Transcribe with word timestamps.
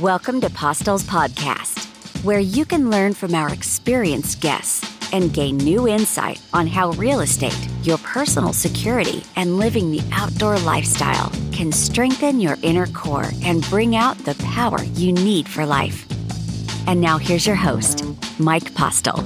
Welcome 0.00 0.40
to 0.40 0.48
Postel's 0.48 1.04
podcast, 1.04 2.24
where 2.24 2.38
you 2.38 2.64
can 2.64 2.88
learn 2.88 3.12
from 3.12 3.34
our 3.34 3.52
experienced 3.52 4.40
guests 4.40 5.12
and 5.12 5.34
gain 5.34 5.58
new 5.58 5.86
insight 5.86 6.40
on 6.54 6.66
how 6.66 6.92
real 6.92 7.20
estate, 7.20 7.68
your 7.82 7.98
personal 7.98 8.54
security, 8.54 9.22
and 9.36 9.58
living 9.58 9.90
the 9.90 10.00
outdoor 10.10 10.58
lifestyle 10.60 11.30
can 11.52 11.70
strengthen 11.70 12.40
your 12.40 12.56
inner 12.62 12.86
core 12.86 13.28
and 13.44 13.68
bring 13.68 13.94
out 13.94 14.16
the 14.24 14.34
power 14.36 14.82
you 14.94 15.12
need 15.12 15.46
for 15.46 15.66
life. 15.66 16.06
And 16.88 16.98
now 16.98 17.18
here's 17.18 17.46
your 17.46 17.56
host, 17.56 18.02
Mike 18.38 18.74
Postel. 18.74 19.22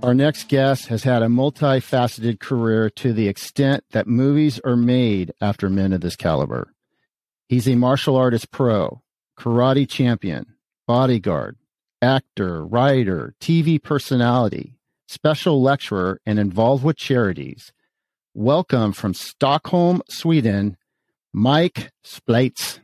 Our 0.00 0.14
next 0.14 0.48
guest 0.48 0.86
has 0.86 1.02
had 1.02 1.22
a 1.22 1.26
multifaceted 1.26 2.38
career 2.38 2.88
to 2.90 3.12
the 3.12 3.26
extent 3.26 3.82
that 3.90 4.06
movies 4.06 4.60
are 4.64 4.76
made 4.76 5.32
after 5.40 5.68
men 5.68 5.92
of 5.92 6.02
this 6.02 6.14
caliber. 6.14 6.72
He's 7.48 7.66
a 7.66 7.74
martial 7.74 8.14
artist 8.14 8.52
pro, 8.52 9.02
karate 9.36 9.88
champion, 9.88 10.54
bodyguard, 10.86 11.56
actor, 12.00 12.64
writer, 12.64 13.34
TV 13.40 13.82
personality, 13.82 14.78
special 15.08 15.60
lecturer, 15.60 16.20
and 16.24 16.38
involved 16.38 16.84
with 16.84 16.96
charities. 16.96 17.72
Welcome 18.34 18.92
from 18.92 19.14
Stockholm, 19.14 20.02
Sweden, 20.08 20.76
Mike 21.32 21.90
Splates. 22.04 22.78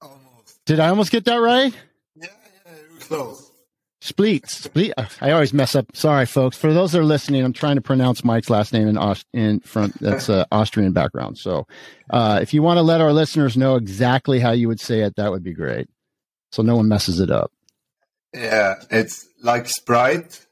Almost. 0.00 0.64
Did 0.64 0.80
I 0.80 0.88
almost 0.88 1.12
get 1.12 1.26
that 1.26 1.36
right? 1.36 1.74
Yeah, 2.16 2.28
yeah, 2.64 2.72
you 2.88 2.94
were 2.94 3.00
close. 3.00 3.49
Spleet, 4.02 4.42
Spleet. 4.46 4.92
I 5.20 5.30
always 5.32 5.52
mess 5.52 5.74
up. 5.74 5.94
Sorry, 5.94 6.24
folks. 6.24 6.56
For 6.56 6.72
those 6.72 6.92
that 6.92 7.00
are 7.00 7.04
listening, 7.04 7.44
I'm 7.44 7.52
trying 7.52 7.74
to 7.76 7.82
pronounce 7.82 8.24
Mike's 8.24 8.48
last 8.48 8.72
name 8.72 8.88
in 8.88 8.96
Aust- 8.96 9.26
in 9.34 9.60
front. 9.60 9.98
That's 10.00 10.30
uh, 10.30 10.46
Austrian 10.50 10.92
background. 10.92 11.36
So, 11.36 11.66
uh, 12.08 12.38
if 12.40 12.54
you 12.54 12.62
want 12.62 12.78
to 12.78 12.82
let 12.82 13.02
our 13.02 13.12
listeners 13.12 13.58
know 13.58 13.76
exactly 13.76 14.40
how 14.40 14.52
you 14.52 14.68
would 14.68 14.80
say 14.80 15.00
it, 15.00 15.16
that 15.16 15.30
would 15.30 15.42
be 15.44 15.52
great. 15.52 15.88
So 16.50 16.62
no 16.62 16.76
one 16.76 16.88
messes 16.88 17.20
it 17.20 17.30
up. 17.30 17.52
Yeah, 18.32 18.76
it's 18.90 19.26
like 19.42 19.68
Sprite, 19.68 20.46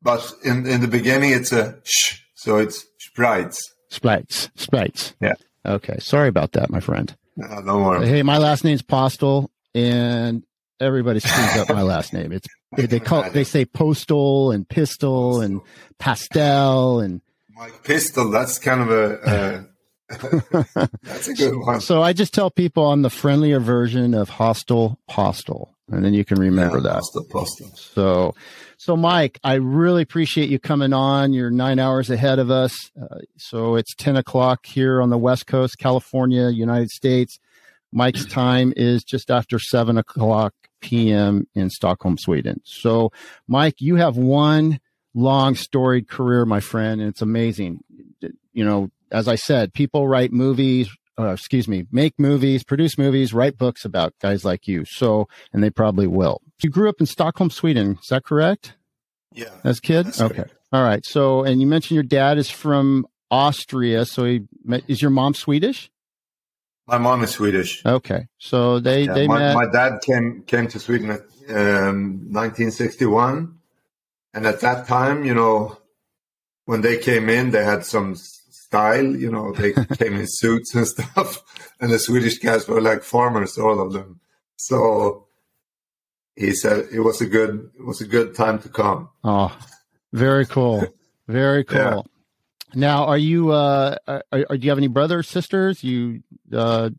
but 0.00 0.32
in 0.44 0.66
in 0.66 0.80
the 0.80 0.88
beginning 0.88 1.32
it's 1.32 1.52
a 1.52 1.78
sh, 1.84 2.20
so 2.34 2.56
it's 2.58 2.86
Spreitz. 3.06 3.58
Spreitz, 3.90 4.48
sprites. 4.56 5.14
Yeah. 5.20 5.34
Okay. 5.66 5.98
Sorry 5.98 6.28
about 6.28 6.52
that, 6.52 6.70
my 6.70 6.80
friend. 6.80 7.14
No, 7.36 7.46
don't 7.64 7.84
worry. 7.84 8.08
Hey, 8.08 8.22
my 8.22 8.38
last 8.38 8.64
name's 8.64 8.80
Postel, 8.82 9.50
and 9.74 10.42
everybody 10.82 11.20
screws 11.20 11.56
up 11.56 11.68
my 11.68 11.82
last 11.82 12.12
name. 12.12 12.32
It's 12.32 12.48
they 12.76 13.00
call 13.00 13.30
they 13.30 13.44
say 13.44 13.64
postal 13.64 14.50
and 14.50 14.68
pistol 14.68 15.40
and 15.40 15.60
pastel 15.98 17.00
and 17.00 17.20
Mike 17.54 17.84
Pistol, 17.84 18.30
that's 18.30 18.58
kind 18.58 18.80
of 18.80 18.90
a, 18.90 19.20
uh, 19.20 19.62
that's 21.02 21.28
a 21.28 21.34
good 21.34 21.54
one. 21.56 21.80
So 21.80 22.02
I 22.02 22.12
just 22.12 22.34
tell 22.34 22.50
people 22.50 22.90
I'm 22.90 23.02
the 23.02 23.10
friendlier 23.10 23.60
version 23.60 24.14
of 24.14 24.28
hostile 24.30 24.98
postal, 25.08 25.76
and 25.90 26.04
then 26.04 26.14
you 26.14 26.24
can 26.24 26.40
remember 26.40 26.78
Yeah, 26.78 26.82
that. 26.84 26.92
Postal, 26.94 27.24
postal. 27.30 27.70
So, 27.76 28.34
so 28.78 28.96
Mike, 28.96 29.38
I 29.44 29.54
really 29.54 30.02
appreciate 30.02 30.48
you 30.50 30.58
coming 30.58 30.92
on. 30.92 31.32
You're 31.34 31.50
nine 31.50 31.78
hours 31.78 32.10
ahead 32.10 32.38
of 32.38 32.50
us. 32.50 32.90
Uh, 33.00 33.18
so 33.36 33.76
it's 33.76 33.94
10 33.94 34.16
o'clock 34.16 34.66
here 34.66 35.00
on 35.00 35.10
the 35.10 35.18
West 35.18 35.46
Coast, 35.46 35.78
California, 35.78 36.48
United 36.48 36.90
States. 36.90 37.38
Mike's 37.92 38.24
time 38.24 38.72
is 38.76 39.04
just 39.04 39.30
after 39.30 39.58
seven 39.58 39.98
o'clock 39.98 40.54
PM 40.82 41.46
in 41.54 41.70
Stockholm, 41.70 42.18
Sweden. 42.18 42.60
So 42.64 43.10
Mike, 43.48 43.76
you 43.78 43.96
have 43.96 44.16
one 44.16 44.78
long 45.14 45.54
storied 45.54 46.08
career, 46.08 46.44
my 46.44 46.60
friend, 46.60 47.00
and 47.00 47.08
it's 47.08 47.22
amazing. 47.22 47.80
You 48.52 48.64
know, 48.64 48.90
as 49.10 49.28
I 49.28 49.36
said, 49.36 49.72
people 49.72 50.08
write 50.08 50.32
movies, 50.32 50.88
uh, 51.18 51.28
excuse 51.28 51.68
me, 51.68 51.86
make 51.90 52.18
movies, 52.18 52.64
produce 52.64 52.98
movies, 52.98 53.32
write 53.32 53.58
books 53.58 53.84
about 53.84 54.14
guys 54.20 54.44
like 54.44 54.66
you. 54.66 54.84
So, 54.86 55.28
and 55.52 55.62
they 55.62 55.70
probably 55.70 56.06
will. 56.06 56.40
You 56.62 56.70
grew 56.70 56.88
up 56.88 57.00
in 57.00 57.06
Stockholm, 57.06 57.50
Sweden. 57.50 57.98
Is 58.00 58.08
that 58.08 58.24
correct? 58.24 58.74
Yeah. 59.32 59.50
As 59.64 59.80
kid? 59.80 60.08
Okay. 60.20 60.34
correct. 60.34 60.54
All 60.72 60.82
right. 60.82 61.04
So, 61.04 61.44
and 61.44 61.60
you 61.60 61.66
mentioned 61.66 61.96
your 61.96 62.02
dad 62.02 62.38
is 62.38 62.50
from 62.50 63.06
Austria. 63.30 64.04
So 64.06 64.24
he, 64.24 64.42
is 64.88 65.02
your 65.02 65.10
mom 65.10 65.34
Swedish? 65.34 65.90
My 66.92 66.98
mom 66.98 67.24
is 67.24 67.30
Swedish. 67.30 67.82
Okay. 67.86 68.28
So 68.36 68.78
they, 68.78 69.04
Yeah, 69.04 69.14
they 69.14 69.26
my, 69.26 69.38
met. 69.38 69.54
my 69.54 69.66
dad 69.72 70.00
came 70.02 70.42
came 70.46 70.68
to 70.68 70.78
Sweden 70.78 71.08
at 71.08 71.20
um, 71.48 72.28
1961, 72.30 73.58
and 74.34 74.46
at 74.46 74.60
that 74.60 74.86
time, 74.86 75.24
you 75.24 75.34
know, 75.34 75.78
when 76.66 76.82
they 76.82 76.98
came 76.98 77.30
in, 77.30 77.50
they 77.50 77.64
had 77.64 77.86
some 77.86 78.14
style. 78.14 79.16
You 79.16 79.30
know, 79.32 79.52
they 79.54 79.72
came 79.96 80.16
in 80.16 80.26
suits 80.28 80.74
and 80.74 80.86
stuff, 80.86 81.42
and 81.80 81.90
the 81.90 81.98
Swedish 81.98 82.38
guys 82.38 82.68
were 82.68 82.82
like 82.82 83.02
farmers, 83.04 83.56
all 83.56 83.80
of 83.80 83.94
them. 83.94 84.20
So 84.56 85.28
he 86.36 86.52
said 86.52 86.88
it 86.92 87.00
was 87.00 87.22
a 87.22 87.26
good 87.26 87.70
it 87.78 87.86
was 87.86 88.02
a 88.02 88.06
good 88.06 88.34
time 88.34 88.58
to 88.60 88.68
come. 88.68 89.08
Oh, 89.24 89.56
very 90.12 90.44
cool. 90.44 90.86
Very 91.26 91.64
cool. 91.64 91.78
Yeah. 91.78 92.02
Now, 92.74 93.04
are 93.06 93.18
you, 93.18 93.50
uh, 93.50 93.96
are, 94.06 94.22
are, 94.32 94.56
do 94.56 94.64
you 94.64 94.70
have 94.70 94.78
any 94.78 94.88
brothers, 94.88 95.28
sisters? 95.28 95.82
You, 95.84 96.22
uh, 96.52 96.90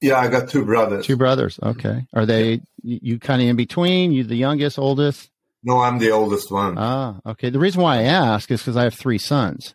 Yeah, 0.00 0.18
I 0.18 0.28
got 0.28 0.48
two 0.48 0.64
brothers. 0.64 1.06
two 1.06 1.16
brothers. 1.16 1.58
Okay. 1.62 2.06
Are 2.14 2.26
they, 2.26 2.60
you, 2.82 2.98
you 3.02 3.18
kind 3.18 3.42
of 3.42 3.48
in 3.48 3.56
between? 3.56 4.12
You 4.12 4.24
the 4.24 4.36
youngest, 4.36 4.78
oldest? 4.78 5.30
No, 5.62 5.78
I'm 5.80 5.98
the 5.98 6.10
oldest 6.10 6.50
one. 6.50 6.76
Ah, 6.78 7.20
okay. 7.26 7.50
The 7.50 7.58
reason 7.60 7.82
why 7.82 7.98
I 7.98 8.02
ask 8.04 8.50
is 8.50 8.60
because 8.60 8.76
I 8.76 8.84
have 8.84 8.94
three 8.94 9.18
sons. 9.18 9.74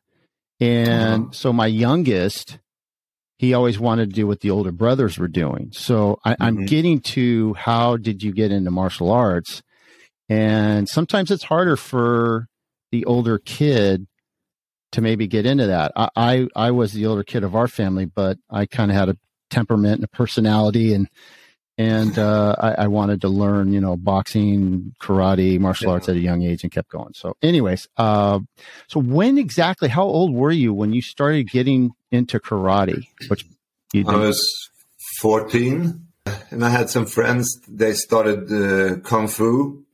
And 0.60 1.24
Uh-huh. 1.26 1.32
so 1.34 1.54
my 1.54 1.68
youngest, 1.68 2.60
he 3.38 3.54
always 3.54 3.78
wanted 3.80 4.10
to 4.10 4.16
do 4.16 4.26
what 4.28 4.42
the 4.42 4.50
older 4.50 4.72
brothers 4.72 5.18
were 5.18 5.28
doing. 5.28 5.70
So 5.72 6.20
I, 6.26 6.36
I'm 6.40 6.58
Mhm. 6.58 6.68
getting 6.68 7.00
to 7.02 7.54
how 7.54 7.96
did 7.98 8.24
you 8.24 8.32
get 8.34 8.52
into 8.52 8.72
martial 8.72 9.12
arts? 9.12 9.62
And 10.30 10.90
sometimes 10.90 11.32
it's 11.32 11.44
harder 11.44 11.78
for 11.78 12.48
the 12.92 13.06
older 13.06 13.38
kid 13.38 14.08
to 14.92 15.02
maybe 15.02 15.28
get 15.28 15.46
into 15.46 15.68
that. 15.68 15.92
I, 15.96 16.10
I, 16.16 16.48
I 16.56 16.72
was 16.72 16.94
the 16.94 17.06
older 17.06 17.24
kid 17.24 17.44
of 17.44 17.56
our 17.56 17.68
family, 17.68 18.06
but 18.06 18.38
I 18.50 18.66
kind 18.66 18.92
of 18.92 18.98
had 18.98 19.10
a 19.10 19.18
temperament 19.50 19.96
and 19.96 20.04
a 20.04 20.08
personality 20.08 20.94
and 20.94 21.08
and 21.80 22.18
uh, 22.18 22.56
I, 22.58 22.72
I 22.72 22.88
wanted 22.88 23.22
to 23.22 23.30
learn, 23.30 23.72
you 23.72 23.80
know, 23.80 23.96
boxing, 23.96 24.96
karate, 25.00 25.60
martial 25.60 25.92
arts 25.92 26.10
at 26.10 26.16
a 26.16 26.20
young 26.20 26.42
age, 26.42 26.64
and 26.64 26.72
kept 26.72 26.90
going. 26.90 27.14
So, 27.14 27.38
anyways, 27.44 27.88
uh, 27.98 28.40
so 28.88 29.00
when 29.00 29.38
exactly? 29.38 29.88
How 29.88 30.06
old 30.06 30.34
were 30.34 30.52
you 30.52 30.74
when 30.74 30.94
you 30.94 31.04
started 31.04 31.52
getting 31.52 31.92
into 32.12 32.40
karate? 32.40 33.04
Which 33.28 33.46
you 33.94 34.06
I 34.08 34.16
was 34.16 34.44
14 35.22 36.08
and 36.50 36.66
I 36.66 36.70
had 36.70 36.90
some 36.90 37.06
friends. 37.06 37.62
They 37.68 37.94
started 37.94 38.52
uh, 38.52 39.00
Kung 39.02 39.28
Fu 39.28 39.86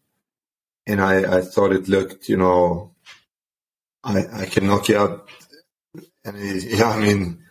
and 0.88 1.02
I, 1.02 1.38
I 1.38 1.42
thought 1.42 1.72
it 1.72 1.88
looked, 1.88 2.30
you 2.30 2.38
know, 2.38 2.93
I, 4.04 4.42
I 4.42 4.46
can 4.46 4.68
knock 4.68 4.90
you 4.90 4.98
out. 4.98 5.28
And 6.26 6.38
yeah, 6.64 6.90
I 6.90 7.00
mean, 7.00 7.44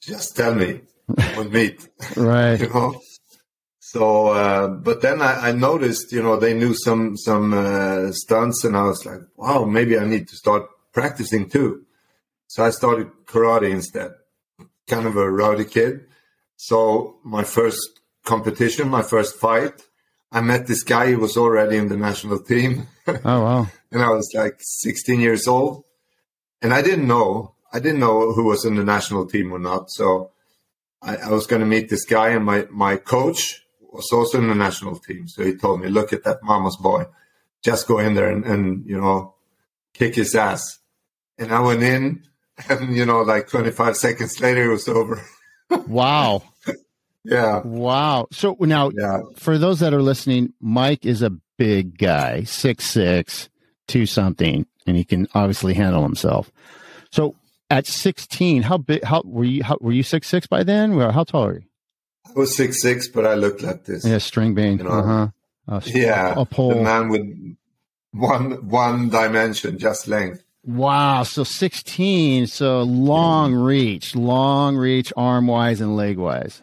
just 0.00 0.36
tell 0.36 0.54
me, 0.54 0.80
we'll 1.36 1.50
meet, 1.50 1.88
right. 2.16 2.58
you 2.60 2.68
know. 2.68 3.00
So, 3.80 4.28
uh, 4.28 4.68
but 4.68 5.00
then 5.00 5.22
I, 5.22 5.48
I 5.48 5.52
noticed, 5.52 6.12
you 6.12 6.22
know, 6.22 6.36
they 6.36 6.52
knew 6.52 6.74
some 6.74 7.16
some 7.16 7.54
uh, 7.54 8.12
stunts, 8.12 8.64
and 8.64 8.76
I 8.76 8.82
was 8.82 9.04
like, 9.06 9.20
wow, 9.36 9.64
maybe 9.64 9.98
I 9.98 10.04
need 10.04 10.28
to 10.28 10.36
start 10.36 10.68
practicing 10.92 11.48
too. 11.48 11.86
So 12.48 12.64
I 12.64 12.70
started 12.70 13.08
karate 13.24 13.70
instead. 13.70 14.12
Kind 14.86 15.06
of 15.06 15.16
a 15.16 15.30
rowdy 15.30 15.64
kid. 15.64 16.06
So 16.56 17.18
my 17.24 17.44
first 17.44 18.00
competition, 18.24 18.88
my 18.88 19.02
first 19.02 19.36
fight, 19.36 19.82
I 20.30 20.40
met 20.40 20.66
this 20.66 20.82
guy 20.82 21.12
who 21.12 21.20
was 21.20 21.36
already 21.36 21.76
in 21.76 21.88
the 21.88 21.96
national 21.96 22.40
team, 22.40 22.86
Oh 23.06 23.42
wow. 23.42 23.66
and 23.92 24.02
I 24.02 24.10
was 24.10 24.30
like 24.34 24.56
16 24.58 25.20
years 25.20 25.48
old, 25.48 25.84
and 26.60 26.74
I 26.74 26.82
didn't 26.82 27.06
know, 27.06 27.54
I 27.72 27.80
didn't 27.80 28.00
know 28.00 28.32
who 28.32 28.44
was 28.44 28.64
in 28.64 28.76
the 28.76 28.84
national 28.84 29.26
team 29.26 29.52
or 29.52 29.58
not. 29.58 29.90
So 29.90 30.32
I, 31.00 31.16
I 31.16 31.30
was 31.30 31.46
going 31.46 31.60
to 31.60 31.66
meet 31.66 31.88
this 31.88 32.04
guy, 32.04 32.30
and 32.30 32.44
my 32.44 32.66
my 32.70 32.96
coach 32.96 33.62
was 33.80 34.10
also 34.12 34.38
in 34.38 34.48
the 34.48 34.54
national 34.54 34.98
team. 34.98 35.28
So 35.28 35.44
he 35.44 35.54
told 35.54 35.80
me, 35.80 35.88
"Look 35.88 36.12
at 36.12 36.24
that 36.24 36.42
mama's 36.42 36.76
boy, 36.76 37.06
just 37.62 37.88
go 37.88 37.98
in 37.98 38.14
there 38.14 38.30
and, 38.30 38.44
and 38.44 38.86
you 38.86 39.00
know 39.00 39.34
kick 39.94 40.14
his 40.14 40.34
ass." 40.34 40.78
And 41.38 41.52
I 41.52 41.60
went 41.60 41.82
in, 41.82 42.24
and 42.68 42.94
you 42.94 43.06
know, 43.06 43.22
like 43.22 43.48
25 43.48 43.96
seconds 43.96 44.40
later, 44.40 44.64
it 44.64 44.72
was 44.72 44.88
over. 44.88 45.22
Wow. 45.86 46.44
Yeah, 47.24 47.60
Wow. 47.64 48.28
So 48.32 48.56
now, 48.60 48.90
yeah, 48.96 49.20
for 49.36 49.58
those 49.58 49.80
that 49.80 49.92
are 49.92 50.02
listening, 50.02 50.52
Mike 50.60 51.04
is 51.04 51.20
a 51.22 51.30
big 51.58 51.98
guy, 51.98 52.44
six 52.44 52.84
six, 52.86 53.48
two 53.86 54.06
something, 54.06 54.66
and 54.86 54.96
he 54.96 55.04
can 55.04 55.28
obviously 55.34 55.74
handle 55.74 56.02
himself. 56.02 56.50
So 57.10 57.34
at 57.70 57.86
sixteen, 57.86 58.62
how 58.62 58.78
big? 58.78 59.04
How 59.04 59.22
were 59.24 59.44
you? 59.44 59.62
How, 59.62 59.76
were 59.80 59.92
you 59.92 60.02
six 60.02 60.26
six 60.28 60.46
by 60.46 60.62
then? 60.62 60.98
How 60.98 61.24
tall 61.24 61.46
are 61.46 61.54
you? 61.54 61.64
I 62.26 62.32
was 62.34 62.56
six 62.56 62.80
six, 62.80 63.08
but 63.08 63.26
I 63.26 63.34
looked 63.34 63.62
like 63.62 63.84
this. 63.84 64.04
Yeah, 64.04 64.18
string 64.18 64.54
bean. 64.54 64.78
You 64.78 64.84
know, 64.84 64.90
uh 64.90 65.02
huh. 65.02 65.28
Uh, 65.68 65.80
Yeah, 65.84 66.34
a 66.36 66.46
pole. 66.46 66.70
the 66.70 66.82
man 66.82 67.08
with 67.08 67.56
one 68.12 68.68
one 68.68 69.10
dimension, 69.10 69.78
just 69.78 70.08
length. 70.08 70.44
Wow. 70.64 71.22
So 71.22 71.44
16. 71.44 72.46
So 72.46 72.82
long 72.82 73.54
reach, 73.54 74.14
long 74.14 74.76
reach, 74.76 75.12
arm 75.16 75.46
wise 75.46 75.80
and 75.80 75.96
leg 75.96 76.18
wise. 76.18 76.62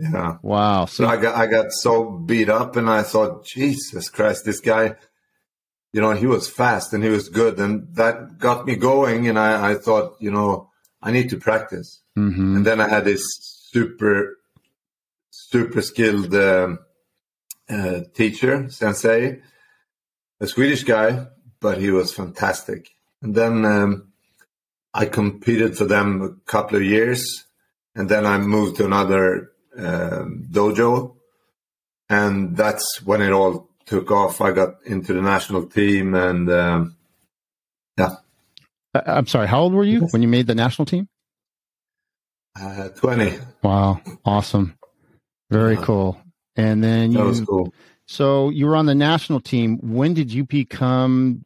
Yeah. 0.00 0.36
Wow. 0.42 0.86
So 0.86 1.06
I 1.06 1.16
got 1.16 1.34
I 1.36 1.46
got 1.46 1.66
so 1.70 2.10
beat 2.10 2.48
up, 2.48 2.76
and 2.76 2.88
I 2.88 3.02
thought, 3.02 3.44
Jesus 3.44 4.08
Christ, 4.08 4.44
this 4.44 4.60
guy. 4.60 4.96
You 5.90 6.02
know, 6.02 6.12
he 6.12 6.26
was 6.26 6.50
fast 6.50 6.92
and 6.92 7.02
he 7.02 7.08
was 7.08 7.30
good, 7.30 7.58
and 7.58 7.94
that 7.96 8.36
got 8.38 8.66
me 8.66 8.76
going. 8.76 9.26
And 9.26 9.38
I, 9.38 9.70
I 9.70 9.74
thought, 9.74 10.16
you 10.20 10.30
know, 10.30 10.70
I 11.02 11.10
need 11.10 11.30
to 11.30 11.38
practice. 11.38 12.02
Mhm. 12.16 12.56
And 12.56 12.66
then 12.66 12.78
I 12.78 12.88
had 12.88 13.06
this 13.06 13.24
super, 13.72 14.36
super 15.30 15.80
skilled 15.80 16.34
um 16.34 16.78
uh, 17.70 18.00
teacher, 18.14 18.70
sensei, 18.70 19.40
a 20.40 20.46
Swedish 20.46 20.84
guy, 20.84 21.26
but 21.60 21.78
he 21.78 21.90
was 21.90 22.14
fantastic. 22.14 22.90
And 23.22 23.34
then 23.34 23.64
um, 23.64 24.12
I 24.94 25.06
competed 25.06 25.76
for 25.76 25.84
them 25.84 26.22
a 26.22 26.50
couple 26.50 26.76
of 26.76 26.82
years, 26.82 27.44
and 27.94 28.08
then 28.08 28.24
I 28.26 28.38
moved 28.38 28.76
to 28.76 28.86
another 28.86 29.52
dojo, 29.76 31.14
and 32.08 32.56
that's 32.56 33.02
when 33.04 33.22
it 33.22 33.32
all 33.32 33.68
took 33.86 34.10
off. 34.10 34.40
I 34.40 34.52
got 34.52 34.74
into 34.86 35.12
the 35.12 35.22
national 35.22 35.66
team, 35.66 36.14
and 36.14 36.50
um, 36.50 36.96
yeah, 37.98 38.10
I'm 38.94 39.26
sorry. 39.26 39.48
How 39.48 39.60
old 39.60 39.74
were 39.74 39.84
you 39.84 40.06
when 40.10 40.22
you 40.22 40.28
made 40.28 40.46
the 40.46 40.54
national 40.54 40.86
team? 40.86 41.08
uh, 42.60 42.88
twenty. 42.90 43.38
Wow. 43.62 44.00
Awesome. 44.24 44.74
Very 45.50 45.74
Yeah. 45.74 45.82
cool. 45.82 46.20
And 46.56 46.82
then 46.82 47.12
That 47.12 47.24
was 47.24 47.40
you, 47.40 47.46
cool. 47.46 47.74
so 48.06 48.50
you 48.50 48.66
were 48.66 48.74
on 48.76 48.86
the 48.86 48.94
national 48.94 49.40
team. 49.40 49.78
When 49.82 50.12
did 50.14 50.32
you 50.32 50.44
become? 50.44 51.44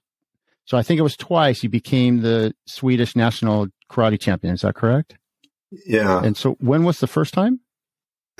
So 0.64 0.78
I 0.78 0.82
think 0.82 0.98
it 0.98 1.02
was 1.02 1.16
twice 1.16 1.62
you 1.62 1.68
became 1.68 2.22
the 2.22 2.54
Swedish 2.66 3.14
national 3.14 3.66
karate 3.90 4.18
champion. 4.18 4.54
Is 4.54 4.62
that 4.62 4.74
correct? 4.74 5.16
Yeah. 5.86 6.22
And 6.24 6.34
so 6.36 6.52
when 6.60 6.84
was 6.84 7.00
the 7.00 7.06
first 7.06 7.34
time? 7.34 7.60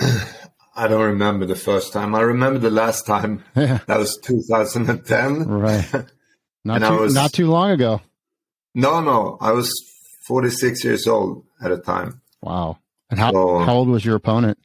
I 0.76 0.88
don't 0.88 1.02
remember 1.02 1.44
the 1.46 1.56
first 1.56 1.93
time. 1.93 2.14
I 2.14 2.20
remember 2.22 2.58
the 2.58 2.70
last 2.70 3.06
time. 3.06 3.44
Yeah. 3.56 3.78
That 3.87 3.99
was 3.99 4.19
2010. 4.22 5.46
Right. 5.49 5.87
Not 6.64 6.78
too, 6.81 6.96
was- 6.99 7.14
not 7.14 7.32
too 7.32 7.49
long 7.49 7.70
ago. 7.72 8.00
No, 8.75 9.00
no, 9.00 9.37
I 9.40 9.50
was 9.52 9.70
46 10.28 10.84
years 10.84 11.06
old 11.08 11.44
at 11.62 11.70
the 11.70 11.78
time. 11.78 12.20
Wow. 12.40 12.78
And 13.10 13.19
how, 13.20 13.32
So- 13.32 13.58
how 13.60 13.75
old 13.75 13.88
was 13.88 14.04
your 14.04 14.14
opponent? 14.16 14.58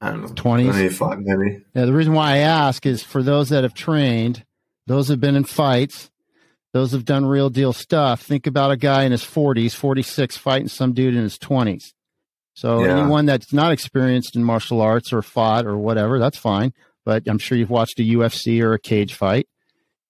I 0.00 0.10
don't 0.10 0.22
know, 0.22 0.28
20s? 0.28 0.64
25 0.64 1.18
maybe. 1.20 1.64
Yeah, 1.74 1.84
the 1.84 1.92
reason 1.92 2.12
why 2.12 2.32
I 2.32 2.36
ask 2.38 2.84
is 2.86 3.02
for 3.04 3.22
those 3.22 3.50
that 3.50 3.62
have 3.62 3.74
trained, 3.74 4.44
those 4.88 5.06
have 5.08 5.20
been 5.20 5.36
in 5.36 5.44
fights, 5.44 6.10
those 6.72 6.90
have 6.92 7.04
done 7.04 7.24
real 7.24 7.50
deal 7.50 7.72
stuff. 7.72 8.20
Think 8.22 8.48
about 8.48 8.72
a 8.72 8.76
guy 8.76 9.04
in 9.04 9.12
his 9.12 9.22
40s, 9.22 9.72
46, 9.74 10.36
fighting 10.36 10.66
some 10.68 10.92
dude 10.92 11.14
in 11.14 11.22
his 11.22 11.38
20s. 11.38 11.92
So 12.54 12.84
Yeah. 12.84 12.98
anyone 12.98 13.26
that's 13.26 13.52
not 13.52 13.72
experienced 13.72 14.36
in 14.36 14.44
martial 14.44 14.80
arts 14.80 15.12
or 15.12 15.22
fought 15.22 15.66
or 15.66 15.76
whatever, 15.76 16.18
that's 16.18 16.36
fine. 16.38 16.72
But 17.04 17.24
I'm 17.26 17.38
sure 17.38 17.58
you've 17.58 17.70
watched 17.70 17.98
a 17.98 18.02
UFC 18.02 18.62
or 18.62 18.74
a 18.74 18.78
cage 18.78 19.14
fight, 19.14 19.48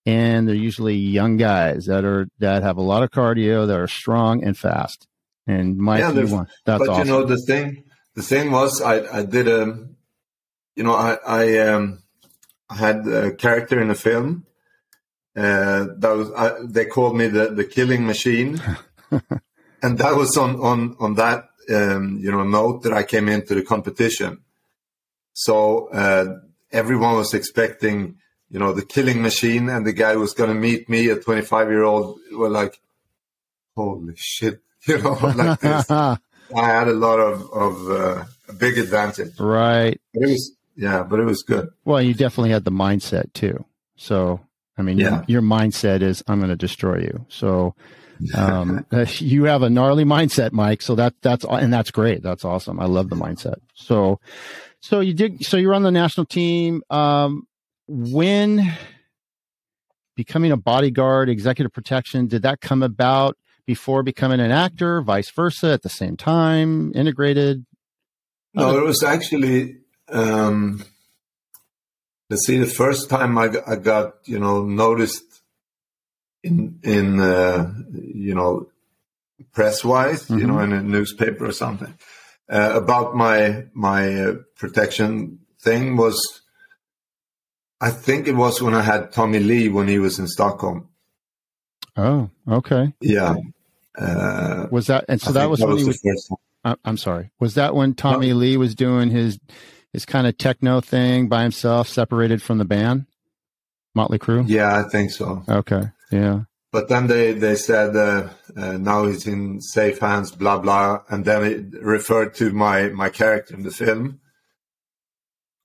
and 0.04 0.46
they're 0.46 0.54
usually 0.54 0.96
young 0.96 1.36
guys 1.36 1.86
that 1.86 2.04
are 2.04 2.26
that 2.38 2.62
have 2.62 2.76
a 2.76 2.82
lot 2.82 3.02
of 3.02 3.10
cardio, 3.10 3.66
that 3.66 3.78
are 3.78 3.86
strong 3.88 4.44
and 4.44 4.58
fast. 4.58 5.06
And 5.46 5.76
Mike, 5.78 6.00
Yeah, 6.00 6.12
you 6.12 6.26
That's 6.66 6.78
but 6.78 6.88
awesome. 6.88 7.06
you 7.06 7.12
know, 7.12 7.24
the 7.24 7.38
thing, 7.38 7.84
the 8.14 8.22
thing 8.22 8.50
was, 8.50 8.80
I, 8.80 9.18
I 9.18 9.22
did 9.24 9.48
a, 9.48 9.86
you 10.76 10.84
know, 10.84 10.94
I, 10.94 11.18
I, 11.26 11.58
um, 11.68 12.02
I 12.70 12.76
had 12.76 13.06
a 13.08 13.34
character 13.34 13.80
in 13.80 13.90
a 13.90 13.94
film. 13.94 14.46
Uh, 15.36 15.86
that 15.98 16.14
was, 16.14 16.30
I, 16.32 16.56
they 16.64 16.84
called 16.86 17.16
me 17.16 17.26
the, 17.26 17.48
the 17.48 17.64
killing 17.64 18.06
machine. 18.06 18.60
and 19.82 19.98
that 19.98 20.14
was 20.14 20.36
on, 20.36 20.56
on, 20.60 20.96
on 21.00 21.14
that, 21.14 21.48
um, 21.70 22.19
you 22.20 22.31
know, 22.31 22.44
note 22.44 22.82
that 22.85 22.93
I 22.93 23.03
came 23.03 23.29
into 23.29 23.55
the 23.55 23.62
competition. 23.62 24.38
So, 25.35 25.88
uh, 25.88 26.38
everyone 26.70 27.17
was 27.17 27.35
expecting, 27.35 28.17
you 28.50 28.59
know, 28.59 28.73
the 28.73 28.85
killing 28.85 29.23
machine 29.23 29.69
and 29.69 29.87
the 29.87 29.93
guy 29.93 30.17
was 30.17 30.35
going 30.35 30.50
to 30.50 30.55
meet 30.55 30.88
me, 30.88 31.09
a 31.09 31.17
25 31.17 31.69
year 31.70 31.82
old, 31.85 32.19
were 32.32 32.50
like, 32.50 32.81
holy 33.76 34.14
shit, 34.17 34.61
you 34.87 34.99
know, 34.99 35.12
like 35.35 35.61
this. 35.61 35.91
I 35.91 36.19
had 36.55 36.88
a 36.88 36.93
lot 36.93 37.19
of, 37.19 37.50
of, 37.53 37.91
uh, 37.91 38.25
a 38.49 38.53
big 38.53 38.76
advantage. 38.76 39.38
right. 39.41 39.99
But 40.12 40.23
it 40.25 40.31
was, 40.31 40.53
yeah, 40.76 41.03
but 41.03 41.19
it 41.20 41.25
was 41.25 41.43
good. 41.43 41.69
Well, 41.85 42.03
you 42.03 42.12
definitely 42.14 42.50
had 42.50 42.64
the 42.64 42.70
mindset 42.70 43.32
too. 43.32 43.64
So, 43.97 44.41
I 44.76 44.82
mean, 44.82 44.99
Yeah. 44.99 45.11
your, 45.29 45.41
your 45.41 45.43
mindset 45.43 46.03
is, 46.03 46.23
I'm 46.26 46.38
going 46.38 46.50
to 46.50 46.56
destroy 46.56 46.99
you. 46.99 47.25
So, 47.29 47.75
um, 48.34 48.86
you 49.19 49.44
have 49.44 49.62
a 49.62 49.70
gnarly 49.70 50.04
mindset, 50.04 50.52
Mike. 50.52 50.82
So 50.82 50.94
that, 50.94 51.14
that's, 51.22 51.44
and 51.44 51.72
that's 51.72 51.90
great. 51.90 52.22
That's 52.22 52.44
awesome. 52.44 52.80
I 52.80 52.86
love 52.86 53.10
the 53.10 53.16
mindset. 53.16 53.56
So, 53.74 54.20
so 54.80 55.00
you 55.00 55.14
did, 55.14 55.44
so 55.44 55.56
you're 55.56 55.74
on 55.74 55.82
the 55.82 55.90
national 55.90 56.26
team. 56.26 56.82
Um, 56.90 57.46
when 57.88 58.72
becoming 60.14 60.52
a 60.52 60.56
bodyguard, 60.56 61.28
executive 61.28 61.72
protection, 61.72 62.26
did 62.26 62.42
that 62.42 62.60
come 62.60 62.82
about 62.82 63.36
before 63.66 64.02
becoming 64.02 64.40
an 64.40 64.50
actor, 64.50 65.00
vice 65.02 65.30
versa 65.30 65.68
at 65.68 65.82
the 65.82 65.88
same 65.88 66.16
time, 66.16 66.92
integrated? 66.94 67.64
No, 68.54 68.76
it 68.76 68.84
was 68.84 69.02
actually, 69.02 69.76
um, 70.08 70.84
let's 72.28 72.46
see, 72.46 72.58
the 72.58 72.66
first 72.66 73.08
time 73.08 73.38
I, 73.38 73.50
I 73.66 73.76
got, 73.76 74.14
you 74.25 74.38
know, 74.38 74.62
noticed 74.62 75.31
in, 76.42 76.78
in, 76.82 77.20
uh, 77.20 77.72
you 77.92 78.34
know, 78.34 78.68
press 79.52 79.84
wise, 79.84 80.28
you 80.30 80.46
know, 80.46 80.58
in 80.60 80.72
a 80.72 80.82
newspaper 80.82 81.46
or 81.46 81.52
something, 81.52 81.94
uh, 82.50 82.72
about 82.74 83.14
my, 83.16 83.66
my 83.74 84.14
uh, 84.14 84.34
protection 84.56 85.38
thing 85.60 85.96
was, 85.96 86.20
I 87.80 87.90
think 87.90 88.28
it 88.28 88.36
was 88.36 88.62
when 88.62 88.74
I 88.74 88.82
had 88.82 89.12
Tommy 89.12 89.38
Lee 89.40 89.68
when 89.68 89.88
he 89.88 89.98
was 89.98 90.18
in 90.18 90.26
Stockholm. 90.28 90.88
Oh, 91.96 92.30
okay. 92.48 92.92
Yeah. 93.00 93.34
Uh, 93.98 94.66
Was 94.70 94.86
that, 94.86 95.04
and 95.08 95.20
so 95.20 95.30
I 95.30 95.32
that 95.34 95.50
was 95.50 95.60
when 95.60 95.76
he 95.76 95.82
the 95.82 95.88
was, 95.88 96.00
first 96.02 96.28
time. 96.28 96.38
I- 96.64 96.88
I'm 96.88 96.96
sorry. 96.96 97.30
Was 97.40 97.54
that 97.54 97.74
when 97.74 97.94
Tommy 97.94 98.32
Lee 98.32 98.56
was 98.56 98.74
doing 98.74 99.10
his 99.10 99.38
his 99.92 100.06
kind 100.06 100.26
of 100.26 100.38
techno 100.38 100.80
thing 100.80 101.28
by 101.28 101.42
himself, 101.42 101.88
separated 101.88 102.40
from 102.40 102.56
the 102.58 102.64
band, 102.64 103.04
Motley 103.94 104.18
Crue? 104.18 104.44
Yeah, 104.48 104.78
I 104.78 104.88
think 104.88 105.10
so. 105.10 105.42
Okay. 105.48 105.82
Yeah. 106.12 106.43
But 106.70 106.88
then 106.88 107.06
they 107.06 107.32
they 107.32 107.56
said 107.56 107.94
uh, 107.97 108.29
uh, 108.56 108.79
now 108.79 109.05
he's 109.06 109.26
in 109.26 109.61
safe 109.61 109.99
hands, 109.99 110.31
blah 110.32 110.59
blah, 110.59 111.02
and 111.09 111.25
then 111.25 111.45
it 111.45 111.83
referred 111.83 112.35
to 112.37 112.50
my 112.52 112.88
my 112.88 113.11
character 113.11 113.54
in 113.54 113.62
the 113.62 113.71
film. 113.71 114.21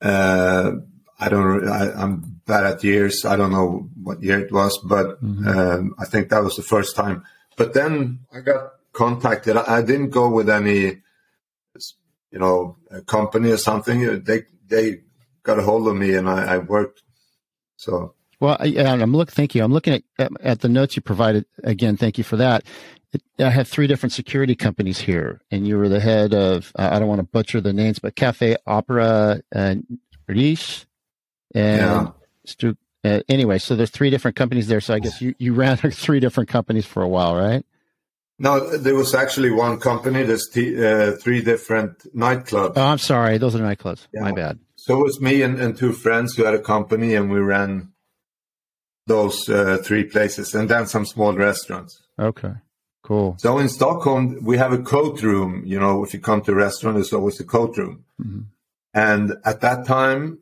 Uh, 0.02 0.72
I 1.18 1.28
don't. 1.28 1.66
I, 1.66 1.92
I'm 1.92 2.40
bad 2.46 2.64
at 2.64 2.84
years. 2.84 3.24
I 3.24 3.36
don't 3.36 3.52
know 3.52 3.88
what 4.02 4.22
year 4.22 4.38
it 4.38 4.52
was, 4.52 4.78
but 4.84 5.18
um, 5.22 5.94
I 5.98 6.04
think 6.04 6.28
that 6.28 6.44
was 6.44 6.56
the 6.56 6.62
first 6.62 6.94
time. 6.94 7.24
But 7.56 7.72
then 7.72 8.20
I 8.32 8.40
got 8.40 8.72
contacted. 8.92 9.56
I, 9.56 9.78
I 9.78 9.82
didn't 9.82 10.10
go 10.10 10.28
with 10.28 10.50
any, 10.50 11.02
you 12.30 12.38
know, 12.38 12.76
a 12.90 13.00
company 13.00 13.50
or 13.50 13.56
something. 13.56 14.22
They 14.24 14.42
they 14.66 15.00
got 15.42 15.58
a 15.58 15.62
hold 15.62 15.88
of 15.88 15.96
me, 15.96 16.14
and 16.14 16.28
I, 16.28 16.54
I 16.54 16.58
worked. 16.58 17.02
So 17.76 18.14
Well, 18.40 18.56
I, 18.60 18.66
I'm 18.78 19.12
look. 19.12 19.32
Thank 19.32 19.54
you. 19.54 19.64
I'm 19.64 19.72
looking 19.72 19.94
at, 19.94 20.02
at 20.18 20.30
at 20.40 20.60
the 20.60 20.68
notes 20.68 20.94
you 20.96 21.02
provided. 21.02 21.44
Again, 21.64 21.96
thank 21.96 22.18
you 22.18 22.24
for 22.24 22.36
that. 22.36 22.64
It, 23.12 23.22
I 23.38 23.50
have 23.50 23.66
three 23.66 23.86
different 23.86 24.12
security 24.12 24.54
companies 24.54 24.98
here, 25.00 25.40
and 25.50 25.66
you 25.66 25.76
were 25.78 25.88
the 25.88 26.00
head 26.00 26.34
of. 26.34 26.72
Uh, 26.78 26.88
I 26.92 26.98
don't 26.98 27.08
want 27.08 27.20
to 27.20 27.24
butcher 27.26 27.60
the 27.60 27.72
names, 27.72 27.98
but 27.98 28.14
Cafe 28.14 28.56
Opera 28.66 29.40
and 29.50 29.98
Riche, 30.28 30.86
and 31.54 31.80
Yeah. 31.80 32.10
Stu, 32.46 32.76
uh, 33.04 33.20
anyway, 33.28 33.58
so 33.58 33.74
there's 33.76 33.90
three 33.90 34.10
different 34.10 34.36
companies 34.36 34.68
there. 34.68 34.80
So 34.80 34.94
I 34.94 35.00
guess 35.00 35.20
you 35.20 35.34
you 35.38 35.52
ran 35.62 35.76
three 35.76 36.20
different 36.20 36.48
companies 36.48 36.86
for 36.86 37.02
a 37.02 37.08
while, 37.08 37.34
right? 37.34 37.64
No, 38.38 38.76
there 38.76 38.94
was 38.94 39.16
actually 39.16 39.50
one 39.50 39.80
company. 39.80 40.22
There's 40.22 40.48
t- 40.48 40.80
uh, 40.80 41.16
three 41.16 41.42
different 41.42 41.98
nightclubs. 42.14 42.74
Oh, 42.76 42.82
I'm 42.86 42.98
sorry. 42.98 43.36
Those 43.36 43.56
are 43.56 43.58
nightclubs. 43.58 44.06
My 44.14 44.30
bad. 44.30 44.60
so 44.76 45.00
it 45.00 45.02
was 45.02 45.20
me 45.20 45.42
and, 45.42 45.58
and 45.60 45.76
two 45.76 45.92
friends 45.92 46.36
who 46.36 46.44
had 46.44 46.54
a 46.54 46.60
company, 46.60 47.16
and 47.16 47.32
we 47.32 47.40
ran 47.40 47.90
those 49.08 49.48
uh, 49.48 49.78
three 49.82 50.04
places, 50.04 50.54
and 50.54 50.68
then 50.68 50.86
some 50.86 51.04
small 51.06 51.32
restaurants. 51.34 52.00
Okay. 52.18 52.52
Cool. 53.02 53.36
So 53.38 53.58
in 53.58 53.68
Stockholm, 53.68 54.38
we 54.44 54.58
have 54.58 54.72
a 54.72 54.82
coat 54.82 55.22
room. 55.22 55.62
You 55.64 55.80
know, 55.80 56.04
if 56.04 56.12
you 56.14 56.20
come 56.20 56.42
to 56.42 56.52
a 56.52 56.54
restaurant, 56.54 56.96
there's 56.96 57.12
always 57.12 57.40
a 57.40 57.44
coat 57.44 57.76
room. 57.78 58.04
Mhm. 58.20 58.44
And 58.94 59.32
at 59.44 59.60
that 59.62 59.86
time, 59.86 60.40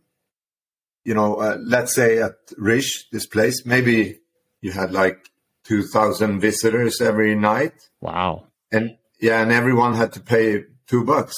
you 1.04 1.14
know, 1.14 1.36
uh, 1.36 1.58
let's 1.60 1.94
say 1.94 2.18
at 2.20 2.34
Riche, 2.58 3.08
this 3.12 3.26
place, 3.26 3.64
maybe 3.64 4.18
you 4.60 4.72
had 4.72 4.90
like 4.92 5.30
2,000 5.64 6.40
visitors 6.40 7.00
every 7.00 7.34
night. 7.34 7.74
Wow. 8.00 8.46
and 8.72 8.96
yeah, 9.20 9.40
and 9.42 9.52
everyone 9.52 9.94
had 9.94 10.12
to 10.14 10.20
pay 10.20 10.64
two 10.88 11.04
bucks, 11.04 11.34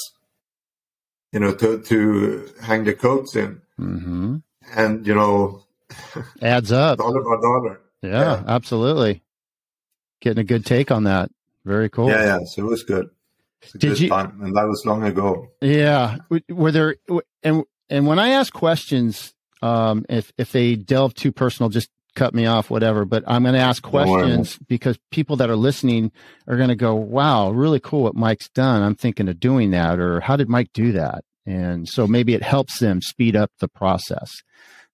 you 1.33 1.41
know, 1.41 1.53
to 1.55 1.81
to 1.91 2.49
hang 2.63 2.85
the 2.85 2.95
coats 2.95 3.37
in, 3.37 3.61
hmm 3.77 4.37
and 4.77 5.07
you 5.07 5.15
know, 5.15 5.63
Adds 6.43 6.73
up. 6.73 6.99
dollar 6.99 7.23
by 7.23 7.37
dollar. 7.41 7.81
Yeah, 8.03 8.43
absolutely. 8.47 9.23
getting 10.21 10.41
a 10.41 10.45
good 10.45 10.65
take 10.65 10.91
on 10.91 11.05
that. 11.05 11.31
Very 11.65 11.89
cool. 11.91 12.09
Yeah, 12.09 12.25
yeah. 12.25 12.39
So 12.45 12.63
it 12.63 12.67
was 12.67 12.83
good. 12.83 13.09
It's 13.63 13.75
a 13.75 13.79
Did 13.79 14.01
you- 14.01 14.09
time, 14.09 14.41
and 14.43 14.55
that 14.57 14.67
was 14.67 14.85
long 14.87 15.03
ago. 15.05 15.49
Yeah. 15.61 16.19
Were 16.49 16.73
there 16.73 16.97
and 17.43 17.65
and 17.91 18.07
when 18.07 18.19
I 18.19 18.31
ask 18.31 18.53
questions, 18.53 19.35
um, 19.63 20.05
if 20.09 20.33
if 20.39 20.53
they 20.53 20.77
delve 20.77 21.15
too 21.15 21.33
personal, 21.33 21.69
just 21.69 21.91
cut 22.15 22.35
me 22.35 22.47
off, 22.47 22.71
whatever. 22.71 23.05
But 23.05 23.25
I'm 23.27 23.43
going 23.43 23.55
to 23.55 23.61
ask 23.61 23.83
questions 23.83 24.59
because 24.69 24.99
people 25.11 25.37
that 25.37 25.51
are 25.51 25.57
listening 25.57 26.13
are 26.47 26.57
going 26.57 26.69
to 26.69 26.77
go, 26.77 26.95
"Wow, 26.95 27.51
really 27.51 27.81
cool 27.81 28.03
what 28.05 28.15
Mike's 28.15 28.49
done." 28.51 28.83
I'm 28.83 28.95
thinking 28.95 29.29
of 29.29 29.41
doing 29.41 29.73
that, 29.73 29.99
or 29.99 30.21
how 30.21 30.37
did 30.37 30.49
Mike 30.49 30.71
do 30.73 30.93
that? 30.93 31.25
And 31.45 31.89
so 31.89 32.07
maybe 32.07 32.35
it 32.35 32.43
helps 32.43 32.79
them 32.79 33.01
speed 33.03 33.35
up 33.35 33.51
the 33.59 33.69
process. 33.69 34.31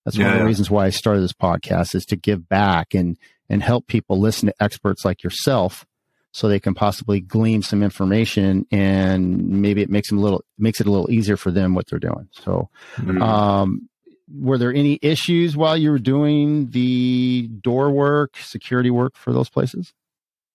That's 0.05 0.17
one 0.17 0.27
of 0.27 0.33
the 0.39 0.45
reasons 0.45 0.69
why 0.69 0.85
I 0.85 0.89
started 0.91 1.21
this 1.21 1.33
podcast 1.33 1.95
is 1.95 2.05
to 2.05 2.15
give 2.15 2.47
back 2.47 2.93
and 2.93 3.17
and 3.49 3.61
help 3.61 3.87
people 3.87 4.19
listen 4.19 4.47
to 4.47 4.63
experts 4.63 5.03
like 5.03 5.23
yourself 5.23 5.85
so 6.31 6.47
they 6.47 6.59
can 6.59 6.73
possibly 6.73 7.21
glean 7.21 7.61
some 7.61 7.81
information 7.83 8.65
and 8.71 9.61
maybe 9.61 9.81
it 9.81 9.89
makes 9.89 10.09
them 10.09 10.17
a 10.17 10.21
little 10.21 10.43
makes 10.57 10.79
it 10.81 10.87
a 10.87 10.91
little 10.91 11.09
easier 11.11 11.37
for 11.37 11.51
them 11.51 11.73
what 11.75 11.87
they're 11.87 11.99
doing. 11.99 12.27
So 12.31 12.69
Mhm. 12.97 13.21
um 13.21 13.89
were 14.33 14.57
there 14.57 14.73
any 14.73 14.97
issues 15.03 15.55
while 15.55 15.77
you 15.77 15.91
were 15.91 15.99
doing 15.99 16.71
the 16.71 17.47
door 17.61 17.91
work, 17.91 18.37
security 18.37 18.89
work 18.89 19.15
for 19.15 19.31
those 19.31 19.49
places? 19.49 19.93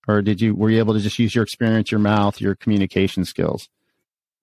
Or 0.08 0.22
did 0.22 0.40
you 0.40 0.54
were 0.54 0.70
you 0.70 0.78
able 0.78 0.94
to 0.94 1.00
just 1.00 1.18
use 1.18 1.34
your 1.34 1.44
experience, 1.44 1.90
your 1.90 2.00
mouth, 2.00 2.40
your 2.40 2.54
communication 2.56 3.24
skills? 3.24 3.68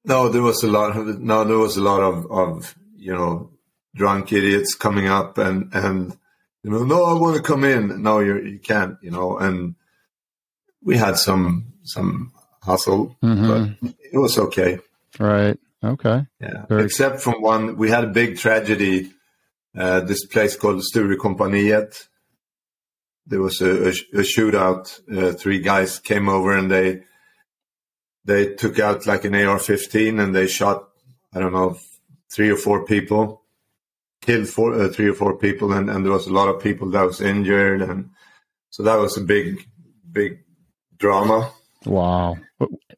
No, 0.06 0.30
there 0.30 0.42
was 0.42 0.64
a 0.64 0.68
lot 0.68 0.96
of 0.96 1.20
no, 1.22 1.44
there 1.44 1.58
was 1.58 1.76
a 1.78 1.82
lot 1.84 2.02
of 2.02 2.26
of 2.32 2.76
you 2.98 3.14
know 3.14 3.52
drunk 3.98 4.32
idiots 4.32 4.76
coming 4.76 5.08
up 5.08 5.38
and 5.38 5.74
and 5.74 6.16
you 6.64 6.72
know 6.72 6.84
no, 6.86 7.04
I 7.06 7.14
want 7.14 7.36
to 7.38 7.42
come 7.44 7.64
in. 7.64 8.02
No, 8.02 8.20
you 8.20 8.38
you 8.40 8.60
can't. 8.60 8.98
You 9.02 9.12
know, 9.12 9.38
and 9.38 9.76
we 10.84 10.98
had 10.98 11.18
some 11.18 11.74
some 11.84 12.32
hustle, 12.64 13.16
Mhm. 13.24 13.48
but 13.82 13.90
it 14.14 14.18
was 14.18 14.38
okay. 14.38 14.80
Right. 15.20 15.58
Okay. 15.84 16.26
Yeah, 16.42 16.66
Very- 16.68 16.84
except 16.86 17.22
from 17.22 17.42
one, 17.42 17.78
we 17.78 17.90
had 17.90 18.04
a 18.04 18.08
big 18.22 18.38
tragedy. 18.38 19.12
Uh, 19.78 20.00
this 20.02 20.26
place 20.26 20.56
called 20.58 20.82
Sturecompagniet. 20.82 22.08
There 23.28 23.42
was 23.42 23.62
a, 23.62 23.90
a, 23.90 23.94
a 24.22 24.24
shootout. 24.24 25.00
Uh, 25.12 25.34
three 25.34 25.60
guys 25.60 26.00
came 26.00 26.28
over 26.30 26.56
and 26.58 26.70
they 26.72 27.04
they 28.26 28.54
took 28.56 28.80
out 28.80 29.06
like 29.08 29.24
an 29.26 29.36
AR-15 29.36 30.20
and 30.22 30.34
they 30.36 30.48
shot 30.48 30.90
I 31.34 31.40
don't 31.40 31.54
know 31.54 31.78
three 32.34 32.50
or 32.50 32.58
four 32.58 32.86
people, 32.86 33.44
killed 34.28 34.48
four, 34.50 34.74
uh, 34.74 34.90
three 34.90 35.10
or 35.10 35.14
four 35.14 35.38
people, 35.38 35.72
and, 35.72 35.90
and 35.90 36.04
there 36.04 36.12
was 36.12 36.28
a 36.28 36.34
lot 36.40 36.50
of 36.50 36.62
people 36.62 36.88
that 36.92 37.06
was 37.12 37.22
injured, 37.22 37.82
and 37.82 38.10
so 38.70 38.84
that 38.84 38.98
was 39.04 39.18
a 39.18 39.22
big 39.22 39.46
big 40.12 40.32
drama. 41.04 41.52
Wow. 41.86 42.38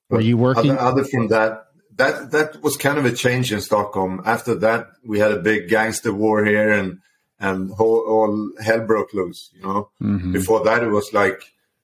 Were 0.09 0.21
you 0.29 0.37
working? 0.37 0.71
Other, 0.71 0.79
other 0.89 1.03
from 1.03 1.27
that, 1.35 1.51
that 1.97 2.31
that 2.31 2.63
was 2.63 2.75
kind 2.77 2.97
of 2.97 3.05
a 3.05 3.11
change 3.13 3.53
in 3.53 3.61
Stockholm. 3.61 4.21
After 4.25 4.55
that, 4.65 4.87
we 5.05 5.19
had 5.19 5.31
a 5.31 5.39
big 5.51 5.69
gangster 5.69 6.13
war 6.13 6.43
here, 6.43 6.71
and 6.71 6.89
and 7.39 7.71
whole, 7.71 8.01
all 8.13 8.51
hell 8.67 8.81
broke 8.91 9.13
loose. 9.13 9.41
You 9.55 9.61
know, 9.63 9.89
Mhm. 10.01 10.33
before 10.33 10.61
that 10.65 10.83
it 10.83 10.91
was 10.99 11.13
like 11.13 11.39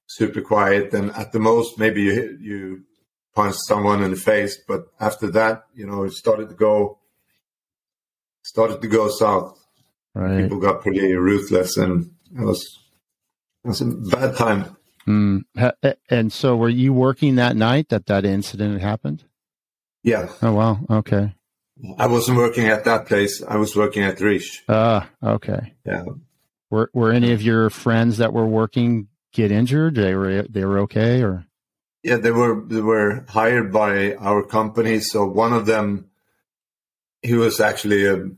super 0.07 0.41
quiet, 0.41 0.93
and 0.97 1.11
at 1.21 1.31
the 1.33 1.39
most 1.39 1.77
maybe 1.77 2.01
you 2.01 2.37
you 2.49 2.59
punched 3.35 3.63
someone 3.67 4.01
in 4.05 4.11
the 4.11 4.23
face, 4.33 4.57
but 4.67 4.81
after 4.99 5.27
that, 5.39 5.55
you 5.79 5.85
know, 5.85 5.99
it 6.07 6.13
started 6.13 6.47
to 6.49 6.55
go 6.55 6.97
started 8.45 8.81
to 8.81 8.87
go 8.87 9.09
south. 9.09 9.59
Right. 10.13 10.43
People 10.43 10.59
got 10.59 10.81
pretty 10.81 11.13
ruthless, 11.13 11.75
and 11.75 12.11
it 12.33 12.41
was 12.41 12.61
it 13.63 13.67
was 13.67 13.81
a 13.81 13.85
bad 13.85 14.37
time. 14.37 14.77
Mm. 15.07 15.43
And 16.09 16.31
so 16.31 16.55
were 16.55 16.69
you 16.69 16.93
working 16.93 17.35
that 17.35 17.55
night 17.55 17.89
that 17.89 18.05
that 18.05 18.25
incident 18.25 18.81
happened? 18.81 19.25
Yeah, 20.03 20.29
Oh, 20.41 20.53
wow. 20.53 20.79
Okay. 20.89 21.33
I 21.97 22.07
wasn't 22.07 22.37
working 22.37 22.67
at 22.67 22.85
that 22.85 23.07
place. 23.07 23.43
I 23.43 23.57
was 23.57 23.75
working 23.75 24.03
at 24.03 24.21
Riche. 24.21 24.63
Ah, 24.69 25.09
okay. 25.21 25.73
Yeah. 25.85 26.05
Were 26.69 26.89
were 26.93 27.11
any 27.11 27.33
of 27.33 27.41
your 27.41 27.69
friends 27.69 28.17
that 28.17 28.31
were 28.31 28.47
working 28.47 29.07
get 29.33 29.51
injured? 29.51 29.95
They 29.95 30.15
were 30.15 30.43
they 30.43 30.63
were 30.63 30.79
okay 30.81 31.21
or 31.21 31.45
Yeah, 32.03 32.17
they 32.17 32.31
were 32.31 32.63
they 32.65 32.81
were 32.81 33.25
hired 33.27 33.73
by 33.73 34.13
our 34.15 34.43
company. 34.43 34.99
So 35.01 35.25
one 35.25 35.53
of 35.53 35.65
them, 35.65 36.09
he 37.25 37.33
was 37.33 37.59
actually 37.59 38.05
a, 38.05 38.29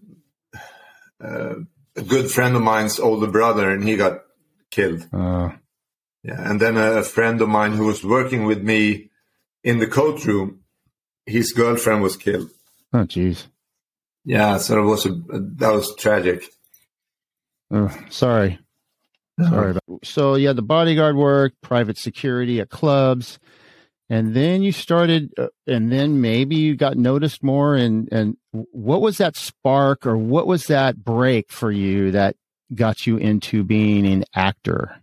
a, 1.19 1.55
good 2.07 2.31
friend 2.31 2.55
of 2.55 2.61
mine's 2.61 2.99
older 2.99 3.27
brother, 3.27 3.69
and 3.69 3.83
he 3.83 3.97
got 3.97 4.21
killed. 4.69 5.07
uh 5.11 5.49
Yeah, 6.23 6.49
and 6.49 6.59
then 6.59 6.77
a 6.77 7.03
friend 7.03 7.41
of 7.41 7.49
mine 7.49 7.73
who 7.73 7.85
was 7.85 8.03
working 8.03 8.45
with 8.45 8.61
me 8.61 9.09
in 9.63 9.79
the 9.79 9.87
coat 9.87 10.23
room, 10.25 10.61
his 11.25 11.51
girlfriend 11.51 12.01
was 12.01 12.17
killed. 12.17 12.49
oh 12.93 13.05
geez. 13.05 13.47
Yeah, 14.23 14.57
so 14.57 14.79
it 14.79 14.85
was 14.85 15.05
a 15.05 15.11
that 15.57 15.71
was 15.71 15.95
tragic. 15.95 16.43
Oh, 17.71 17.95
sorry. 18.09 18.59
Sorry 19.39 19.71
about 19.71 19.83
So 20.03 20.35
yeah, 20.35 20.53
the 20.53 20.63
bodyguard 20.63 21.15
work, 21.15 21.53
private 21.61 21.97
security 21.97 22.59
at 22.59 22.69
clubs, 22.69 23.39
and 24.09 24.33
then 24.33 24.63
you 24.63 24.71
started, 24.71 25.33
uh, 25.37 25.47
and 25.65 25.91
then 25.91 26.21
maybe 26.21 26.55
you 26.55 26.75
got 26.75 26.97
noticed 26.97 27.43
more. 27.43 27.75
And 27.75 28.07
and 28.11 28.37
what 28.51 29.01
was 29.01 29.17
that 29.17 29.35
spark, 29.35 30.05
or 30.05 30.17
what 30.17 30.47
was 30.47 30.67
that 30.67 31.03
break 31.03 31.51
for 31.51 31.71
you 31.71 32.11
that 32.11 32.35
got 32.73 33.05
you 33.05 33.17
into 33.17 33.63
being 33.63 34.05
an 34.07 34.23
actor? 34.33 35.01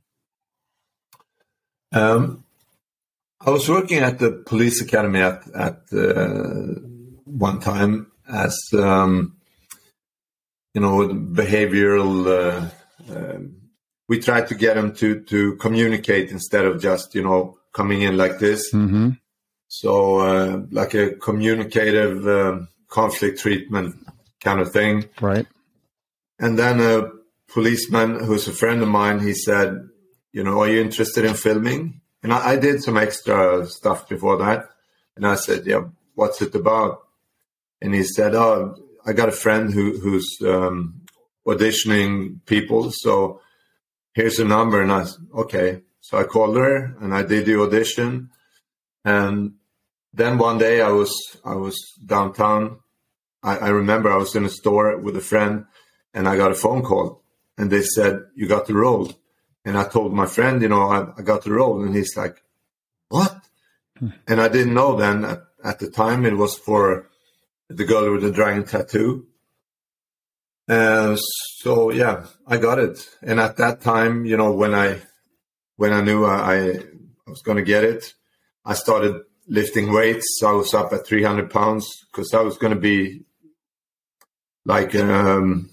Um, 1.92 2.44
I 3.40 3.50
was 3.50 3.68
working 3.68 3.98
at 3.98 4.18
the 4.18 4.42
police 4.46 4.80
academy 4.80 5.20
at 5.20 5.42
at 5.54 5.82
uh, 5.92 6.80
one 7.24 7.60
time 7.60 8.10
as 8.26 8.58
um, 8.72 9.36
you 10.72 10.80
know 10.80 11.08
behavioral. 11.08 12.26
Uh, 12.26 13.14
um, 13.14 13.56
we 14.08 14.18
tried 14.18 14.48
to 14.48 14.54
get 14.54 14.74
them 14.74 14.94
to 14.94 15.20
to 15.24 15.56
communicate 15.56 16.30
instead 16.30 16.64
of 16.64 16.80
just 16.80 17.14
you 17.14 17.22
know 17.22 17.58
coming 17.74 18.00
in 18.02 18.16
like 18.16 18.38
this. 18.38 18.72
Mm-hmm. 18.72 19.10
So 19.68 20.18
uh, 20.18 20.62
like 20.70 20.94
a 20.94 21.16
communicative 21.16 22.26
um, 22.26 22.68
conflict 22.88 23.40
treatment 23.40 23.96
kind 24.40 24.60
of 24.60 24.72
thing. 24.72 25.08
Right. 25.20 25.46
And 26.38 26.58
then 26.58 26.80
a 26.80 27.10
policeman 27.48 28.24
who's 28.24 28.48
a 28.48 28.52
friend 28.52 28.82
of 28.82 28.88
mine, 28.88 29.20
he 29.20 29.34
said, 29.34 29.88
you 30.32 30.42
know, 30.42 30.60
are 30.60 30.68
you 30.68 30.80
interested 30.80 31.24
in 31.24 31.34
filming? 31.34 32.00
And 32.22 32.32
I, 32.32 32.52
I 32.52 32.56
did 32.56 32.82
some 32.82 32.96
extra 32.96 33.66
stuff 33.66 34.08
before 34.08 34.38
that. 34.38 34.66
And 35.16 35.26
I 35.26 35.34
said, 35.34 35.66
yeah, 35.66 35.82
what's 36.14 36.40
it 36.40 36.54
about? 36.54 37.00
And 37.80 37.94
he 37.94 38.04
said, 38.04 38.34
oh, 38.34 38.76
I 39.04 39.12
got 39.12 39.28
a 39.28 39.32
friend 39.32 39.72
who, 39.72 39.98
who's 39.98 40.38
um, 40.44 41.02
auditioning 41.46 42.44
people. 42.46 42.90
So 42.92 43.40
here's 44.12 44.38
a 44.38 44.44
number. 44.44 44.80
And 44.80 44.92
I 44.92 45.04
said, 45.04 45.26
okay. 45.34 45.82
So 46.04 46.18
I 46.18 46.24
called 46.24 46.58
her 46.58 46.94
and 47.00 47.14
I 47.14 47.22
did 47.22 47.46
the 47.46 47.58
audition. 47.58 48.28
And 49.06 49.54
then 50.12 50.36
one 50.36 50.58
day 50.58 50.82
I 50.82 50.90
was, 50.90 51.10
I 51.42 51.54
was 51.54 51.80
downtown. 52.04 52.80
I, 53.42 53.56
I 53.56 53.68
remember 53.68 54.12
I 54.12 54.18
was 54.18 54.36
in 54.36 54.44
a 54.44 54.50
store 54.50 54.98
with 54.98 55.16
a 55.16 55.22
friend 55.22 55.64
and 56.12 56.28
I 56.28 56.36
got 56.36 56.52
a 56.52 56.56
phone 56.56 56.82
call 56.82 57.22
and 57.56 57.70
they 57.70 57.80
said, 57.80 58.20
you 58.34 58.46
got 58.46 58.66
the 58.66 58.74
role. 58.74 59.14
And 59.64 59.78
I 59.78 59.84
told 59.88 60.12
my 60.12 60.26
friend, 60.26 60.60
you 60.60 60.68
know, 60.68 60.82
I, 60.90 61.06
I 61.16 61.22
got 61.22 61.44
the 61.44 61.52
role. 61.52 61.82
And 61.82 61.96
he's 61.96 62.14
like, 62.18 62.42
what? 63.08 63.34
And 64.26 64.42
I 64.42 64.48
didn't 64.48 64.74
know 64.74 64.96
then 64.96 65.24
at, 65.24 65.44
at 65.64 65.78
the 65.78 65.88
time 65.88 66.26
it 66.26 66.36
was 66.36 66.58
for 66.58 67.08
the 67.68 67.86
girl 67.86 68.12
with 68.12 68.20
the 68.20 68.30
dragon 68.30 68.64
tattoo. 68.64 69.26
Uh, 70.68 71.16
so 71.16 71.90
yeah, 71.90 72.26
I 72.46 72.58
got 72.58 72.78
it. 72.78 73.08
And 73.22 73.40
at 73.40 73.56
that 73.56 73.80
time, 73.80 74.26
you 74.26 74.36
know, 74.36 74.52
when 74.52 74.74
I, 74.74 75.00
when 75.76 75.92
I 75.92 76.00
knew 76.02 76.24
I, 76.24 76.54
I 77.26 77.30
was 77.30 77.42
going 77.42 77.56
to 77.58 77.64
get 77.64 77.84
it, 77.84 78.14
I 78.64 78.74
started 78.74 79.20
lifting 79.48 79.92
weights. 79.92 80.40
I 80.44 80.52
was 80.52 80.72
up 80.74 80.92
at 80.92 81.06
300 81.06 81.50
pounds 81.50 81.86
because 82.12 82.32
I 82.34 82.40
was 82.42 82.56
going 82.58 82.72
to 82.74 82.80
be 82.80 83.24
like, 84.64 84.94
um, 84.94 85.70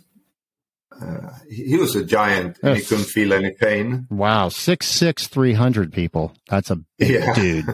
uh, 1.02 1.30
he 1.50 1.78
was 1.78 1.96
a 1.96 2.04
giant 2.04 2.58
and 2.62 2.78
he 2.78 2.84
couldn't 2.84 3.06
feel 3.06 3.34
any 3.34 3.52
pain. 3.52 4.08
Wow. 4.10 4.50
Six 4.50 4.88
six 4.88 5.28
three 5.28 5.54
hundred 5.54 5.94
people. 5.94 6.34
That's 6.50 6.70
a 6.70 6.78
big 6.98 7.12
Yeah. 7.12 7.34
dude. 7.36 7.66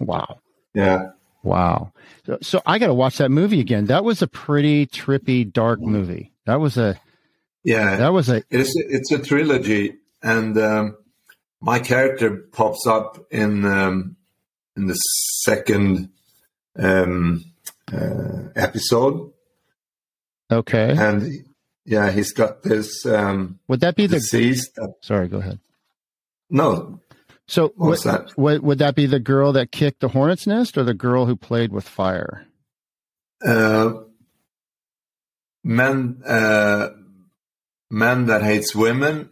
Wow. 0.00 0.38
Yeah. 0.74 1.10
Wow. 1.42 1.92
So, 2.24 2.38
so 2.40 2.62
I 2.64 2.78
got 2.78 2.86
to 2.86 2.94
watch 2.94 3.18
that 3.18 3.30
movie 3.30 3.60
again. 3.60 3.86
That 3.86 4.04
was 4.04 4.22
a 4.22 4.26
pretty 4.26 4.86
trippy, 4.86 5.50
dark 5.52 5.80
movie. 5.80 6.32
That 6.46 6.60
was 6.60 6.78
a 6.78 6.98
Yeah. 7.64 7.96
that 7.96 8.12
was 8.14 8.28
a 8.30 8.36
It 8.36 8.60
is. 8.60 8.72
It's 8.88 9.10
a 9.12 9.18
trilogy, 9.18 9.96
and 10.22 10.56
um, 10.56 10.96
my 11.64 11.78
character 11.78 12.36
pops 12.52 12.86
up 12.86 13.26
in 13.30 13.64
um, 13.64 14.16
in 14.76 14.86
the 14.86 14.94
second 14.94 16.10
um, 16.76 17.42
uh, 17.90 18.48
episode, 18.54 19.32
okay. 20.52 20.94
and 20.96 21.44
yeah, 21.86 22.10
he's 22.10 22.32
got 22.32 22.62
this 22.62 23.06
um, 23.06 23.58
Would 23.68 23.80
that 23.80 23.96
be 23.96 24.06
the? 24.06 24.16
disease. 24.16 24.70
That, 24.76 24.94
Sorry, 25.00 25.28
go 25.28 25.38
ahead. 25.38 25.58
no, 26.50 27.00
So 27.48 27.72
would, 27.76 27.98
that? 28.00 28.36
would 28.36 28.62
would 28.62 28.78
that 28.80 28.94
be 28.94 29.06
the 29.06 29.20
girl 29.20 29.52
that 29.52 29.72
kicked 29.72 30.00
the 30.00 30.08
hornet's 30.08 30.46
nest, 30.46 30.76
or 30.76 30.84
the 30.84 30.92
girl 30.94 31.24
who 31.26 31.34
played 31.36 31.72
with 31.72 31.88
fire? 31.88 32.46
Uh, 33.44 33.92
men, 35.62 36.20
uh, 36.26 36.88
men 37.90 38.26
that 38.26 38.42
hates 38.42 38.74
women 38.74 39.30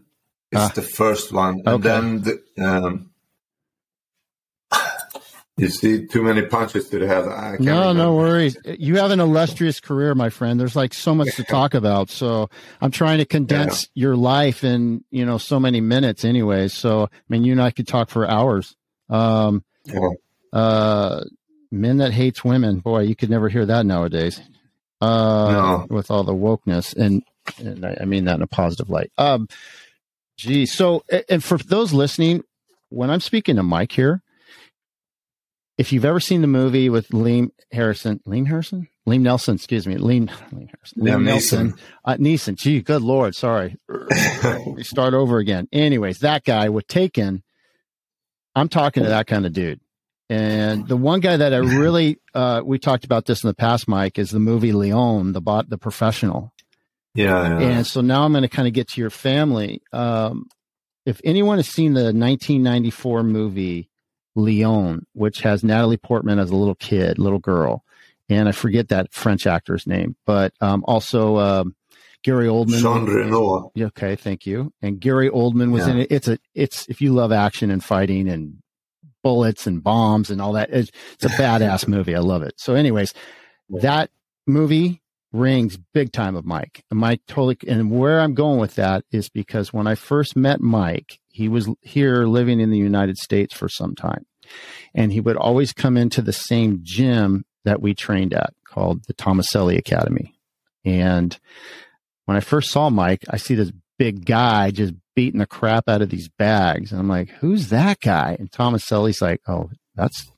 is 0.53 0.59
Ah. 0.61 0.69
the 0.75 0.83
first 0.83 1.33
one, 1.33 1.63
and 1.67 1.83
then 1.83 2.23
the, 2.23 2.43
um, 2.59 3.11
you 5.57 5.69
see 5.69 6.07
too 6.07 6.23
many 6.23 6.43
punches 6.43 6.89
to 6.89 6.99
the 6.99 7.07
head. 7.07 7.27
I 7.29 7.51
can't 7.53 7.61
No, 7.61 7.93
no 7.93 8.15
worries. 8.15 8.57
You 8.65 8.97
have 8.97 9.11
an 9.11 9.21
illustrious 9.21 9.81
career, 9.81 10.15
my 10.15 10.31
friend. 10.31 10.59
There's 10.59 10.77
like 10.77 10.95
so 10.95 11.15
much 11.15 11.37
to 11.37 11.45
talk 11.45 11.75
about. 11.75 12.09
So 12.11 12.49
I'm 12.81 12.91
trying 12.91 13.19
to 13.19 13.25
condense 13.27 13.89
your 13.95 14.17
life 14.17 14.65
in, 14.65 15.05
you 15.11 15.25
know, 15.27 15.39
so 15.39 15.61
many 15.61 15.81
minutes 15.81 16.25
anyway. 16.25 16.69
So, 16.69 17.05
I 17.05 17.09
mean, 17.29 17.45
you 17.45 17.53
and 17.53 17.63
I 17.63 17.71
could 17.71 17.87
talk 17.87 18.09
for 18.09 18.27
hours. 18.29 18.75
Um, 19.11 19.63
Yeah. 19.87 20.09
uh, 20.53 21.25
men 21.71 21.99
that 21.99 22.13
hates 22.13 22.43
women. 22.45 22.79
Boy, 22.81 23.01
you 23.03 23.15
could 23.17 23.31
never 23.31 23.49
hear 23.49 23.67
that 23.67 23.85
nowadays. 23.87 24.41
Uh, 25.03 25.53
No. 25.53 25.87
with 25.91 26.11
all 26.11 26.23
the 26.25 26.35
wokeness 26.35 26.95
and, 26.97 27.23
and 27.59 27.85
I, 27.85 27.99
I 28.03 28.05
mean 28.05 28.25
that 28.27 28.37
in 28.37 28.43
a 28.43 28.47
positive 28.47 28.89
light. 28.89 29.11
Um, 29.19 29.49
gee. 30.43 30.67
So, 30.67 31.05
and 31.29 31.43
for 31.43 31.59
those 31.59 31.93
listening, 31.93 32.45
when 32.89 33.11
I'm 33.11 33.21
speaking 33.21 33.57
to 33.57 33.63
Mike 33.63 33.93
here, 33.93 34.23
if 35.79 35.93
you've 35.93 36.05
ever 36.05 36.21
seen 36.21 36.43
the 36.43 36.47
movie 36.47 36.89
with 36.89 37.09
Liam 37.09 37.51
Harrison, 37.71 38.21
Liam 38.27 38.47
Harrison, 38.47 38.89
Liam 39.09 39.23
Nelson, 39.23 39.55
excuse 39.55 39.87
me, 39.87 39.97
Liam, 39.97 40.29
Liam 40.29 40.69
Harrison, 40.69 41.03
Liam 41.03 41.17
Liam 41.17 41.25
Nelson, 41.25 41.73
Neeson. 41.73 41.79
uh, 42.05 42.15
Neeson. 42.17 42.57
Gee, 42.57 42.83
good 42.83 43.03
lord, 43.03 43.35
sorry. 43.35 43.77
we 44.67 44.85
start 44.85 45.15
over 45.15 45.39
again. 45.39 45.69
Anyways, 45.73 46.19
that 46.21 46.45
guy 46.45 46.69
with 46.69 46.87
Taken, 46.87 47.43
I'm 48.55 48.69
talking 48.69 49.03
to 49.03 49.09
that 49.09 49.27
kind 49.27 49.47
of 49.47 49.53
dude. 49.53 49.81
And 50.29 50.89
the 50.89 50.97
one 50.97 51.21
guy 51.21 51.37
that 51.37 51.53
I 51.53 51.59
really, 51.59 52.19
uh, 52.35 52.63
we 52.65 52.79
talked 52.79 53.05
about 53.05 53.27
this 53.27 53.43
in 53.43 53.49
the 53.49 53.55
past, 53.55 53.87
Mike, 53.87 54.19
is 54.19 54.31
the 54.31 54.39
movie 54.39 54.73
Leon, 54.73 55.33
the 55.33 55.43
bot, 55.43 55.69
the 55.69 55.77
professional. 55.77 56.53
Yeah, 57.15 57.59
yeah. 57.61 57.67
And 57.69 57.87
so 57.87 58.01
now 58.01 58.25
I'm 58.25 58.33
going 58.33 58.43
to 58.43 58.49
kind 58.49 58.67
of 58.69 58.75
get 58.75 58.89
to 58.91 59.01
your 59.01 59.11
family. 59.11 59.83
Um, 59.93 60.49
if 61.05 61.21
anyone 61.25 61.59
has 61.59 61.69
seen 61.69 61.95
the 61.95 62.05
1994 62.05 63.23
movie 63.23 63.91
Leon, 64.35 65.07
which 65.13 65.41
has 65.41 65.63
Natalie 65.63 65.97
Portman 65.99 66.39
as 66.39 66.51
a 66.51 66.57
little 66.57 66.75
kid, 66.75 67.19
little 67.19 67.39
girl, 67.39 67.85
and 68.29 68.49
I 68.49 68.53
forget 68.53 68.89
that 68.89 69.13
French 69.13 69.47
actor's 69.47 69.87
name, 69.87 70.17
but 70.25 70.55
um, 70.61 70.85
also 70.87 71.37
um, 71.37 71.75
Gary 72.23 72.47
Oldman. 72.47 72.81
Jean 72.81 73.05
Reno. 73.05 73.73
Yeah, 73.75 73.87
Okay, 73.87 74.17
thank 74.17 74.47
you. 74.47 74.73
And 74.81 74.99
Gary 75.01 75.29
Oldman 75.29 75.71
was 75.71 75.87
Yeah. 75.87 75.93
in 75.95 75.99
it. 76.01 76.07
It's 76.13 76.29
a 76.29 76.39
it's 76.55 76.89
if 76.89 77.03
you 77.03 77.13
love 77.13 77.31
action 77.33 77.71
and 77.71 77.85
fighting 77.85 78.29
and 78.29 78.59
bullets 79.23 79.67
and 79.67 79.83
bombs 79.83 80.31
and 80.31 80.41
all 80.41 80.53
that, 80.53 80.71
it's, 80.71 80.91
it's 81.15 81.25
a 81.25 81.29
badass 81.29 81.87
movie. 81.87 82.15
I 82.15 82.21
love 82.21 82.43
it. 82.43 82.55
So, 82.57 82.75
anyways, 82.75 83.13
that 83.69 84.09
movie 84.47 85.02
rings 85.33 85.79
big 85.95 86.13
time 86.13 86.37
of 86.37 86.45
Mike. 86.45 86.85
And 86.91 87.01
Mike 87.01 87.23
totally 87.27 87.57
and 87.67 87.91
where 87.91 88.21
I'm 88.21 88.35
going 88.35 88.61
with 88.61 88.75
that 88.77 89.05
is 89.11 89.29
because 89.29 89.73
when 89.73 89.87
I 89.87 89.95
first 89.95 90.37
met 90.37 90.61
Mike, 90.61 91.19
he 91.29 91.49
was 91.49 91.69
here 91.81 92.27
living 92.27 92.61
in 92.61 92.71
the 92.71 92.79
United 92.79 93.17
States 93.17 93.55
for 93.55 93.69
some 93.69 93.95
time. 93.95 94.27
And 94.95 95.13
he 95.13 95.21
would 95.21 95.37
always 95.37 95.73
come 95.73 95.97
into 95.97 96.21
the 96.21 96.33
same 96.33 96.81
gym 96.83 97.45
that 97.65 97.81
we 97.81 97.95
trained 97.95 98.35
at 98.35 98.53
called 98.67 99.05
the 99.07 99.15
Tomaselli 99.15 99.79
Academy. 99.79 100.35
And 100.85 101.39
when 102.25 102.37
I 102.37 102.41
first 102.41 102.71
saw 102.71 102.91
Mike, 102.91 103.25
I 103.31 103.37
see 103.37 103.55
this 103.55 103.73
big 103.99 104.25
guy 104.25 104.71
just 104.71 104.95
beating 105.15 105.39
the 105.39 105.47
crap 105.47 105.89
out 105.89 106.03
of 106.03 106.11
these 106.11 106.29
bags. 106.29 106.91
And 106.91 107.01
I'm 107.01 107.09
like, 107.09 107.29
who's 107.29 107.69
that 107.69 108.01
guy? 108.01 108.37
And 108.39 108.51
Tomaselli's 108.51 109.23
like, 109.23 109.41
oh, 109.47 109.71
that's, 109.95 110.31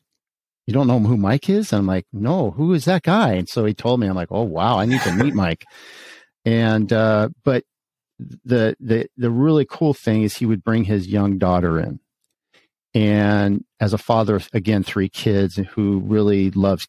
you 0.66 0.72
don't 0.72 0.86
know 0.86 0.98
who 0.98 1.16
Mike 1.16 1.48
is? 1.48 1.72
And 1.72 1.80
I'm 1.80 1.86
like, 1.86 2.06
no, 2.12 2.50
who 2.50 2.72
is 2.72 2.86
that 2.86 3.02
guy? 3.02 3.34
And 3.34 3.48
so 3.48 3.64
he 3.64 3.74
told 3.74 4.00
me, 4.00 4.06
I'm 4.06 4.16
like, 4.16 4.30
oh, 4.30 4.42
wow, 4.42 4.78
I 4.78 4.86
need 4.86 5.00
to 5.02 5.12
meet 5.12 5.34
Mike. 5.34 5.64
And, 6.44 6.92
uh, 6.92 7.30
but 7.44 7.64
the, 8.18 8.76
the, 8.80 9.08
the 9.16 9.30
really 9.30 9.66
cool 9.68 9.94
thing 9.94 10.22
is 10.22 10.36
he 10.36 10.46
would 10.46 10.64
bring 10.64 10.84
his 10.84 11.06
young 11.06 11.38
daughter 11.38 11.78
in. 11.78 12.00
And 12.94 13.64
as 13.80 13.92
a 13.92 13.98
father 13.98 14.36
of, 14.36 14.48
again, 14.52 14.82
three 14.82 15.08
kids 15.08 15.56
who 15.56 16.00
really 16.00 16.50
loves 16.50 16.86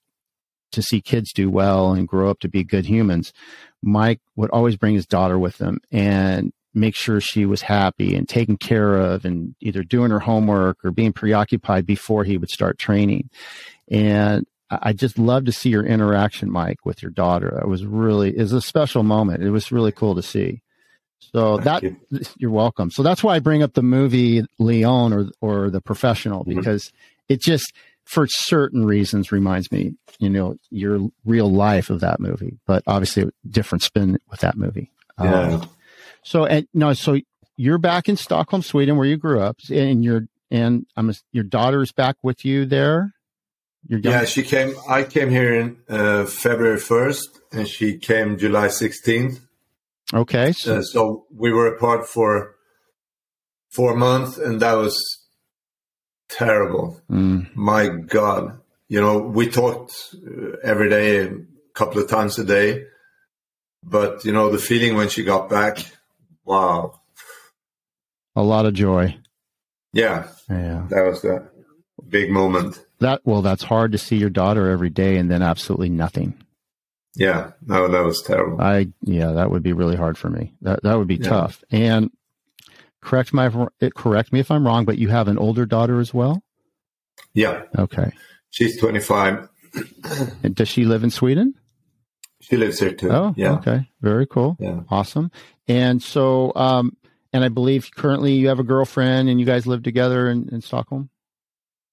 to 0.71 0.81
see 0.81 1.01
kids 1.01 1.33
do 1.33 1.49
well 1.49 1.93
and 1.93 2.07
grow 2.07 2.29
up 2.29 2.39
to 2.41 2.49
be 2.49 2.63
good 2.63 2.85
humans, 2.85 3.33
Mike 3.81 4.19
would 4.35 4.51
always 4.51 4.75
bring 4.75 4.93
his 4.93 5.05
daughter 5.07 5.39
with 5.39 5.57
him 5.57 5.79
and 5.91 6.51
make 6.75 6.95
sure 6.95 7.19
she 7.21 7.45
was 7.45 7.61
happy 7.61 8.15
and 8.15 8.27
taken 8.27 8.57
care 8.57 8.95
of 8.95 9.25
and 9.25 9.55
either 9.61 9.83
doing 9.83 10.11
her 10.11 10.19
homework 10.19 10.83
or 10.83 10.91
being 10.91 11.13
preoccupied 11.13 11.85
before 11.85 12.23
he 12.23 12.38
would 12.38 12.49
start 12.49 12.77
training. 12.77 13.29
And 13.89 14.45
I 14.69 14.93
just 14.93 15.17
love 15.17 15.45
to 15.45 15.51
see 15.51 15.69
your 15.69 15.85
interaction, 15.85 16.51
Mike, 16.51 16.85
with 16.85 17.01
your 17.01 17.11
daughter. 17.11 17.59
It 17.59 17.67
was 17.67 17.85
really, 17.85 18.35
it 18.35 18.41
was 18.41 18.53
a 18.53 18.61
special 18.61 19.03
moment. 19.03 19.43
It 19.43 19.51
was 19.51 19.71
really 19.71 19.91
cool 19.91 20.15
to 20.15 20.21
see. 20.23 20.61
So 21.19 21.57
that 21.59 21.81
Thank 21.81 21.97
you're 22.38 22.51
welcome. 22.51 22.91
So 22.91 23.01
that's 23.01 23.23
why 23.23 23.35
I 23.35 23.39
bring 23.39 23.63
up 23.63 23.73
the 23.73 23.81
movie 23.81 24.43
Leon 24.59 25.13
or 25.13 25.29
or 25.41 25.69
the 25.69 25.81
professional 25.81 26.43
Mhm. 26.45 26.55
because 26.55 26.91
it 27.29 27.41
just 27.41 27.73
for 28.05 28.27
certain 28.27 28.85
reasons 28.85 29.31
reminds 29.31 29.71
me, 29.71 29.93
you 30.19 30.29
know, 30.29 30.55
your 30.69 31.09
real 31.25 31.51
life 31.51 31.89
of 31.89 31.99
that 32.01 32.19
movie. 32.19 32.57
But 32.67 32.83
obviously 32.85 33.23
a 33.23 33.31
different 33.49 33.81
spin 33.81 34.17
with 34.29 34.41
that 34.41 34.57
movie. 34.57 34.91
Yeah. 35.19 35.53
Um, 35.53 35.69
so 36.25 36.45
and 36.45 36.67
no, 36.73 36.93
so 36.93 37.19
you're 37.55 37.77
back 37.77 38.09
in 38.09 38.17
Stockholm, 38.17 38.61
Sweden, 38.63 38.97
where 38.97 39.05
you 39.07 39.15
grew 39.15 39.39
up, 39.39 39.57
and 39.71 40.03
your 40.03 40.27
and 40.51 40.85
I'm 40.97 41.13
your 41.31 41.43
daughter's 41.43 41.91
back 41.91 42.15
with 42.23 42.43
you 42.43 42.65
there. 42.65 43.13
Your 43.88 43.99
Yeah, 43.99 44.25
she 44.25 44.41
came. 44.41 44.75
I 44.89 45.03
came 45.03 45.29
here 45.29 45.53
in 45.53 45.77
uh, 45.88 46.25
February 46.25 46.79
first, 46.79 47.39
and 47.51 47.67
she 47.67 47.97
came 47.97 48.38
July 48.38 48.69
sixteenth. 48.69 49.39
okay. 50.13 50.51
So, 50.51 50.77
Uh, 50.77 50.81
so 50.81 51.25
we 51.31 51.53
were 51.53 51.67
apart 51.67 52.07
for 52.09 52.55
four 53.69 53.95
months, 53.95 54.38
and 54.38 54.59
that 54.61 54.73
was 54.73 54.95
terrible. 56.29 56.99
mm, 57.09 57.55
My 57.55 57.88
God, 57.88 58.59
you 58.88 58.99
know, 58.99 59.19
we 59.19 59.47
talked 59.49 60.15
uh, 60.15 60.57
every 60.63 60.89
day, 60.89 61.27
a 61.27 61.29
couple 61.73 62.01
of 62.01 62.09
times 62.09 62.39
a 62.39 62.43
day, 62.43 62.85
but 63.83 64.25
you 64.25 64.33
know, 64.33 64.49
the 64.51 64.57
feeling 64.57 64.95
when 64.95 65.09
she 65.09 65.23
got 65.23 65.49
back, 65.49 65.77
wow, 66.45 66.99
a 68.36 68.43
lot 68.43 68.65
of 68.65 68.73
joy. 68.73 69.17
yeah, 69.93 70.27
Yeah. 70.49 70.86
that 70.89 71.03
was 71.05 71.23
a 71.25 71.49
big 72.08 72.29
moment. 72.31 72.84
That 72.99 73.21
well, 73.25 73.41
that's 73.41 73.63
hard 73.63 73.91
to 73.93 73.97
see 73.97 74.17
your 74.17 74.29
daughter 74.29 74.69
every 74.69 74.89
day 74.89 75.17
and 75.17 75.29
then 75.29 75.41
absolutely 75.41 75.89
nothing. 75.89 76.34
Yeah, 77.15 77.51
no, 77.65 77.88
that 77.88 78.03
was 78.03 78.21
terrible. 78.21 78.62
I 78.62 78.88
yeah, 79.01 79.31
that 79.34 79.49
would 79.51 79.63
be 79.63 79.73
really 79.73 79.95
hard 79.95 80.17
for 80.17 80.29
me. 80.29 80.53
That 80.62 80.84
that 80.84 80.97
would 80.97 81.08
be 81.08 81.15
Yeah. 81.15 81.29
tough. 81.29 81.63
And 81.71 82.10
correct 83.01 83.34
my 83.34 83.47
eh, 83.81 83.89
correct 83.95 84.34
me 84.34 84.39
if 84.39 84.51
I'm 84.51 84.65
wrong, 84.65 84.86
but 84.86 84.97
you 84.97 85.10
have 85.10 85.27
an 85.27 85.38
older 85.38 85.65
daughter 85.65 85.99
as 85.99 86.13
well. 86.13 86.41
Yeah, 87.34 87.63
Okay. 87.77 88.12
she's 88.49 88.77
twenty 88.79 88.99
five. 88.99 89.47
And 90.43 90.55
does 90.55 90.67
she 90.69 90.86
live 90.86 91.03
in 91.03 91.10
Sweden? 91.12 91.53
She 92.47 92.58
lives 92.58 92.79
here 92.79 92.93
too. 92.93 93.12
Oh, 93.12 93.34
yeah, 93.36 93.53
okay. 93.53 93.89
Very 94.01 94.27
cool. 94.27 94.55
yeah. 94.60 94.81
Awesome. 94.89 95.31
And 95.67 96.01
so, 96.01 96.51
um, 96.55 96.95
and 97.34 97.43
I 97.43 97.49
believe 97.49 97.89
currently 97.95 98.34
you 98.34 98.47
have 98.49 98.60
a 98.60 98.63
girlfriend 98.63 99.29
and 99.29 99.39
you 99.39 99.45
guys 99.45 99.65
live 99.65 99.81
together 99.84 100.29
in, 100.29 100.49
in 100.51 100.62
Stockholm. 100.62 101.10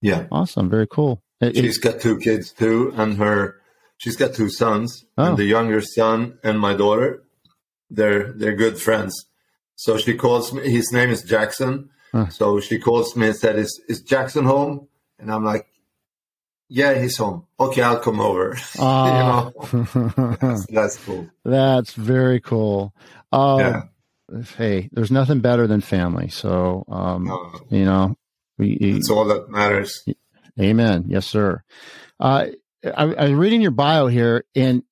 Yeah, 0.00 0.26
Awesome. 0.30 0.68
Very 0.68 0.86
cool. 0.86 1.22
It- 1.40 1.56
she's 1.56 1.78
got 1.78 2.00
two 2.00 2.18
kids 2.18 2.52
too, 2.52 2.92
and 2.96 3.16
her 3.18 3.56
she's 3.98 4.16
got 4.16 4.34
two 4.34 4.48
sons, 4.50 5.04
Oh. 5.16 5.24
and 5.24 5.36
the 5.36 5.44
younger 5.44 5.80
son 5.80 6.38
and 6.44 6.58
my 6.60 6.74
daughter, 6.74 7.22
they're 7.90 8.32
they're 8.32 8.54
good 8.56 8.78
friends. 8.78 9.26
So 9.74 9.96
she 9.96 10.14
calls 10.14 10.52
me. 10.52 10.68
His 10.70 10.92
name 10.92 11.10
is 11.10 11.22
Jackson. 11.22 11.88
Huh. 12.12 12.28
So 12.28 12.60
she 12.60 12.78
calls 12.78 13.16
me 13.16 13.28
and 13.28 13.36
said, 13.36 13.56
"Is 13.58 13.80
is 13.88 14.02
Jackson 14.02 14.44
home?" 14.44 14.86
And 15.18 15.32
I'm 15.32 15.44
like, 15.44 15.66
"Yeah, 16.72 16.94
he's 17.00 17.16
home. 17.16 17.44
Okay, 17.60 17.82
I'll 17.82 17.98
come 18.00 18.20
over." 18.20 18.56
Ah. 18.78 19.50
that's, 20.40 20.66
that's 20.70 20.96
cool. 21.04 21.28
That's 21.44 21.92
very 21.94 22.40
cool. 22.40 22.92
Um, 23.30 23.58
Yeah. 23.60 23.82
Hey, 24.56 24.88
there's 24.92 25.10
nothing 25.10 25.40
better 25.40 25.66
than 25.66 25.80
family. 25.82 26.28
So, 26.28 26.84
um, 26.88 27.24
No, 27.24 27.52
you 27.68 27.84
know, 27.84 28.16
we, 28.56 28.72
it's 28.80 29.10
all 29.10 29.26
that 29.26 29.50
matters. 29.50 30.04
Amen. 30.58 31.04
Yes, 31.08 31.26
sir. 31.26 31.62
Uh, 32.18 32.46
I, 32.84 33.04
I 33.04 33.24
was 33.24 33.32
reading 33.34 33.60
your 33.60 33.70
bio 33.72 34.06
here, 34.06 34.44
and 34.54 34.82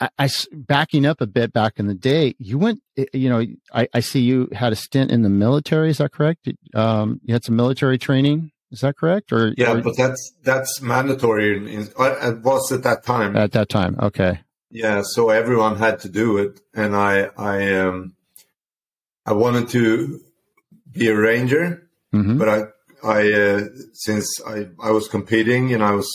I, 0.00 0.08
I- 0.18 0.28
backing 0.52 1.06
up 1.06 1.20
a 1.20 1.26
bit 1.26 1.52
back 1.52 1.74
in 1.78 1.86
the 1.86 1.94
day. 1.94 2.34
You 2.38 2.58
went, 2.58 2.80
you 3.12 3.28
know, 3.28 3.44
I, 3.72 3.88
I 3.94 4.00
see 4.00 4.20
you 4.20 4.48
had 4.52 4.72
a 4.72 4.76
stint 4.76 5.10
in 5.12 5.22
the 5.22 5.28
military. 5.28 5.90
Is 5.90 5.98
that 5.98 6.10
correct? 6.12 6.48
Um, 6.74 7.20
you 7.24 7.32
had 7.34 7.44
some 7.44 7.54
military 7.56 7.98
training. 7.98 8.50
Is 8.74 8.80
that 8.80 8.96
correct? 8.96 9.32
Or 9.32 9.54
Yeah, 9.56 9.74
or 9.74 9.82
but 9.82 9.96
that's 9.96 10.32
that's 10.42 10.82
mandatory. 10.82 11.56
In, 11.56 11.68
in, 11.68 11.88
uh, 11.96 12.16
it 12.30 12.42
was 12.42 12.72
at 12.72 12.82
that 12.82 13.04
time. 13.04 13.36
at 13.36 13.52
that 13.52 13.68
time, 13.68 13.96
okay. 14.08 14.40
Yeah, 14.70 15.02
so 15.04 15.30
everyone 15.30 15.76
had 15.76 16.00
to 16.00 16.08
do 16.08 16.38
it, 16.38 16.60
and 16.74 16.96
I 16.96 17.30
I 17.38 17.56
um 17.82 18.16
I 19.24 19.32
wanted 19.32 19.68
to 19.70 20.20
be 20.90 21.06
a 21.08 21.16
ranger, 21.16 21.88
hmm 22.12 22.36
but 22.38 22.48
I 22.48 22.58
I 23.18 23.32
uh, 23.32 23.60
since 23.92 24.26
I 24.54 24.56
I 24.82 24.90
was 24.90 25.06
competing 25.08 25.72
and 25.74 25.82
I 25.82 25.92
was 25.92 26.10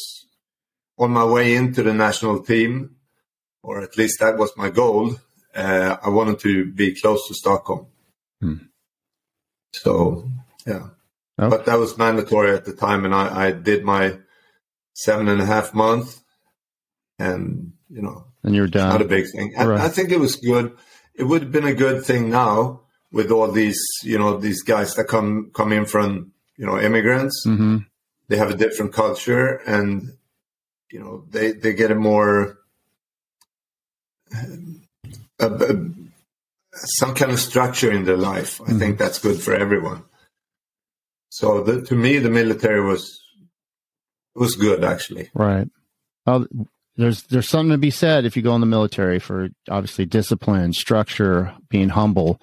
on 0.98 1.12
my 1.12 1.24
way 1.24 1.56
into 1.56 1.82
the 1.82 1.94
national 1.94 2.44
team, 2.44 2.98
or 3.64 3.82
at 3.82 3.98
least 3.98 4.20
that 4.20 4.38
was 4.38 4.52
my 4.58 4.70
goal. 4.70 5.16
Uh, 5.56 5.96
I 6.04 6.10
wanted 6.10 6.40
to 6.40 6.52
be 6.74 6.94
close 7.02 7.22
to 7.28 7.34
Stockholm. 7.34 7.88
Hmm. 8.42 8.60
So 9.74 10.30
yeah, 10.68 10.90
But 11.48 11.66
that 11.68 11.80
was 11.80 11.98
mandatory 11.98 12.52
at 12.52 12.66
the 12.66 12.74
time, 12.74 13.06
and 13.06 13.14
I, 13.16 13.48
I 13.48 13.52
did 13.52 13.84
my 13.86 14.18
seven 14.94 15.28
and 15.30 15.40
a 15.42 15.46
half 15.46 15.74
month, 15.74 16.20
and 17.18 17.74
you 17.90 18.02
know 18.02 18.26
And 18.44 18.54
you're 18.56 18.68
done. 18.68 18.90
not 18.90 19.02
a 19.02 19.06
big 19.06 19.26
thing. 19.32 19.54
I, 19.58 19.66
Right. 19.66 19.80
I 19.82 19.88
think 19.90 20.12
it 20.12 20.20
was 20.20 20.36
good. 20.36 20.76
It 21.16 21.24
would 21.24 21.44
have 21.44 21.52
been 21.52 21.66
a 21.66 21.74
good 21.74 22.04
thing 22.04 22.30
now 22.30 22.82
with 23.12 23.32
all 23.32 23.52
these, 23.52 23.80
you 24.04 24.18
know, 24.18 24.38
these 24.38 24.62
guys 24.64 24.94
that 24.96 25.06
come 25.08 25.52
come 25.54 25.72
in 25.72 25.86
from, 25.86 26.32
you 26.58 26.66
know, 26.66 26.78
immigrants. 26.80 27.44
hmm 27.46 27.78
They 28.28 28.38
have 28.38 28.52
a 28.52 28.58
different 28.58 28.92
culture, 28.94 29.62
and 29.66 30.18
you 30.92 31.00
know, 31.00 31.24
they 31.30 31.52
they 31.54 31.74
get 31.74 31.92
a 31.92 31.96
more 31.96 32.58
a, 35.40 35.46
a- 35.48 35.90
some 36.74 37.16
kind 37.16 37.32
of 37.32 37.40
structure 37.40 37.92
in 37.92 38.06
their 38.06 38.18
life. 38.18 38.62
I 38.68 38.74
think 38.74 38.98
that's 38.98 39.20
good 39.20 39.42
for 39.42 39.54
everyone. 39.54 40.04
So 41.30 41.64
the, 41.64 41.82
to 41.84 41.96
me, 41.96 42.20
the 42.20 42.30
military 42.30 42.84
was 42.84 43.22
was 44.36 44.56
good 44.56 44.84
actually. 44.84 45.30
Right. 45.34 45.68
Well, 46.26 46.48
there's 46.96 47.24
there's 47.24 47.48
something 47.48 47.72
to 47.72 47.78
be 47.78 47.92
said 47.92 48.26
if 48.26 48.36
you 48.36 48.44
go 48.44 48.56
in 48.56 48.62
the 48.62 48.68
military 48.68 49.20
for 49.20 49.50
obviously 49.70 50.06
discipline, 50.06 50.74
structure, 50.74 51.56
being 51.70 51.90
humble, 51.90 52.42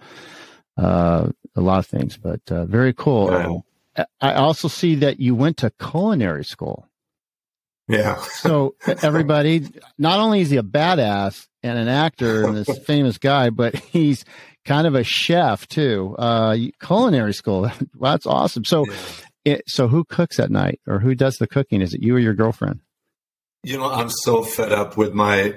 uh, 0.77 1.29
a 1.55 1.61
lot 1.61 1.79
of 1.79 1.87
things. 1.87 2.17
But 2.17 2.41
uh, 2.51 2.65
very 2.67 2.95
cool. 2.95 3.63
Yeah. 3.97 4.05
I 4.21 4.35
also 4.35 4.69
see 4.69 4.97
that 4.97 5.21
you 5.21 5.35
went 5.35 5.59
to 5.59 5.73
culinary 5.81 6.45
school. 6.45 6.89
Yeah. 7.89 8.21
So 8.21 8.75
everybody, 9.03 9.69
not 9.97 10.19
only 10.19 10.41
is 10.41 10.51
he 10.51 10.57
a 10.57 10.63
badass 10.63 11.47
and 11.63 11.79
an 11.79 11.89
actor 11.89 12.45
and 12.45 12.57
this 12.57 12.79
famous 12.85 13.19
guy, 13.19 13.51
but 13.51 13.75
he's 13.77 14.25
kind 14.67 14.87
of 14.87 14.95
a 14.95 15.05
chef 15.05 15.67
too. 15.69 16.15
Uh, 16.19 16.57
culinary 16.81 17.33
school. 17.33 17.71
Well, 17.99 18.13
that's 18.13 18.27
awesome. 18.27 18.65
So, 18.65 18.85
it, 19.45 19.63
so 19.67 19.89
who 19.89 20.05
cooks 20.05 20.39
at 20.39 20.51
night 20.51 20.81
or 20.87 20.99
who 20.99 21.15
does 21.15 21.37
the 21.37 21.47
cooking? 21.47 21.81
Is 21.81 21.95
it 21.95 22.03
you 22.03 22.17
or 22.17 22.19
your 22.19 22.35
girlfriend? 22.35 22.81
You 23.63 23.79
know, 23.79 23.91
I'm 23.91 24.11
so 24.11 24.43
fed 24.43 24.73
up 24.73 24.97
with 24.97 25.15
my, 25.15 25.55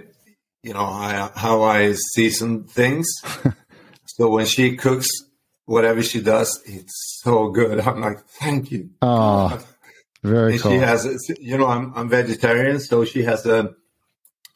you 0.64 0.74
know, 0.74 0.86
I, 0.86 1.32
how 1.36 1.64
I 1.64 1.94
season 2.14 2.64
things. 2.64 3.08
so 4.06 4.30
when 4.30 4.46
she 4.46 4.78
cooks, 4.78 5.10
whatever 5.66 6.02
she 6.02 6.22
does, 6.22 6.62
it's 6.66 7.20
so 7.22 7.50
good. 7.50 7.80
I'm 7.88 8.00
like, 8.00 8.20
thank 8.40 8.72
you. 8.72 8.92
Oh, 9.02 9.60
very 10.24 10.54
and 10.54 10.62
cool. 10.62 10.72
she 10.72 10.78
has, 10.78 11.08
you 11.40 11.58
know, 11.58 11.68
I'm 11.68 11.94
I'm 11.96 12.10
vegetarian, 12.10 12.80
so 12.80 13.06
she 13.06 13.24
has 13.24 13.46
a, 13.46 13.74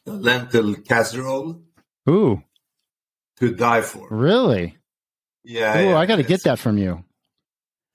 a 0.06 0.12
lentil 0.12 0.76
casserole 0.76 1.62
Ooh, 2.10 2.42
to 3.50 3.56
die 3.56 3.82
for. 3.82 4.08
really? 4.10 4.78
Yeah, 5.46 5.78
Ooh, 5.80 5.90
yeah, 5.90 5.98
I 5.98 6.06
got 6.06 6.16
to 6.18 6.24
get 6.24 6.44
that 6.44 6.58
from 6.60 6.78
you. 6.78 7.04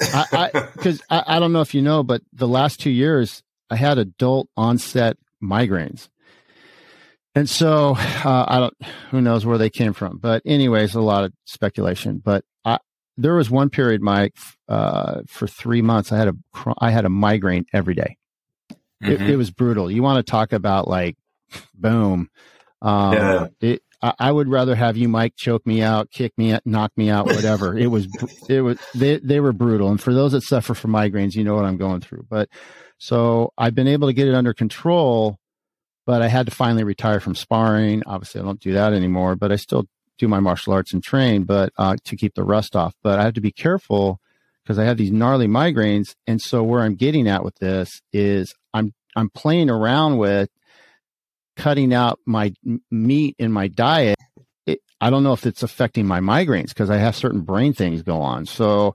I, 0.01 0.27
I, 0.33 0.61
cause 0.79 1.01
I, 1.09 1.25
I 1.27 1.39
don't 1.39 1.53
know 1.53 1.61
if 1.63 1.75
you 1.75 1.81
know, 1.83 2.03
but 2.03 2.21
the 2.33 2.47
last 2.49 2.79
two 2.81 2.91
years 2.91 3.43
I 3.71 3.77
had 3.77 3.97
adult 3.99 4.49
onset 4.57 5.17
migraines. 5.43 6.09
And 7.35 7.49
so, 7.49 7.95
uh, 7.97 8.45
I 8.49 8.59
don't, 8.61 8.75
who 9.11 9.21
knows 9.21 9.47
where 9.47 9.59
they 9.59 9.71
came 9.71 9.93
from, 9.93 10.19
but 10.19 10.43
anyways, 10.45 10.95
a 10.95 11.01
lot 11.01 11.25
of 11.25 11.33
speculation, 11.47 12.21
but 12.23 12.45
I, 12.65 12.79
there 13.17 13.35
was 13.35 13.49
one 13.51 13.71
period, 13.71 14.03
Mike, 14.03 14.35
uh, 14.69 15.21
for 15.27 15.47
three 15.47 15.83
months, 15.83 16.11
I 16.13 16.19
had 16.19 16.29
a, 16.29 16.35
cr- 16.53 16.73
I 16.79 16.91
had 16.91 17.05
a 17.05 17.11
migraine 17.11 17.67
every 17.73 17.95
day. 17.95 18.17
It, 19.01 19.21
Mhm. 19.21 19.29
it 19.29 19.37
was 19.37 19.51
brutal. 19.51 19.91
You 19.91 20.03
want 20.03 20.25
to 20.25 20.29
talk 20.31 20.53
about 20.53 20.89
like, 20.89 21.17
boom. 21.75 22.29
Um, 22.83 23.13
Yeah. 23.15 23.47
it, 23.61 23.83
I, 24.03 24.15
I 24.19 24.33
would 24.33 24.49
rather 24.49 24.75
have 24.75 24.97
you, 24.97 25.09
Mike, 25.09 25.35
choke 25.37 25.67
me 25.67 25.83
out, 25.83 26.11
kick 26.11 26.33
me, 26.37 26.53
out, 26.53 26.63
knock 26.65 26.93
me 26.97 27.11
out, 27.11 27.27
whatever. 27.27 27.77
it 27.77 27.89
was, 27.89 28.07
it 28.49 28.61
was, 28.61 28.79
they, 28.95 29.19
they 29.19 29.41
were 29.41 29.53
brutal. 29.53 29.91
And 29.91 30.01
for 30.01 30.15
those 30.15 30.33
that 30.33 30.43
suffer 30.43 30.75
from 30.75 30.93
migraines, 30.93 31.35
you 31.35 31.45
know 31.45 31.55
what 31.55 31.65
I'm 31.65 31.77
going 31.77 32.01
through. 32.01 32.27
But 32.29 32.49
so 32.99 33.53
I've 33.57 33.75
been 33.75 33.89
able 33.89 34.09
to 34.09 34.15
get 34.15 34.29
it 34.29 34.35
under 34.35 34.55
control, 34.55 35.39
but 36.07 36.23
I 36.23 36.29
had 36.29 36.47
to 36.47 36.55
finally 36.55 36.85
retire 36.85 37.21
from 37.21 37.35
sparring. 37.35 38.03
Obviously, 38.07 38.41
I 38.41 38.45
don't 38.45 38.61
do 38.61 38.73
that 38.73 38.93
anymore, 38.93 39.37
but 39.37 39.53
I 39.53 39.57
still 39.57 39.87
do 40.19 40.29
my 40.29 40.41
martial 40.41 40.73
arts 40.73 40.93
and 40.93 41.03
train, 41.03 41.45
but 41.45 41.73
uh, 41.79 41.97
to 42.05 42.17
keep 42.17 42.35
the 42.35 42.45
rust 42.45 42.75
off. 42.75 42.95
But 43.03 43.19
I 43.19 43.25
have 43.25 43.35
to 43.35 43.41
be 43.41 43.53
careful 43.53 44.21
because 44.63 44.79
I 44.79 44.85
have 44.85 44.99
these 44.99 45.13
gnarly 45.13 45.47
migraines. 45.47 46.15
And 46.27 46.43
so 46.43 46.63
where 46.63 46.83
I'm 46.83 46.95
getting 46.95 47.29
at 47.29 47.45
with 47.45 47.55
this 47.57 48.03
is 48.13 48.55
I'm 48.75 48.93
I'm 49.17 49.31
playing 49.31 49.71
around 49.71 50.19
with 50.19 50.51
cutting 51.59 51.92
out 51.92 52.18
my 52.25 52.55
meat 52.90 53.37
in 53.38 53.53
my 53.53 53.68
diet. 53.68 54.16
It, 54.66 54.81
I 55.01 55.11
don't 55.11 55.25
know 55.25 55.33
if 55.33 55.44
it's 55.44 55.62
affecting 55.62 56.07
my 56.07 56.21
migraines 56.21 56.68
because 56.68 56.88
I 56.88 56.97
have 56.97 57.16
certain 57.16 57.42
brain 57.42 57.73
things 57.75 58.03
go 58.03 58.21
on. 58.23 58.47
So 58.47 58.94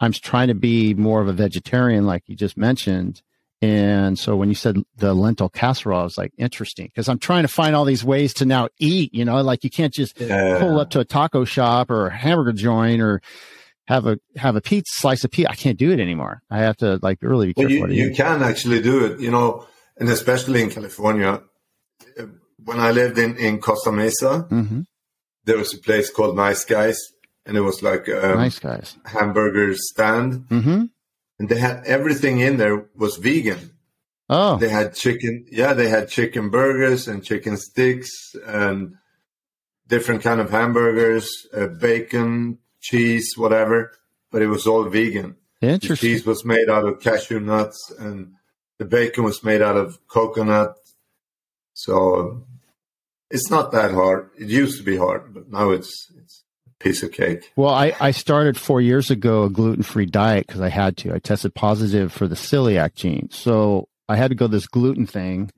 I'm 0.00 0.12
trying 0.12 0.48
to 0.48 0.54
be 0.54 0.94
more 0.94 1.20
of 1.20 1.28
a 1.28 1.32
vegetarian, 1.32 2.06
like 2.06 2.22
you 2.26 2.36
just 2.36 2.56
mentioned. 2.56 3.20
And 3.60 4.18
so 4.18 4.36
when 4.36 4.48
you 4.48 4.54
said 4.54 4.76
the 4.96 5.14
lentil 5.14 5.48
casserole, 5.48 6.00
I 6.00 6.04
was 6.04 6.18
like, 6.18 6.32
interesting, 6.38 6.86
because 6.86 7.08
I'm 7.08 7.18
trying 7.18 7.42
to 7.42 7.48
find 7.48 7.74
all 7.74 7.84
these 7.86 8.04
ways 8.04 8.34
to 8.34 8.44
now 8.44 8.68
eat, 8.78 9.14
you 9.14 9.24
know, 9.24 9.40
like 9.42 9.64
you 9.64 9.70
can't 9.70 9.92
just 9.92 10.20
Yeah. 10.20 10.58
pull 10.60 10.78
up 10.78 10.90
to 10.90 11.00
a 11.00 11.04
taco 11.04 11.44
shop 11.44 11.90
or 11.90 12.08
a 12.08 12.16
hamburger 12.16 12.52
joint 12.52 13.00
or 13.00 13.20
have 13.86 14.06
a 14.06 14.18
have 14.36 14.56
a 14.56 14.60
pizza 14.60 15.00
slice 15.00 15.24
of 15.24 15.30
pizza. 15.30 15.50
I 15.50 15.54
can't 15.54 15.78
do 15.78 15.90
it 15.90 16.00
anymore. 16.00 16.42
I 16.50 16.58
have 16.58 16.76
to 16.78 16.98
like 17.02 17.18
really 17.22 17.52
be 17.54 17.80
Well, 17.80 17.90
you, 17.90 18.04
you 18.08 18.14
can 18.14 18.42
actually 18.42 18.82
do 18.82 19.04
it, 19.06 19.20
you 19.20 19.30
know, 19.30 19.66
and 19.98 20.08
especially 20.08 20.62
in 20.62 20.70
California. 20.70 21.42
When 22.64 22.80
I 22.80 22.90
lived 22.92 23.18
in, 23.18 23.36
in 23.36 23.60
Costa 23.60 23.92
Mesa, 23.92 24.46
Mhm. 24.50 24.86
there 25.44 25.58
was 25.58 25.74
a 25.74 25.78
place 25.78 26.10
called 26.10 26.36
Nice 26.36 26.64
Guys, 26.64 26.98
and 27.46 27.56
it 27.56 27.60
was 27.60 27.82
like 27.82 28.08
a 28.08 28.34
nice 28.36 28.58
guys. 28.58 28.96
hamburger 29.04 29.74
stand, 29.76 30.46
hmm 30.48 30.84
and 31.38 31.48
they 31.48 31.58
had 31.58 31.82
everything 31.84 32.38
in 32.38 32.56
there 32.58 32.86
was 32.94 33.16
vegan. 33.16 33.72
Oh, 34.30 34.56
They 34.56 34.68
had 34.70 34.94
chicken, 34.94 35.44
yeah, 35.50 35.72
they 35.74 35.88
had 35.88 36.08
chicken 36.08 36.48
burgers 36.48 37.08
and 37.08 37.24
chicken 37.24 37.56
sticks 37.56 38.10
and 38.46 38.94
different 39.88 40.22
kind 40.22 40.40
of 40.40 40.48
hamburgers, 40.50 41.28
uh, 41.52 41.66
bacon, 41.66 42.58
cheese, 42.80 43.34
whatever. 43.36 43.92
But 44.30 44.42
it 44.42 44.46
was 44.46 44.66
all 44.66 44.84
vegan. 44.84 45.36
Interesting. 45.60 46.08
The 46.10 46.14
cheese 46.16 46.24
was 46.26 46.44
made 46.44 46.68
out 46.70 46.86
of 46.88 47.00
cashew 47.00 47.40
nuts, 47.40 47.92
and 47.98 48.34
the 48.78 48.84
bacon 48.84 49.24
was 49.24 49.42
made 49.44 49.60
out 49.60 49.76
of 49.76 49.98
coconut. 50.08 50.74
So 51.74 52.46
it's 53.30 53.50
not 53.50 53.72
that 53.72 53.92
hard. 53.92 54.30
It 54.38 54.48
used 54.48 54.78
to 54.78 54.84
be 54.84 54.96
hard, 54.96 55.34
but 55.34 55.50
now 55.50 55.70
it's 55.70 56.12
it's 56.16 56.44
a 56.66 56.82
piece 56.82 57.02
of 57.02 57.12
cake. 57.12 57.50
Well, 57.56 57.74
I, 57.74 57.94
I 58.00 58.10
started 58.10 58.56
four 58.56 58.80
years 58.80 59.10
ago 59.10 59.44
a 59.44 59.50
gluten 59.50 59.82
free 59.82 60.06
diet 60.06 60.46
because 60.46 60.60
I 60.60 60.68
had 60.68 60.96
to. 60.98 61.14
I 61.14 61.18
tested 61.18 61.54
positive 61.54 62.12
for 62.12 62.28
the 62.28 62.36
celiac 62.36 62.94
gene. 62.94 63.28
So 63.30 63.88
I 64.08 64.16
had 64.16 64.30
to 64.30 64.34
go 64.34 64.46
this 64.46 64.66
gluten 64.66 65.06
thing, 65.06 65.50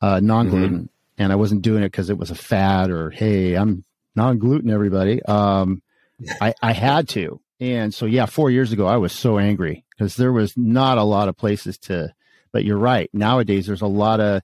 uh, 0.00 0.20
non 0.20 0.48
gluten. 0.48 0.90
And 1.20 1.32
I 1.32 1.36
wasn't 1.36 1.62
doing 1.62 1.82
it 1.82 1.90
because 1.90 2.10
it 2.10 2.18
was 2.18 2.30
a 2.30 2.36
fad 2.36 2.90
or, 2.90 3.10
hey, 3.10 3.54
I'm 3.54 3.84
non 4.14 4.38
gluten, 4.38 4.70
everybody. 4.70 5.22
Um, 5.24 5.82
I, 6.40 6.54
I 6.62 6.72
had 6.72 7.08
to. 7.10 7.40
And 7.60 7.92
so, 7.92 8.06
yeah, 8.06 8.26
four 8.26 8.50
years 8.50 8.70
ago, 8.70 8.86
I 8.86 8.98
was 8.98 9.12
so 9.12 9.38
angry 9.38 9.84
because 9.90 10.14
there 10.14 10.32
was 10.32 10.56
not 10.56 10.98
a 10.98 11.02
lot 11.02 11.28
of 11.28 11.36
places 11.36 11.76
to, 11.78 12.14
but 12.52 12.64
you're 12.64 12.78
right. 12.78 13.10
Nowadays, 13.12 13.66
there's 13.66 13.82
a 13.82 13.86
lot 13.86 14.20
of 14.20 14.42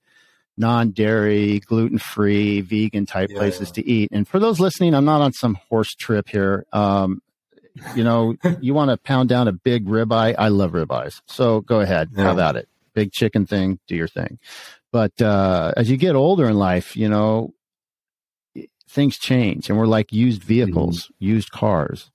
non 0.57 0.90
dairy, 0.90 1.61
gluten 1.61 1.99
free, 1.99 2.61
vegan 2.61 3.07
type 3.07 3.31
Yeah. 3.31 3.38
places 3.38 3.71
to 3.73 3.87
eat. 3.88 4.11
And 4.12 4.27
for 4.27 4.38
those 4.38 4.61
listening, 4.61 4.95
I'm 4.95 5.05
not 5.05 5.21
on 5.21 5.33
some 5.33 5.59
horse 5.69 5.95
trip 5.95 6.29
here. 6.29 6.64
Um, 6.73 7.21
you 7.97 8.05
know, 8.05 8.37
you 8.61 8.73
want 8.75 8.90
to 8.90 8.97
pound 8.97 9.29
down 9.29 9.49
a 9.49 9.53
big 9.53 9.87
ribeye. 9.87 10.35
I 10.38 10.49
love 10.49 10.73
ribeyes. 10.73 11.21
So 11.27 11.61
go 11.61 11.81
ahead, 11.81 12.11
Yeah. 12.17 12.25
have 12.25 12.38
at 12.38 12.57
it. 12.57 12.69
Big 12.95 13.11
chicken 13.12 13.47
thing, 13.47 13.81
do 13.88 13.97
your 13.97 14.07
thing. 14.09 14.38
But 14.93 15.21
uh, 15.21 15.73
as 15.77 15.90
you 15.90 15.97
get 15.97 16.14
older 16.14 16.49
in 16.49 16.57
life, 16.57 16.97
you 16.97 17.09
know, 17.09 17.53
things 18.88 19.19
change 19.19 19.69
and 19.69 19.77
we're 19.77 19.87
like 19.87 20.12
used 20.12 20.43
vehicles, 20.45 21.11
used 21.19 21.51
cars, 21.51 22.12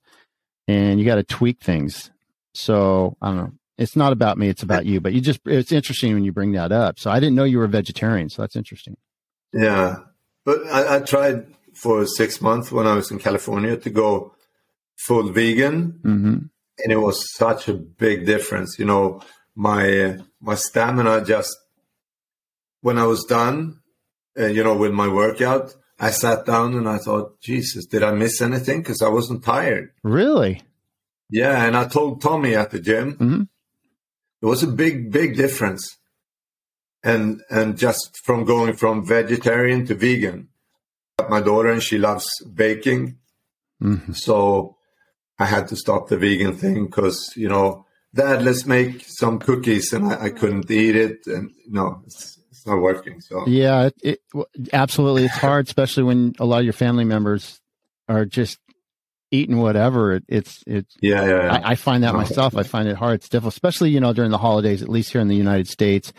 and 0.66 0.98
you 0.98 1.04
got 1.04 1.16
to 1.16 1.22
tweak 1.22 1.60
things. 1.60 2.10
So 2.54 3.16
I 3.20 3.28
don't 3.28 3.36
know. 3.36 3.52
It's 3.80 3.96
not 3.96 4.12
about 4.12 4.36
me, 4.38 4.48
it's 4.48 4.62
about 4.62 4.84
you. 4.86 5.00
But 5.00 5.12
you 5.14 5.20
just, 5.22 5.40
it's 5.46 5.72
interesting 5.72 6.12
when 6.14 6.22
you 6.22 6.32
bring 6.32 6.52
that 6.52 6.70
up. 6.70 6.98
So 6.98 7.10
I 7.10 7.18
didn't 7.18 7.34
know 7.34 7.44
you 7.44 7.58
were 7.58 7.64
a 7.64 7.68
vegetarian. 7.80 8.28
So 8.28 8.42
that's 8.42 8.54
interesting. 8.54 8.96
Yeah, 9.52 10.00
but 10.44 10.58
I, 10.66 10.96
I 10.96 10.98
tried 11.00 11.46
for 11.74 12.06
six 12.06 12.40
months 12.40 12.70
when 12.70 12.86
I 12.86 12.94
was 12.94 13.10
in 13.10 13.18
California 13.18 13.76
to 13.78 13.90
go 13.90 14.34
full 14.96 15.32
vegan, 15.32 15.98
hmm 16.02 16.36
and 16.82 16.90
it 16.92 16.96
was 16.96 17.18
such 17.36 17.68
a 17.68 17.74
big 17.74 18.24
difference. 18.24 18.78
You 18.78 18.86
know, 18.86 19.20
my 19.54 20.16
my 20.40 20.54
stamina 20.54 21.24
just 21.24 21.54
when 22.80 22.96
I 22.96 23.04
was 23.04 23.24
done, 23.24 23.80
uh, 24.38 24.46
you 24.46 24.64
know, 24.64 24.74
with 24.76 24.92
my 24.92 25.08
workout, 25.08 25.74
I 25.98 26.10
sat 26.10 26.46
down 26.46 26.74
and 26.74 26.88
I 26.88 26.96
thought, 26.98 27.38
Jesus, 27.40 27.84
did 27.86 28.02
I 28.02 28.12
miss 28.12 28.40
anything? 28.40 28.78
Because 28.80 29.02
I 29.02 29.08
wasn't 29.08 29.44
tired. 29.44 29.90
Really? 30.02 30.62
Yeah, 31.28 31.64
and 31.66 31.76
I 31.76 31.84
told 31.86 32.22
Tommy 32.22 32.54
at 32.56 32.70
the 32.70 32.80
gym, 32.80 33.16
Mhm. 33.18 33.48
It 34.42 34.46
was 34.46 34.62
a 34.62 34.68
big, 34.68 35.10
big 35.10 35.36
difference. 35.36 35.98
And 37.02 37.42
and 37.48 37.78
just 37.78 38.20
from 38.24 38.44
going 38.44 38.76
from 38.76 39.06
vegetarian 39.06 39.86
to 39.86 39.94
vegan. 39.94 40.48
My 41.28 41.40
daughter 41.40 41.70
and 41.70 41.82
she 41.82 41.98
loves 41.98 42.28
baking, 42.44 43.18
mm-hmm. 43.82 44.12
so 44.12 44.76
I 45.38 45.44
had 45.46 45.68
to 45.68 45.76
stop 45.76 46.08
the 46.08 46.16
vegan 46.16 46.56
thing 46.56 46.86
because 46.86 47.32
you 47.36 47.48
know, 47.48 47.86
Dad, 48.14 48.42
let's 48.42 48.66
make 48.66 49.04
some 49.06 49.38
cookies, 49.38 49.92
and 49.92 50.12
I, 50.12 50.24
I 50.24 50.30
couldn't 50.30 50.70
eat 50.70 50.96
it, 50.96 51.26
and 51.26 51.50
no, 51.68 52.02
it's, 52.06 52.38
it's 52.50 52.66
not 52.66 52.80
working. 52.80 53.20
So 53.20 53.46
yeah, 53.46 53.86
it, 54.02 54.20
it, 54.34 54.46
absolutely, 54.72 55.24
it's 55.24 55.36
hard, 55.36 55.66
especially 55.66 56.02
when 56.04 56.34
a 56.38 56.44
lot 56.44 56.58
of 56.58 56.64
your 56.64 56.72
family 56.72 57.04
members 57.04 57.60
are 58.08 58.24
just 58.24 58.58
eating 59.30 59.58
whatever. 59.58 60.12
It, 60.12 60.24
it's 60.28 60.62
it's 60.66 60.96
yeah, 61.00 61.24
yeah. 61.24 61.42
yeah. 61.44 61.52
I, 61.52 61.70
I, 61.72 61.74
find 61.74 62.02
that 62.04 62.14
myself. 62.14 62.56
I 62.56 62.62
find 62.62 62.88
it 62.88 62.96
hard. 62.96 63.16
It's 63.16 63.28
difficult, 63.28 63.54
especially 63.54 63.90
you 63.90 64.00
know 64.00 64.12
during 64.12 64.30
the 64.30 64.38
holidays. 64.38 64.82
At 64.82 64.88
least 64.88 65.12
here 65.12 65.20
in 65.20 65.28
the 65.28 65.36
United 65.36 65.68
States, 65.68 66.12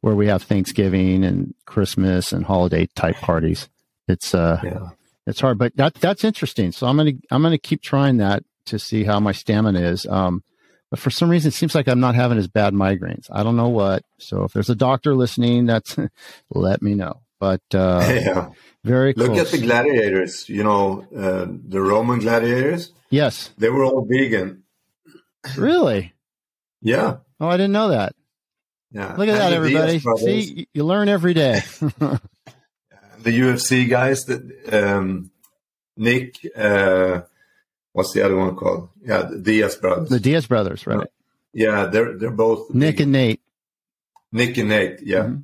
where 0.00 0.14
we 0.14 0.26
have 0.26 0.42
Thanksgiving 0.42 1.24
and 1.24 1.54
Christmas 1.66 2.32
and 2.32 2.44
holiday 2.44 2.86
type 2.94 3.16
parties. 3.16 3.68
It's 4.08 4.34
uh, 4.34 4.60
yeah. 4.62 4.88
it's 5.26 5.40
hard, 5.40 5.58
but 5.58 5.76
that 5.76 5.94
that's 5.94 6.24
interesting. 6.24 6.72
So 6.72 6.86
I'm 6.86 6.96
gonna 6.96 7.12
I'm 7.30 7.42
gonna 7.42 7.58
keep 7.58 7.82
trying 7.82 8.18
that 8.18 8.44
to 8.66 8.78
see 8.78 9.04
how 9.04 9.20
my 9.20 9.32
stamina 9.32 9.80
is. 9.80 10.06
Um, 10.06 10.42
but 10.90 10.98
for 10.98 11.10
some 11.10 11.30
reason, 11.30 11.48
it 11.48 11.54
seems 11.54 11.74
like 11.74 11.88
I'm 11.88 12.00
not 12.00 12.14
having 12.14 12.36
as 12.36 12.48
bad 12.48 12.74
migraines. 12.74 13.26
I 13.32 13.42
don't 13.42 13.56
know 13.56 13.70
what. 13.70 14.02
So 14.18 14.44
if 14.44 14.52
there's 14.52 14.68
a 14.68 14.74
doctor 14.74 15.14
listening, 15.14 15.64
that's 15.64 15.96
let 16.50 16.82
me 16.82 16.94
know. 16.94 17.21
But 17.42 17.74
uh, 17.74 18.06
yeah. 18.08 18.50
Very 18.84 19.14
Look 19.14 19.36
at 19.36 19.48
the 19.48 19.58
gladiators, 19.58 20.48
you 20.48 20.62
know, 20.62 21.04
uh, 21.12 21.46
the 21.48 21.82
Roman 21.82 22.20
gladiators. 22.20 22.92
Yes. 23.10 23.50
They 23.58 23.68
were 23.68 23.82
all 23.82 24.06
vegan. 24.08 24.62
Really? 25.56 26.14
yeah. 26.82 27.16
Oh, 27.40 27.48
I 27.48 27.56
didn't 27.56 27.72
know 27.72 27.88
that. 27.88 28.14
Yeah. 28.92 29.16
Look 29.16 29.26
at 29.26 29.34
and 29.34 29.40
that, 29.40 29.52
everybody. 29.54 29.98
See, 30.18 30.68
you 30.72 30.84
learn 30.84 31.08
every 31.08 31.34
day. 31.34 31.62
the 31.80 32.20
UFC 33.24 33.90
guys 33.90 34.26
that, 34.26 34.42
um, 34.72 35.32
Nick, 35.96 36.36
uh, 36.54 37.22
what's 37.90 38.12
the 38.12 38.22
other 38.24 38.36
one 38.36 38.54
called? 38.54 38.90
Yeah, 39.04 39.22
the 39.22 39.38
Diaz 39.38 39.74
brothers. 39.74 40.10
The 40.10 40.20
Diaz 40.20 40.46
brothers, 40.46 40.86
right? 40.86 41.08
Yeah, 41.52 41.86
they're 41.86 42.16
they're 42.16 42.30
both 42.30 42.72
Nick 42.72 43.00
and 43.00 43.10
Nate. 43.10 43.40
Nick 44.30 44.58
and 44.58 44.68
Nate, 44.68 45.00
yeah. 45.02 45.24
Mm-hmm. 45.24 45.40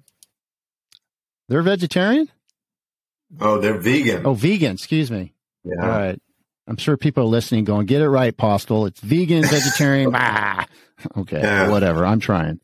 They're 1.49 1.63
vegetarian? 1.63 2.29
Oh, 3.41 3.61
they're 3.61 3.79
vegan. 3.79 4.27
Oh, 4.27 4.35
vegan. 4.35 4.73
Excuse 4.73 5.11
me. 5.11 5.35
Yeah. 5.65 5.83
All 5.83 5.89
right. 5.89 6.21
I'm 6.67 6.77
sure 6.77 6.97
people 6.97 7.25
are 7.25 7.27
listening 7.27 7.65
going, 7.65 7.87
get 7.87 8.03
it 8.03 8.09
right, 8.09 8.37
Postel. 8.37 8.87
It's 8.87 9.01
vegan, 9.01 9.43
vegetarian. 9.45 10.11
ah. 10.15 10.67
Okay. 11.17 11.41
Yeah. 11.41 11.71
Whatever. 11.71 12.05
I'm 12.05 12.19
trying. 12.19 12.59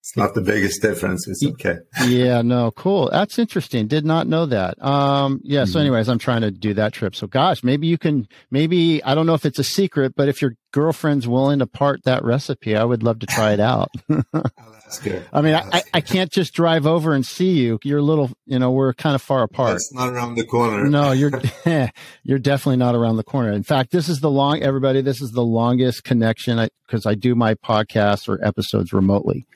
It's 0.00 0.16
not 0.16 0.34
the 0.34 0.40
biggest 0.40 0.82
difference. 0.82 1.28
It's 1.28 1.44
okay. 1.44 1.76
yeah, 2.06 2.42
no, 2.42 2.72
cool. 2.72 3.08
That's 3.12 3.38
interesting. 3.38 3.86
Did 3.86 4.04
not 4.04 4.26
know 4.26 4.46
that. 4.46 4.82
Um, 4.82 5.40
yeah. 5.44 5.62
Mm-hmm. 5.62 5.70
So, 5.70 5.78
anyways, 5.78 6.08
I'm 6.08 6.18
trying 6.18 6.40
to 6.40 6.50
do 6.50 6.74
that 6.74 6.92
trip. 6.92 7.14
So, 7.14 7.28
gosh, 7.28 7.62
maybe 7.62 7.86
you 7.86 7.96
can. 7.98 8.26
Maybe 8.50 9.00
I 9.04 9.14
don't 9.14 9.26
know 9.26 9.34
if 9.34 9.44
it's 9.44 9.58
a 9.58 9.64
secret, 9.64 10.14
but 10.16 10.28
if 10.28 10.42
your 10.42 10.54
girlfriend's 10.72 11.26
willing 11.26 11.60
to 11.60 11.66
part 11.66 12.02
that 12.04 12.24
recipe, 12.24 12.76
I 12.76 12.84
would 12.84 13.02
love 13.02 13.20
to 13.20 13.26
try 13.26 13.52
it 13.52 13.60
out. 13.60 13.90
That's 14.08 14.98
good. 15.00 15.24
I 15.32 15.40
mean, 15.40 15.54
I, 15.54 15.82
I 15.92 16.00
can't 16.00 16.30
just 16.30 16.54
drive 16.54 16.86
over 16.86 17.14
and 17.14 17.24
see 17.24 17.52
you. 17.52 17.78
You're 17.84 17.98
a 17.98 18.02
little, 18.02 18.30
you 18.46 18.58
know, 18.58 18.70
we're 18.70 18.94
kind 18.94 19.14
of 19.14 19.22
far 19.22 19.42
apart. 19.42 19.76
It's 19.76 19.92
not 19.92 20.08
around 20.08 20.36
the 20.36 20.44
corner. 20.44 20.86
No, 20.88 21.12
you're, 21.12 21.40
you're 22.22 22.38
definitely 22.38 22.76
not 22.76 22.94
around 22.94 23.16
the 23.16 23.24
corner. 23.24 23.52
In 23.52 23.62
fact, 23.62 23.90
this 23.90 24.08
is 24.08 24.20
the 24.20 24.30
long, 24.30 24.62
everybody, 24.62 25.00
this 25.00 25.20
is 25.20 25.30
the 25.32 25.44
longest 25.44 26.04
connection 26.04 26.68
because 26.86 27.06
I, 27.06 27.10
I 27.10 27.14
do 27.14 27.34
my 27.34 27.54
podcasts 27.54 28.28
or 28.28 28.44
episodes 28.44 28.92
remotely. 28.92 29.46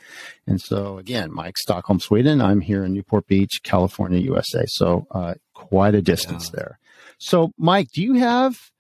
And 0.47 0.61
so 0.61 0.99
again, 0.99 1.33
Mike, 1.33 1.59
Stockholm, 1.59 2.01
Sweden. 2.01 2.41
I'm 2.41 2.61
here 2.61 2.85
in 2.85 2.93
Newport 2.93 3.27
Beach, 3.27 3.61
California, 3.63 4.19
USA. 4.21 4.65
So, 4.67 5.07
uh, 5.11 5.35
quite 5.55 5.95
a 5.95 6.03
distance 6.03 6.51
yeah. 6.53 6.61
there. 6.61 6.79
So, 7.19 7.53
Mike, 7.57 7.89
do 7.93 8.03
you 8.03 8.15
have 8.15 8.72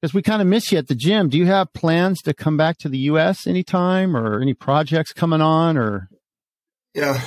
because 0.00 0.14
we 0.14 0.22
kind 0.22 0.40
of 0.40 0.48
miss 0.48 0.72
you 0.72 0.78
at 0.78 0.88
the 0.88 0.94
gym. 0.94 1.28
Do 1.28 1.36
you 1.36 1.46
have 1.46 1.72
plans 1.72 2.22
to 2.22 2.32
come 2.32 2.56
back 2.56 2.78
to 2.78 2.88
the 2.88 2.98
U.S. 2.98 3.46
anytime, 3.46 4.16
or 4.16 4.40
any 4.40 4.54
projects 4.54 5.12
coming 5.12 5.40
on, 5.40 5.76
or? 5.76 6.08
Yeah, 6.94 7.20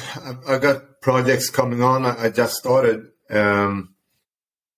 I 0.48 0.58
got 0.58 1.02
projects 1.02 1.50
coming 1.50 1.82
on. 1.84 2.06
I 2.06 2.30
just 2.30 2.56
started 2.56 3.08
um, 3.30 3.96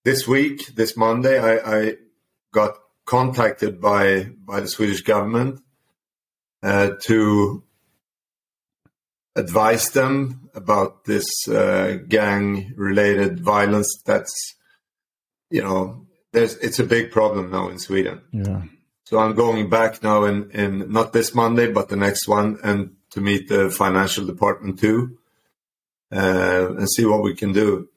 this 0.04 0.28
week, 0.28 0.76
this 0.76 0.96
Monday. 0.98 1.40
I, 1.40 1.78
I, 1.80 1.94
got 2.54 2.78
contacted 3.06 3.82
by 3.82 4.30
by 4.48 4.62
the 4.62 4.68
Swedish 4.68 5.02
government 5.02 5.60
uh, 6.64 6.92
to 7.02 7.64
advise 9.36 9.90
them 9.90 10.50
about 10.54 11.04
this 11.04 11.28
uh, 11.50 11.98
gang 12.08 12.74
related 12.78 13.42
violence 13.42 14.02
that's 14.06 14.56
you 15.50 15.62
know 15.62 16.05
there's 16.36 16.56
it's 16.58 16.80
a 16.80 16.84
big 16.84 17.12
problem 17.12 17.52
now 17.52 17.70
in 17.70 17.80
Sweden. 17.80 18.22
Yeah. 18.32 18.64
So 19.06 19.20
I'm 19.20 19.36
going 19.36 19.70
back 19.70 20.02
now 20.04 20.24
in, 20.26 20.50
in 20.52 20.92
not 20.92 21.14
this 21.14 21.34
Monday, 21.34 21.72
but 21.72 21.90
the 21.90 21.96
next 21.96 22.28
one, 22.28 22.58
and 22.64 22.96
to 23.12 23.22
meet 23.22 23.48
the 23.48 23.70
financial 23.70 24.26
department 24.26 24.80
too, 24.80 25.18
uh, 26.12 26.76
and 26.78 26.90
see 26.90 27.06
what 27.06 27.24
we 27.24 27.36
can 27.36 27.54
do. 27.54 27.88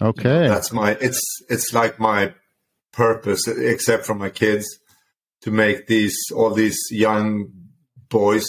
Okay. 0.00 0.48
That's 0.48 0.72
my 0.72 0.96
it's 1.00 1.20
it's 1.48 1.72
like 1.72 1.98
my 1.98 2.34
purpose, 2.92 3.46
except 3.48 4.04
for 4.04 4.14
my 4.14 4.30
kids, 4.30 4.66
to 5.42 5.50
make 5.50 5.86
these 5.86 6.16
all 6.34 6.52
these 6.52 6.78
young 6.90 7.50
boys 8.08 8.46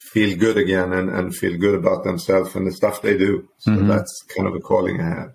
feel 0.00 0.36
good 0.36 0.56
again 0.56 0.92
and, 0.92 1.08
and 1.08 1.36
feel 1.36 1.56
good 1.56 1.74
about 1.74 2.02
themselves 2.02 2.56
and 2.56 2.66
the 2.66 2.72
stuff 2.72 3.02
they 3.02 3.16
do. 3.16 3.48
So 3.58 3.70
mm-hmm. 3.70 3.88
that's 3.88 4.22
kind 4.36 4.48
of 4.48 4.54
a 4.54 4.60
calling 4.60 5.00
I 5.00 5.08
have. 5.08 5.32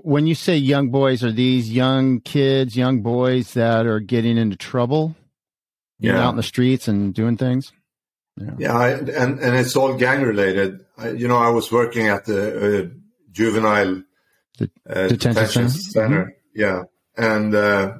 When 0.00 0.26
you 0.26 0.34
say 0.34 0.56
young 0.56 0.88
boys, 0.88 1.22
are 1.22 1.32
these 1.32 1.70
young 1.70 2.20
kids, 2.20 2.76
young 2.76 3.02
boys 3.02 3.54
that 3.54 3.86
are 3.86 4.00
getting 4.00 4.38
into 4.38 4.56
trouble? 4.56 5.16
Yeah, 5.98 6.18
out 6.18 6.30
in 6.30 6.36
the 6.36 6.42
streets 6.42 6.88
and 6.88 7.14
doing 7.14 7.36
things. 7.36 7.72
Yeah, 8.36 8.50
yeah 8.58 8.76
I, 8.76 8.88
and 8.90 9.38
and 9.38 9.56
it's 9.56 9.76
all 9.76 9.94
gang 9.94 10.22
related. 10.22 10.84
I, 10.98 11.10
you 11.10 11.28
know, 11.28 11.38
I 11.38 11.50
was 11.50 11.70
working 11.70 12.08
at 12.08 12.24
the 12.24 12.40
uh, 12.82 12.88
juvenile 13.30 14.02
the 14.58 14.70
uh, 14.88 15.08
detention, 15.08 15.68
center. 15.68 16.24
Mm-hmm. 16.24 16.60
Yeah, 16.60 16.82
and 17.16 17.54
uh, 17.54 17.98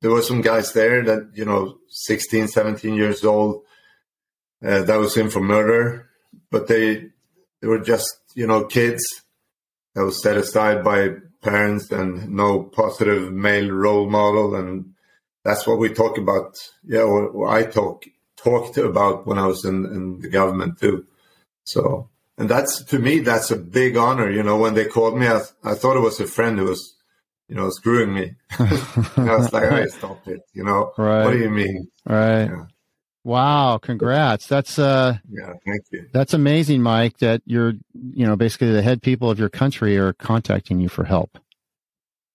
there 0.00 0.10
were 0.10 0.22
some 0.22 0.40
guys 0.40 0.72
there 0.72 1.02
that 1.02 1.30
you 1.34 1.44
know, 1.44 1.78
16, 1.88 2.48
17 2.48 2.94
years 2.94 3.24
old, 3.24 3.62
uh, 4.64 4.82
that 4.82 4.96
was 4.96 5.16
in 5.16 5.30
for 5.30 5.40
murder, 5.40 6.08
but 6.50 6.68
they 6.68 7.08
they 7.60 7.66
were 7.66 7.80
just 7.80 8.14
you 8.34 8.46
know 8.46 8.64
kids 8.64 9.23
that 9.94 10.04
was 10.04 10.22
set 10.22 10.36
aside 10.36 10.84
by 10.84 11.10
parents 11.42 11.90
and 11.90 12.30
no 12.30 12.62
positive 12.62 13.32
male 13.32 13.70
role 13.70 14.08
model. 14.08 14.54
And 14.56 14.94
that's 15.44 15.66
what 15.66 15.78
we 15.78 15.90
talk 15.90 16.18
about. 16.18 16.56
Yeah 16.84 17.02
or, 17.02 17.28
or 17.28 17.48
i 17.48 17.64
talk 17.64 18.04
talked 18.36 18.76
about 18.76 19.26
when 19.26 19.38
i 19.38 19.46
was 19.46 19.64
in, 19.64 19.86
in 19.86 20.20
the 20.20 20.28
government 20.28 20.78
too. 20.80 21.06
So 21.64 22.10
and 22.36 22.48
that's 22.48 22.82
to 22.84 22.98
me 22.98 23.20
that's 23.20 23.50
a 23.50 23.56
big 23.56 23.96
honor. 23.96 24.30
You 24.30 24.42
know 24.42 24.56
when 24.56 24.74
they 24.74 24.86
called 24.86 25.16
me 25.18 25.26
i, 25.26 25.40
I 25.62 25.74
thought 25.74 25.96
it 25.96 26.00
was 26.00 26.20
a 26.20 26.26
friend 26.26 26.58
who 26.58 26.66
was 26.66 26.94
you 27.48 27.54
know 27.54 27.70
screwing 27.70 28.14
me. 28.14 28.34
I 28.58 29.36
was 29.36 29.52
like 29.52 29.70
hey 29.70 29.86
stop 29.86 30.26
it 30.26 30.40
you 30.52 30.64
know? 30.64 30.92
Right. 30.98 31.24
what 31.24 31.32
do 31.32 31.38
you 31.38 31.50
mean? 31.50 31.88
Right. 32.06 32.44
Yeah. 32.44 32.64
Wow, 33.24 33.78
congrats. 33.78 34.46
That's 34.46 34.78
uh 34.78 35.16
Yeah, 35.30 35.54
thank 35.66 35.82
you. 35.90 36.08
That's 36.12 36.34
amazing, 36.34 36.82
Mike, 36.82 37.18
that 37.18 37.40
you're, 37.46 37.72
you 38.12 38.26
know, 38.26 38.36
basically 38.36 38.70
the 38.70 38.82
head 38.82 39.02
people 39.02 39.30
of 39.30 39.38
your 39.38 39.48
country 39.48 39.96
are 39.96 40.12
contacting 40.12 40.78
you 40.78 40.90
for 40.90 41.04
help. 41.04 41.38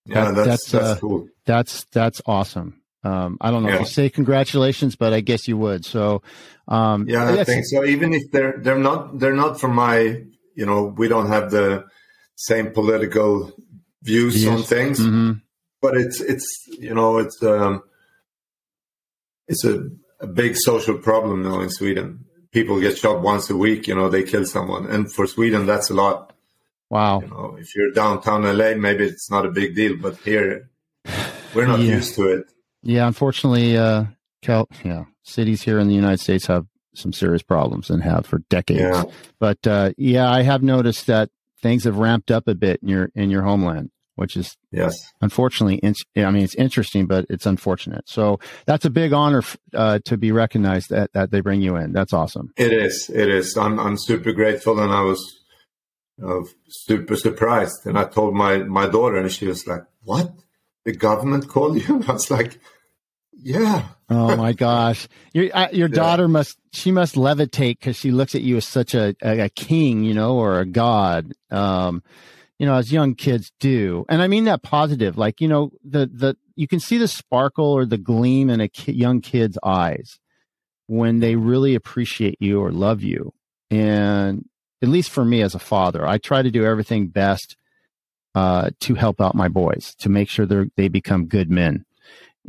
Yeah, 0.04 0.32
that, 0.32 0.34
that's 0.34 0.46
that's, 0.46 0.70
that's 0.70 0.84
uh, 0.84 0.96
cool. 0.98 1.28
That's 1.46 1.84
that's 1.92 2.20
awesome. 2.26 2.80
Um, 3.04 3.38
I 3.40 3.50
don't 3.50 3.62
know 3.62 3.68
yeah. 3.68 3.76
if 3.76 3.80
you 3.82 3.86
say 3.86 4.10
congratulations, 4.10 4.96
but 4.96 5.12
I 5.12 5.20
guess 5.20 5.46
you 5.46 5.56
would. 5.56 5.84
So, 5.84 6.22
um, 6.68 7.08
yeah, 7.08 7.30
I 7.30 7.44
think 7.44 7.64
so. 7.66 7.84
Even 7.84 8.12
if 8.12 8.30
they're 8.32 8.58
they're 8.58 8.78
not 8.78 9.18
they're 9.18 9.32
not 9.32 9.60
from 9.60 9.74
my, 9.74 10.22
you 10.54 10.66
know, 10.66 10.84
we 10.84 11.06
don't 11.08 11.28
have 11.28 11.50
the 11.50 11.84
same 12.34 12.72
political 12.72 13.52
views 14.02 14.46
on 14.46 14.62
things, 14.64 14.98
mm-hmm. 14.98 15.32
but 15.80 15.96
it's 15.96 16.20
it's 16.20 16.46
you 16.78 16.94
know 16.94 17.18
it's 17.18 17.42
um 17.42 17.82
it's 19.46 19.64
a 19.64 19.88
a 20.20 20.26
big 20.26 20.56
social 20.56 20.98
problem 20.98 21.42
now 21.42 21.60
in 21.60 21.70
Sweden. 21.70 22.24
People 22.52 22.80
get 22.80 22.98
shot 22.98 23.22
once 23.22 23.48
a 23.48 23.56
week, 23.56 23.86
you 23.86 23.94
know, 23.94 24.08
they 24.08 24.22
kill 24.22 24.44
someone. 24.44 24.86
And 24.86 25.12
for 25.12 25.26
Sweden, 25.26 25.66
that's 25.66 25.90
a 25.90 25.94
lot. 25.94 26.32
Wow. 26.90 27.20
You 27.20 27.28
know, 27.28 27.56
if 27.58 27.74
you're 27.74 27.92
downtown 27.92 28.42
LA, 28.42 28.74
maybe 28.74 29.04
it's 29.04 29.30
not 29.30 29.46
a 29.46 29.50
big 29.50 29.76
deal, 29.76 29.96
but 29.96 30.16
here, 30.18 30.68
we're 31.54 31.66
not 31.66 31.80
yeah. 31.80 31.94
used 31.94 32.14
to 32.16 32.28
it. 32.28 32.52
Yeah, 32.82 33.06
unfortunately, 33.06 33.76
uh, 33.76 34.06
Cal, 34.42 34.68
yeah, 34.84 35.04
cities 35.22 35.62
here 35.62 35.78
in 35.78 35.88
the 35.88 35.94
United 35.94 36.18
States 36.18 36.46
have 36.46 36.66
some 36.94 37.12
serious 37.12 37.42
problems 37.42 37.90
and 37.90 38.02
have 38.02 38.26
for 38.26 38.38
decades. 38.48 38.80
Yeah. 38.80 39.04
But 39.38 39.64
uh, 39.66 39.92
yeah, 39.96 40.30
I 40.30 40.42
have 40.42 40.62
noticed 40.62 41.06
that 41.06 41.30
things 41.62 41.84
have 41.84 41.98
ramped 41.98 42.30
up 42.30 42.48
a 42.48 42.54
bit 42.54 42.80
in 42.82 42.88
your 42.88 43.10
in 43.14 43.30
your 43.30 43.42
homeland. 43.42 43.90
Which 44.16 44.36
is 44.36 44.56
yes, 44.70 44.94
unfortunately, 45.20 45.80
I 46.16 46.30
mean, 46.30 46.42
it's 46.42 46.54
interesting, 46.54 47.06
but 47.06 47.26
it's 47.30 47.46
unfortunate. 47.46 48.08
So 48.08 48.38
that's 48.66 48.84
a 48.84 48.90
big 48.90 49.12
honor 49.12 49.42
uh, 49.74 50.00
to 50.04 50.16
be 50.16 50.32
recognized 50.32 50.90
that 50.90 51.12
that 51.12 51.30
they 51.30 51.40
bring 51.40 51.62
you 51.62 51.76
in. 51.76 51.92
That's 51.92 52.12
awesome. 52.12 52.52
It 52.56 52.72
is. 52.72 53.10
It 53.12 53.28
is. 53.28 53.56
I'm 53.56 53.78
I'm 53.78 53.96
super 53.96 54.32
grateful, 54.32 54.78
and 54.80 54.92
I 54.92 55.02
was 55.02 55.40
uh, 56.24 56.42
super 56.68 57.16
surprised. 57.16 57.86
And 57.86 57.98
I 57.98 58.04
told 58.04 58.34
my 58.34 58.58
my 58.58 58.88
daughter, 58.88 59.16
and 59.16 59.32
she 59.32 59.46
was 59.46 59.66
like, 59.66 59.82
"What? 60.02 60.32
The 60.84 60.92
government 60.92 61.48
called 61.48 61.76
you?" 61.76 61.94
And 61.96 62.04
I 62.08 62.12
was 62.12 62.30
like, 62.30 62.60
"Yeah." 63.32 63.86
oh 64.10 64.36
my 64.36 64.52
gosh, 64.68 65.08
your 65.32 65.48
uh, 65.54 65.68
your 65.72 65.88
yeah. 65.88 65.94
daughter 65.94 66.28
must 66.28 66.58
she 66.72 66.92
must 66.92 67.14
levitate 67.14 67.78
because 67.78 67.96
she 67.96 68.10
looks 68.10 68.34
at 68.34 68.42
you 68.42 68.56
as 68.56 68.66
such 68.66 68.94
a, 68.94 69.14
a, 69.22 69.40
a 69.40 69.48
king, 69.48 70.04
you 70.04 70.14
know, 70.14 70.36
or 70.36 70.60
a 70.60 70.66
god. 70.66 71.32
Um, 71.50 72.02
you 72.60 72.66
know, 72.66 72.74
as 72.74 72.92
young 72.92 73.14
kids 73.14 73.50
do. 73.58 74.04
And 74.10 74.20
I 74.20 74.28
mean 74.28 74.44
that 74.44 74.62
positive, 74.62 75.16
like, 75.16 75.40
you 75.40 75.48
know, 75.48 75.72
the, 75.82 76.04
the, 76.12 76.36
you 76.56 76.68
can 76.68 76.78
see 76.78 76.98
the 76.98 77.08
sparkle 77.08 77.72
or 77.72 77.86
the 77.86 77.96
gleam 77.96 78.50
in 78.50 78.60
a 78.60 78.68
ki- 78.68 78.92
young 78.92 79.22
kid's 79.22 79.58
eyes 79.64 80.18
when 80.86 81.20
they 81.20 81.36
really 81.36 81.74
appreciate 81.74 82.36
you 82.38 82.60
or 82.60 82.70
love 82.70 83.02
you. 83.02 83.32
And 83.70 84.46
at 84.82 84.90
least 84.90 85.10
for 85.10 85.24
me 85.24 85.40
as 85.40 85.54
a 85.54 85.58
father, 85.58 86.06
I 86.06 86.18
try 86.18 86.42
to 86.42 86.50
do 86.50 86.66
everything 86.66 87.06
best 87.06 87.56
uh, 88.34 88.68
to 88.80 88.94
help 88.94 89.22
out 89.22 89.34
my 89.34 89.48
boys 89.48 89.94
to 90.00 90.10
make 90.10 90.28
sure 90.28 90.44
they 90.44 90.70
they 90.76 90.88
become 90.88 91.26
good 91.26 91.50
men. 91.50 91.86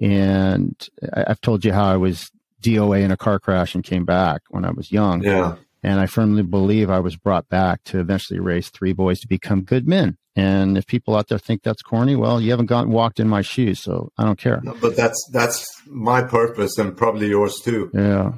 And 0.01 0.75
I, 1.15 1.23
have 1.29 1.39
told 1.39 1.63
you 1.63 1.71
how 1.71 1.85
I 1.85 1.95
was 1.95 2.31
DOA 2.61 3.01
in 3.01 3.11
a 3.11 3.17
car 3.17 3.39
crash 3.39 3.75
and 3.75 3.83
came 3.83 4.03
back 4.03 4.41
when 4.49 4.65
I 4.65 4.71
was 4.71 4.91
young. 4.91 5.23
Yeah. 5.23 5.55
And 5.83 5.99
I 5.99 6.05
firmly 6.05 6.43
believe 6.43 6.89
I 6.89 6.99
was 6.99 7.15
brought 7.15 7.49
back 7.49 7.83
to 7.85 7.99
eventually 7.99 8.39
raise 8.39 8.69
three 8.69 8.93
boys 8.93 9.19
to 9.21 9.27
become 9.27 9.63
good 9.63 9.87
men. 9.87 10.17
And 10.35 10.77
if 10.77 10.85
people 10.85 11.15
out 11.15 11.27
there 11.27 11.39
think 11.39 11.63
that's 11.63 11.81
corny, 11.81 12.15
well, 12.15 12.39
you 12.39 12.51
haven't 12.51 12.67
gone 12.67 12.91
walked 12.91 13.19
in 13.19 13.27
my 13.27 13.41
shoes, 13.41 13.81
so 13.81 14.11
I 14.17 14.23
don't 14.23 14.39
care. 14.39 14.61
No, 14.63 14.75
but 14.79 14.95
that's 14.95 15.17
that's 15.33 15.65
my 15.87 16.21
purpose 16.21 16.77
and 16.77 16.95
probably 16.95 17.27
yours 17.27 17.59
too. 17.63 17.89
Yeah. 17.93 18.33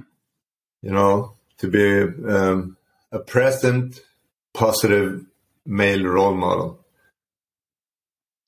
You 0.81 0.91
know, 0.91 1.35
to 1.57 1.67
be 1.67 2.27
um, 2.27 2.77
a 3.11 3.19
present, 3.19 4.01
positive 4.53 5.25
male 5.65 6.03
role 6.03 6.33
model. 6.33 6.79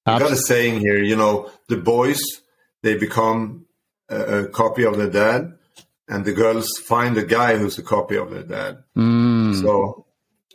I've 0.05 0.21
got 0.21 0.31
a 0.31 0.37
saying 0.37 0.79
here, 0.79 1.01
you 1.01 1.15
know, 1.15 1.51
the 1.67 1.77
boys 1.77 2.19
they 2.81 2.95
become 2.95 3.65
a, 4.09 4.43
a 4.43 4.47
copy 4.47 4.85
of 4.85 4.97
their 4.97 5.09
dad, 5.09 5.53
and 6.07 6.25
the 6.25 6.33
girls 6.33 6.67
find 6.77 7.17
a 7.17 7.25
guy 7.25 7.57
who's 7.57 7.77
a 7.77 7.83
copy 7.83 8.17
of 8.17 8.31
their 8.31 8.43
dad. 8.43 8.83
Mm. 8.95 9.61
So 9.61 10.05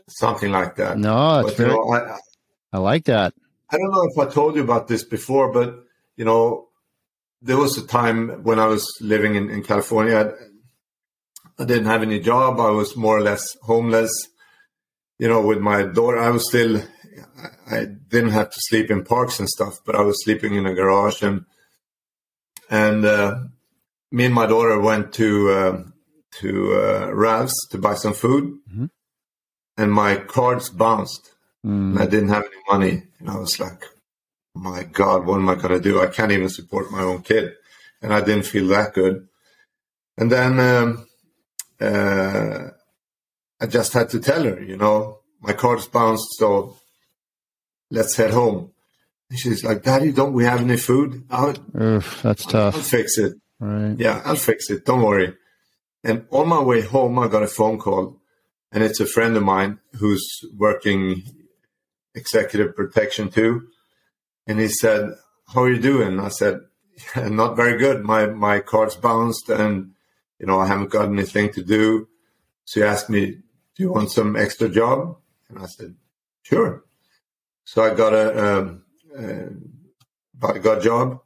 something 0.08 0.50
like 0.50 0.76
that. 0.76 0.98
No, 0.98 1.42
but, 1.44 1.56
very, 1.56 1.70
you 1.70 1.76
know, 1.76 1.92
I, 1.92 2.18
I 2.72 2.78
like 2.78 3.04
that. 3.04 3.34
I 3.70 3.76
don't 3.76 3.90
know 3.90 4.06
if 4.12 4.18
I 4.18 4.30
told 4.32 4.56
you 4.56 4.62
about 4.62 4.88
this 4.88 5.04
before, 5.04 5.52
but 5.52 5.84
you 6.16 6.24
know, 6.24 6.68
there 7.42 7.56
was 7.56 7.78
a 7.78 7.86
time 7.86 8.42
when 8.42 8.58
I 8.58 8.66
was 8.66 8.86
living 9.00 9.34
in, 9.34 9.50
in 9.50 9.62
California. 9.62 10.16
I, 10.16 11.62
I 11.62 11.66
didn't 11.66 11.86
have 11.86 12.02
any 12.02 12.20
job. 12.20 12.60
I 12.60 12.70
was 12.70 12.96
more 12.96 13.18
or 13.18 13.22
less 13.22 13.56
homeless. 13.62 14.12
You 15.18 15.28
know, 15.28 15.44
with 15.46 15.58
my 15.58 15.82
daughter, 15.82 16.18
I 16.18 16.30
was 16.30 16.48
still. 16.48 16.82
I, 17.68 17.76
I 17.76 17.84
didn't 17.84 18.30
have 18.30 18.50
to 18.50 18.56
sleep 18.68 18.90
in 18.90 19.04
parks 19.04 19.38
and 19.38 19.48
stuff, 19.48 19.78
but 19.84 19.94
I 19.94 20.00
was 20.02 20.24
sleeping 20.24 20.54
in 20.54 20.66
a 20.66 20.74
garage 20.74 21.22
and 21.22 21.44
and 22.70 23.04
uh, 23.04 23.40
me 24.10 24.24
and 24.26 24.34
my 24.34 24.46
daughter 24.46 24.78
went 24.78 25.12
to 25.14 25.50
uh, 25.50 25.82
to 26.40 26.74
uh, 26.74 27.10
Ralph's 27.12 27.68
to 27.68 27.78
buy 27.78 27.94
some 27.94 28.14
food, 28.14 28.58
mm-hmm. 28.70 28.86
and 29.76 29.92
my 29.92 30.16
cards 30.16 30.70
bounced, 30.70 31.30
mm. 31.64 31.70
and 31.92 31.98
I 31.98 32.06
didn't 32.06 32.28
have 32.28 32.44
any 32.44 32.62
money, 32.68 33.02
and 33.18 33.30
I 33.30 33.36
was 33.36 33.58
like, 33.60 33.84
"My 34.54 34.82
God, 34.84 35.26
what 35.26 35.36
am 35.36 35.48
I 35.48 35.54
going 35.54 35.74
to 35.74 35.80
do? 35.80 36.00
I 36.00 36.06
can't 36.06 36.32
even 36.32 36.48
support 36.48 36.90
my 36.90 37.02
own 37.02 37.22
kid," 37.22 37.52
and 38.02 38.12
I 38.12 38.20
didn't 38.20 38.46
feel 38.46 38.66
that 38.68 38.94
good. 38.94 39.28
And 40.16 40.30
then 40.30 40.60
um, 40.60 41.06
uh, 41.80 42.68
I 43.60 43.66
just 43.66 43.92
had 43.92 44.10
to 44.10 44.20
tell 44.20 44.44
her, 44.44 44.60
you 44.60 44.76
know, 44.76 45.20
my 45.40 45.52
cards 45.52 45.86
bounced, 45.86 46.36
so 46.36 46.76
let's 47.90 48.16
head 48.16 48.30
home. 48.30 48.72
And 49.30 49.38
she's 49.38 49.64
like, 49.64 49.82
"Daddy, 49.82 50.10
don't 50.12 50.32
we 50.32 50.44
have 50.44 50.60
any 50.60 50.76
food?" 50.76 51.24
I'll, 51.30 51.54
Oof, 51.80 52.22
that's 52.22 52.44
tough. 52.44 52.74
I'll 52.74 52.82
fix 52.82 53.16
it. 53.16 53.34
Right. 53.60 53.94
Yeah, 53.98 54.22
I'll 54.24 54.36
fix 54.36 54.70
it. 54.70 54.86
Don't 54.86 55.02
worry. 55.02 55.34
And 56.02 56.26
on 56.30 56.48
my 56.48 56.60
way 56.62 56.80
home, 56.80 57.18
I 57.18 57.28
got 57.28 57.42
a 57.42 57.46
phone 57.46 57.78
call, 57.78 58.20
and 58.72 58.82
it's 58.82 59.00
a 59.00 59.06
friend 59.06 59.36
of 59.36 59.42
mine 59.42 59.78
who's 59.98 60.26
working 60.56 61.22
executive 62.14 62.74
protection 62.74 63.28
too. 63.28 63.68
And 64.46 64.58
he 64.58 64.68
said, 64.68 65.10
"How 65.48 65.64
are 65.64 65.70
you 65.70 65.80
doing?" 65.80 66.18
I 66.18 66.28
said, 66.28 66.60
"Not 67.16 67.56
very 67.56 67.78
good. 67.78 68.02
My 68.02 68.26
my 68.26 68.60
card's 68.60 68.96
bounced, 68.96 69.50
and 69.50 69.92
you 70.38 70.46
know 70.46 70.58
I 70.58 70.66
haven't 70.66 70.90
got 70.90 71.08
anything 71.08 71.52
to 71.52 71.62
do." 71.62 72.08
So 72.64 72.80
he 72.80 72.86
asked 72.86 73.10
me, 73.10 73.26
"Do 73.74 73.82
you 73.82 73.92
want 73.92 74.10
some 74.10 74.36
extra 74.36 74.70
job?" 74.70 75.18
And 75.50 75.58
I 75.58 75.66
said, 75.66 75.94
"Sure." 76.42 76.82
So 77.64 77.84
I 77.84 77.94
got 77.94 78.14
a, 78.14 78.26
um, 78.44 78.82
a 80.42 80.58
got 80.58 80.82
job 80.82 81.20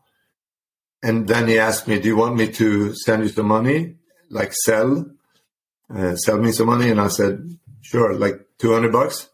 and 1.05 1.29
then 1.29 1.47
he 1.47 1.59
asked 1.59 1.87
me, 1.87 2.01
"Do 2.01 2.09
you 2.09 2.17
want 2.17 2.35
me 2.35 2.47
to 2.61 2.95
send 2.95 3.23
you 3.25 3.29
some 3.29 3.47
money, 3.47 3.97
like 4.31 4.53
sell, 4.55 5.05
uh, 5.95 6.17
sell 6.17 6.39
me 6.39 6.51
some 6.51 6.67
money?" 6.67 6.89
And 6.91 7.01
I 7.01 7.09
said, 7.09 7.35
"Sure, 7.83 8.15
like 8.15 8.37
two 8.59 8.73
hundred 8.73 8.93
bucks, 8.93 9.29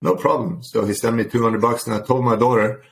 no 0.00 0.16
problem." 0.16 0.62
So 0.62 0.86
he 0.86 0.94
sent 0.94 1.16
me 1.16 1.24
two 1.24 1.42
hundred 1.42 1.60
bucks, 1.60 1.86
and 1.86 1.94
I 1.94 2.00
told 2.00 2.24
my 2.24 2.36
daughter, 2.36 2.82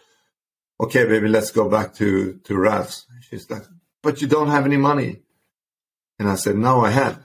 "Okay, 0.78 1.04
baby, 1.06 1.28
let's 1.28 1.50
go 1.50 1.68
back 1.70 1.94
to 1.94 2.38
to 2.44 2.52
Ralph's." 2.56 3.06
She's 3.26 3.48
like, 3.50 3.64
"But 4.02 4.20
you 4.20 4.28
don't 4.28 4.50
have 4.56 4.66
any 4.66 4.76
money," 4.76 5.22
and 6.18 6.28
I 6.28 6.36
said, 6.36 6.56
"No, 6.56 6.84
I 6.84 6.90
have." 6.90 7.24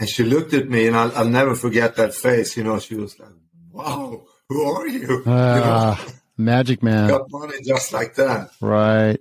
And 0.00 0.08
she 0.08 0.24
looked 0.24 0.52
at 0.54 0.68
me, 0.68 0.88
and 0.88 0.96
I'll, 0.96 1.12
I'll 1.16 1.34
never 1.40 1.54
forget 1.54 1.94
that 1.96 2.14
face. 2.14 2.56
You 2.56 2.64
know, 2.64 2.80
she 2.80 2.96
was 2.96 3.16
like, 3.20 3.36
"Wow, 3.70 4.24
who 4.48 4.58
are 4.64 4.88
you?" 4.88 5.22
Uh, 5.24 5.96
you 5.98 6.06
know? 6.06 6.18
Magic 6.36 6.82
man. 6.82 7.08
Got 7.08 7.30
money 7.30 7.58
just 7.64 7.92
like 7.92 8.16
that. 8.16 8.50
Right. 8.60 9.20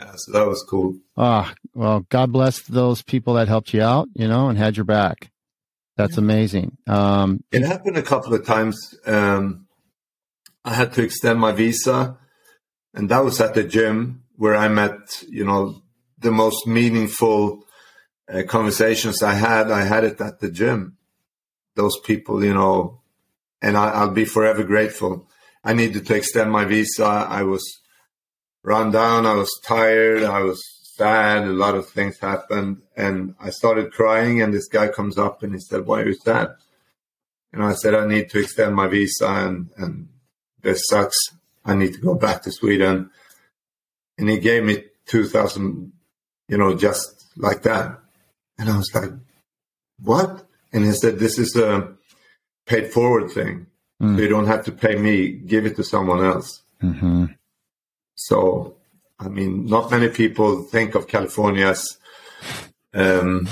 Yeah, 0.00 0.12
so 0.16 0.32
that 0.32 0.46
was 0.46 0.64
cool. 0.68 0.96
Ah, 1.16 1.52
well, 1.74 2.06
God 2.08 2.32
bless 2.32 2.62
those 2.62 3.02
people 3.02 3.34
that 3.34 3.48
helped 3.48 3.74
you 3.74 3.82
out, 3.82 4.08
you 4.14 4.26
know, 4.26 4.48
and 4.48 4.56
had 4.56 4.76
your 4.76 4.84
back. 4.84 5.30
That's 5.96 6.14
yeah. 6.14 6.20
amazing. 6.20 6.78
Um, 6.86 7.44
it 7.52 7.62
happened 7.62 7.98
a 7.98 8.02
couple 8.02 8.32
of 8.32 8.46
times. 8.46 8.94
Um, 9.06 9.66
I 10.64 10.72
had 10.72 10.94
to 10.94 11.02
extend 11.02 11.38
my 11.38 11.52
visa, 11.52 12.16
and 12.94 13.10
that 13.10 13.24
was 13.24 13.40
at 13.42 13.52
the 13.54 13.64
gym 13.64 14.22
where 14.36 14.56
I 14.56 14.68
met, 14.68 15.22
you 15.28 15.44
know, 15.44 15.82
the 16.18 16.30
most 16.30 16.66
meaningful 16.66 17.66
uh, 18.32 18.42
conversations 18.48 19.22
I 19.22 19.34
had. 19.34 19.70
I 19.70 19.82
had 19.82 20.04
it 20.04 20.20
at 20.20 20.40
the 20.40 20.50
gym. 20.50 20.96
Those 21.76 21.98
people, 22.00 22.42
you 22.42 22.54
know, 22.54 23.02
and 23.60 23.76
I, 23.76 23.90
I'll 23.90 24.10
be 24.10 24.24
forever 24.24 24.64
grateful. 24.64 25.28
I 25.62 25.74
needed 25.74 26.06
to 26.06 26.14
extend 26.14 26.50
my 26.50 26.64
visa. 26.64 27.04
I 27.04 27.42
was 27.42 27.79
run 28.62 28.90
down. 28.90 29.26
I 29.26 29.34
was 29.34 29.50
tired. 29.64 30.22
I 30.22 30.40
was 30.40 30.60
sad. 30.96 31.44
A 31.44 31.52
lot 31.52 31.74
of 31.74 31.88
things 31.88 32.18
happened. 32.18 32.82
And 32.96 33.34
I 33.40 33.50
started 33.50 33.92
crying. 33.92 34.42
And 34.42 34.52
this 34.52 34.68
guy 34.68 34.88
comes 34.88 35.18
up 35.18 35.42
and 35.42 35.52
he 35.54 35.60
said, 35.60 35.86
Why 35.86 36.02
are 36.02 36.08
you 36.08 36.14
sad? 36.14 36.48
And 37.52 37.62
I 37.62 37.74
said, 37.74 37.94
I 37.94 38.06
need 38.06 38.30
to 38.30 38.40
extend 38.40 38.74
my 38.76 38.86
visa 38.86 39.26
and, 39.26 39.70
and 39.76 40.08
this 40.62 40.82
sucks. 40.88 41.16
I 41.64 41.74
need 41.74 41.94
to 41.94 42.00
go 42.00 42.14
back 42.14 42.42
to 42.42 42.52
Sweden. 42.52 43.10
And 44.18 44.28
he 44.28 44.38
gave 44.38 44.64
me 44.64 44.84
2000, 45.06 45.92
you 46.48 46.58
know, 46.58 46.76
just 46.76 47.26
like 47.36 47.62
that. 47.62 47.98
And 48.58 48.70
I 48.70 48.76
was 48.76 48.94
like, 48.94 49.10
what? 50.02 50.46
And 50.72 50.84
he 50.84 50.92
said, 50.92 51.18
this 51.18 51.38
is 51.38 51.56
a 51.56 51.92
paid 52.66 52.92
forward 52.92 53.30
thing. 53.30 53.66
Mm. 54.00 54.16
So 54.16 54.22
you 54.22 54.28
don't 54.28 54.46
have 54.46 54.64
to 54.66 54.72
pay 54.72 54.96
me, 54.96 55.30
give 55.30 55.66
it 55.66 55.76
to 55.76 55.84
someone 55.84 56.24
else. 56.24 56.62
Mm-hmm. 56.82 57.26
So, 58.24 58.76
I 59.18 59.28
mean, 59.28 59.64
not 59.64 59.90
many 59.90 60.08
people 60.08 60.62
think 60.62 60.94
of 60.94 61.08
California 61.08 61.68
as 61.68 61.86
um, 62.92 63.48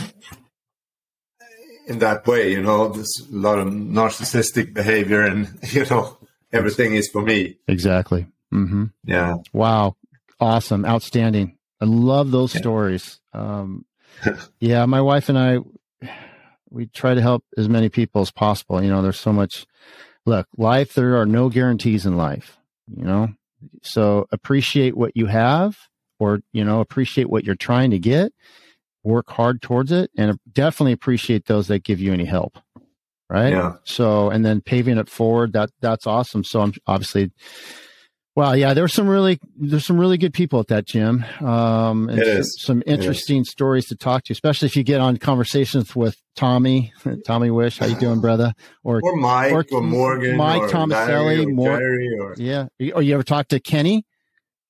in 1.87 2.01
that 2.01 2.27
way. 2.27 2.53
You 2.53 2.62
know, 2.62 2.89
there's 2.89 3.27
a 3.33 3.35
lot 3.35 3.59
of 3.59 3.69
narcissistic 3.69 4.75
behavior, 4.75 5.23
and 5.23 5.49
you 5.73 5.87
know, 5.87 6.19
everything 6.53 6.95
is 6.95 7.09
for 7.09 7.23
me. 7.23 7.57
Exactly. 7.66 8.27
Mm-hmm. 8.53 8.85
Yeah. 9.05 9.37
Wow. 9.55 9.97
Awesome. 10.39 10.85
Outstanding. 10.85 11.57
I 11.81 11.87
love 11.87 12.31
those 12.31 12.55
yeah. 12.55 12.61
stories. 12.61 13.21
Um, 13.33 13.87
yeah, 14.61 14.85
my 14.85 15.01
wife 15.01 15.31
and 15.31 15.39
I, 15.39 15.59
we 16.69 16.87
try 16.87 17.14
to 17.14 17.23
help 17.23 17.43
as 17.57 17.71
many 17.71 17.89
people 17.89 18.21
as 18.21 18.31
possible. 18.31 18.83
You 18.83 18.91
know, 18.91 19.01
there's 19.01 19.21
so 19.21 19.33
much. 19.33 19.66
Look, 20.27 20.47
life. 20.59 20.93
There 20.93 21.16
are 21.16 21.25
no 21.27 21.49
guarantees 21.49 22.05
in 22.05 22.19
life. 22.19 22.59
You 22.95 23.05
know, 23.05 23.29
so 23.83 24.27
appreciate 24.33 24.97
what 24.97 25.17
you 25.17 25.27
have 25.27 25.77
or, 26.19 26.41
you 26.53 26.65
know, 26.65 26.81
appreciate 26.81 27.31
what 27.31 27.45
you're 27.45 27.55
trying 27.55 27.91
to 27.91 27.99
get, 27.99 28.33
work 29.05 29.31
hard 29.31 29.63
towards 29.63 29.93
it, 29.93 30.11
and 30.17 30.39
definitely 30.53 30.93
appreciate 30.93 31.47
those 31.47 31.69
that 31.69 31.85
give 31.85 32.01
you 32.01 32.13
any 32.13 32.25
help. 32.25 32.59
Right. 33.31 33.51
Yeah. 33.51 33.75
So, 33.85 34.31
and 34.31 34.45
then 34.45 34.63
paving 34.63 34.97
it 34.97 35.11
forward, 35.11 35.53
that, 35.53 35.71
that's 35.81 36.07
awesome. 36.07 36.45
So 36.45 36.63
I'm 36.63 36.73
obviously, 36.87 37.31
Well, 38.39 38.57
yeah, 38.57 38.72
there's 38.72 38.93
some 38.95 39.09
really 39.09 39.41
there's 39.57 39.84
some 39.84 39.99
really 39.99 40.16
good 40.16 40.32
people 40.32 40.61
at 40.61 40.68
that 40.68 40.86
gym. 40.86 41.24
Um, 41.41 42.09
and 42.09 42.20
It 42.20 42.24
some, 42.24 42.39
is. 42.39 42.57
some 42.62 42.82
interesting 42.86 43.43
stories 43.43 43.86
to 43.86 43.97
talk 43.97 44.22
to, 44.26 44.32
especially 44.32 44.66
if 44.66 44.76
you 44.76 44.84
get 44.84 45.01
on 45.01 45.16
conversations 45.16 45.97
with 45.97 46.14
Tommy, 46.36 46.93
Tommy 47.26 47.51
Wish. 47.51 47.78
How 47.78 47.86
you 47.86 47.97
doing, 47.97 48.20
brother? 48.20 48.53
Or 48.84 49.01
Or 49.03 49.16
Mike 49.16 49.51
or 49.53 49.64
or, 49.72 49.82
Morgan 49.82 50.36
Mike 50.36 50.62
or 50.62 50.68
Tomaselli, 50.68 51.47
or 51.47 51.51
Mor- 51.51 51.82
or 51.82 52.34
yeah, 52.36 52.68
or 52.95 53.03
you 53.03 53.12
ever 53.14 53.24
talk 53.24 53.49
to 53.49 53.59
Kenny, 53.59 54.07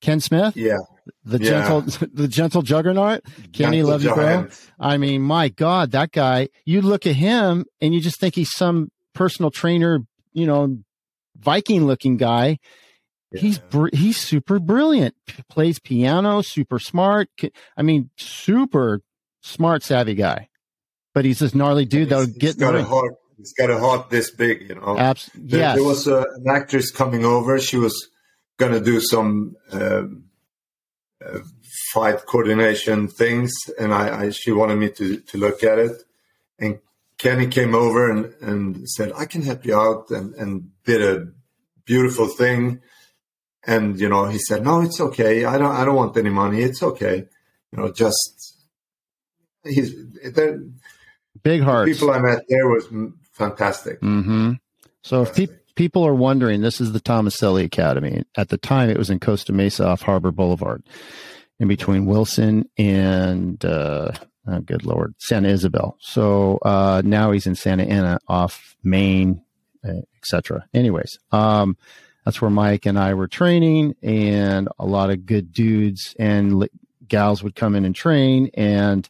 Ken 0.01 0.21
Smith, 0.21 0.57
yeah. 0.57 0.79
the 1.27 1.37
Yeah. 1.39 1.51
gentle 1.51 1.81
the 2.15 2.27
gentle 2.27 2.63
juggernaut? 2.63 3.21
Kenny, 3.53 3.83
Gentle 3.83 3.91
love 3.91 4.03
you, 4.03 4.15
bro. 4.15 4.49
I 4.81 4.97
mean, 4.97 5.21
my 5.21 5.51
God, 5.51 5.91
that 5.91 6.13
guy, 6.13 6.49
you 6.65 6.81
look 6.81 7.07
at 7.07 7.17
him 7.17 7.67
and 7.83 7.93
you 7.93 8.01
just 8.01 8.19
think 8.19 8.35
he's 8.35 8.51
some 8.51 8.89
personal 9.15 9.51
trainer, 9.51 9.99
you 10.33 10.47
know, 10.47 10.79
Viking 11.39 11.85
looking 11.87 12.17
guy. 12.17 12.57
He's, 13.33 13.59
br- 13.59 13.89
he's 13.93 14.17
super 14.17 14.59
brilliant, 14.59 15.15
P- 15.27 15.43
plays 15.51 15.79
piano, 15.79 16.41
super 16.43 16.79
smart. 16.79 17.29
I 17.77 17.83
mean, 17.83 18.09
super 18.17 19.03
smart, 19.43 19.83
savvy 19.83 20.15
guy, 20.15 20.49
but 21.15 21.25
he's 21.27 21.39
this 21.41 21.55
gnarly 21.55 21.85
dude 21.85 22.09
that'll 22.09 22.27
get 22.27 22.41
he's 22.41 22.55
got 22.55 22.75
a 22.75 22.85
heart. 22.85 23.15
He's 23.37 23.53
got 23.53 23.71
a 23.71 23.79
heart 23.79 24.11
this 24.11 24.31
big, 24.31 24.69
you 24.69 24.75
know. 24.75 24.99
Abs- 24.99 25.31
There, 25.35 25.61
yes. 25.61 25.75
there 25.77 25.85
was 25.85 26.07
a, 26.09 26.21
an 26.21 26.45
actress 26.51 26.91
coming 26.91 27.25
over. 27.25 27.59
She 27.61 27.77
was 27.77 28.09
going 28.57 28.73
to 28.73 28.81
do 28.81 29.01
some 29.01 29.55
um, 29.73 30.25
uh, 31.25 31.39
fight 31.93 32.25
coordination 32.27 33.09
things, 33.09 33.53
and 33.79 33.93
I, 33.95 34.25
I 34.25 34.31
she 34.31 34.53
wanted 34.53 34.77
me 34.77 34.91
to 34.91 35.19
to 35.21 35.39
look 35.39 35.63
at 35.63 35.79
it. 35.79 36.03
And 36.59 36.79
Kenny 37.19 37.47
came 37.47 37.75
over 37.75 38.11
and, 38.11 38.35
and 38.41 38.89
said, 38.89 39.13
"I 39.15 39.27
can 39.27 39.43
help 39.43 39.65
you 39.65 39.77
out," 39.79 40.11
and 40.11 40.35
and 40.35 40.71
did 40.85 41.03
a 41.03 41.27
beautiful 41.85 42.27
thing. 42.27 42.81
And 43.69 44.01
you 44.01 44.09
know, 44.09 44.25
he 44.27 44.39
said, 44.39 44.65
"No, 44.65 44.81
it's 44.81 45.01
okay. 45.01 45.45
I 45.45 45.59
don't 45.59 45.71
I 45.77 45.85
don't 45.85 45.95
want 45.95 46.17
any 46.17 46.31
money. 46.31 46.63
It's 46.63 46.83
okay. 46.83 47.27
You 47.71 47.79
know, 47.79 47.93
just." 47.93 48.55
He's 49.65 49.95
there, 50.35 50.61
Big 51.43 51.61
heart. 51.63 51.87
people 51.89 52.11
I 52.11 52.19
met 52.21 52.45
there 52.49 52.67
was 52.69 52.87
fantastic. 53.33 54.01
hmm 54.01 54.53
So 55.03 55.23
if 55.23 55.35
pe- 55.35 55.55
people 55.75 56.07
are 56.07 56.15
wondering, 56.15 56.63
this 56.63 56.81
is 56.81 56.93
the 56.93 57.01
Tomaselli 57.01 57.65
Academy. 57.65 58.23
At 58.37 58.49
the 58.49 58.57
time, 58.57 58.89
it 58.89 58.97
was 58.97 59.11
in 59.11 59.21
Costa 59.21 59.53
Mesa 59.53 59.87
off 59.87 60.01
Harbor 60.03 60.31
Boulevard, 60.31 60.83
in 61.61 61.69
between 61.69 62.07
Wilson 62.07 62.69
and 62.79 63.63
uh, 63.65 64.13
oh, 64.47 64.61
good 64.61 64.87
lord, 64.87 65.15
Santa 65.19 65.49
Isabel. 65.49 65.97
So 66.01 66.59
uh, 66.65 67.03
now 67.05 67.33
he's 67.33 67.47
in 67.47 67.55
Santa 67.57 67.85
Ana 67.85 68.19
off 68.29 68.77
Main, 68.83 69.43
uh, 69.87 70.01
etc. 70.17 70.67
Anyways, 70.73 71.19
um, 71.33 71.77
that's 72.29 72.43
where 72.43 72.51
Mike 72.51 72.85
and 72.85 72.99
I 72.99 73.15
were 73.15 73.27
training, 73.27 73.95
and 74.03 74.69
a 74.79 74.85
lot 74.85 75.09
of 75.09 75.25
good 75.25 75.51
dudes 75.51 76.15
and 76.19 76.59
li- 76.59 76.69
gals 77.09 77.43
would 77.43 77.55
come 77.55 77.75
in 77.75 77.87
and 77.87 77.95
train 77.95 78.51
and 78.53 79.09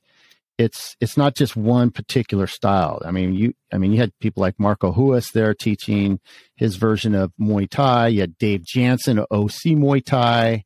it's 0.56 0.96
it's 1.00 1.16
not 1.16 1.34
just 1.34 1.56
one 1.56 1.90
particular 1.90 2.46
style. 2.46 3.02
I 3.04 3.10
mean, 3.10 3.34
you 3.34 3.54
I 3.72 3.78
mean 3.78 3.90
you 3.90 3.98
had 3.98 4.16
people 4.20 4.40
like 4.40 4.54
Marco 4.60 4.92
Ruas 4.92 5.32
there 5.32 5.52
teaching 5.52 6.20
his 6.54 6.76
version 6.76 7.16
of 7.16 7.32
Muay 7.40 7.68
Thai. 7.68 8.06
You 8.06 8.20
had 8.20 8.38
Dave 8.38 8.62
Jansen, 8.64 9.18
OC 9.18 9.74
Muay 9.74 10.04
Thai. 10.04 10.64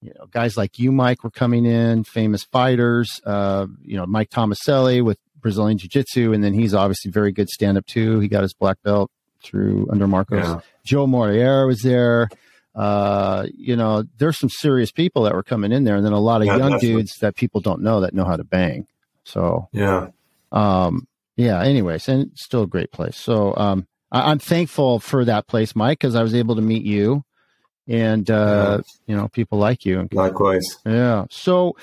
You 0.00 0.12
know, 0.18 0.26
guys 0.26 0.56
like 0.56 0.80
you, 0.80 0.90
Mike, 0.90 1.22
were 1.22 1.30
coming 1.30 1.66
in, 1.66 2.02
famous 2.02 2.42
fighters. 2.42 3.20
Uh, 3.24 3.68
you 3.80 3.96
know, 3.96 4.06
Mike 4.06 4.30
Tomaselli 4.30 5.04
with 5.04 5.18
Brazilian 5.36 5.78
Jiu 5.78 5.88
Jitsu, 5.88 6.32
and 6.32 6.42
then 6.42 6.52
he's 6.52 6.74
obviously 6.74 7.12
very 7.12 7.30
good 7.30 7.48
stand 7.48 7.78
up 7.78 7.86
too. 7.86 8.18
He 8.18 8.26
got 8.26 8.42
his 8.42 8.54
black 8.54 8.78
belt 8.82 9.08
through 9.46 9.88
under 9.90 10.06
Marcos. 10.06 10.44
Yeah. 10.44 10.60
Joe 10.84 11.06
Moreira 11.06 11.66
was 11.66 11.80
there. 11.82 12.28
Uh, 12.74 13.46
you 13.56 13.74
know, 13.74 14.04
there's 14.18 14.36
some 14.38 14.50
serious 14.50 14.90
people 14.92 15.22
that 15.22 15.34
were 15.34 15.42
coming 15.42 15.72
in 15.72 15.84
there, 15.84 15.96
and 15.96 16.04
then 16.04 16.12
a 16.12 16.20
lot 16.20 16.42
of 16.42 16.46
Yeah, 16.46 16.56
young 16.58 16.72
definitely. 16.72 16.88
dudes 16.96 17.12
that 17.20 17.34
people 17.36 17.60
don't 17.62 17.80
know 17.80 18.00
that 18.02 18.12
know 18.12 18.24
how 18.24 18.36
to 18.36 18.44
bang. 18.44 18.86
So, 19.24 19.68
Yeah. 19.72 20.08
um, 20.52 21.06
yeah. 21.36 21.62
Anyways, 21.62 22.06
and 22.08 22.30
it's 22.32 22.44
still 22.44 22.62
a 22.64 22.66
great 22.66 22.92
place. 22.92 23.16
So, 23.16 23.54
um, 23.56 23.86
I, 24.12 24.30
I'm 24.30 24.38
thankful 24.38 25.00
for 25.00 25.24
that 25.24 25.46
place, 25.46 25.74
Mike, 25.74 25.98
because 26.00 26.14
I 26.14 26.22
was 26.22 26.34
able 26.34 26.54
to 26.56 26.62
meet 26.62 26.84
you, 26.84 27.24
and 27.88 28.28
uh, 28.30 28.82
you 29.06 29.16
know, 29.16 29.28
people 29.28 29.58
like 29.58 29.86
you. 29.86 30.06
Likewise. 30.12 30.66
Yeah. 30.84 31.24
So, 31.30 31.76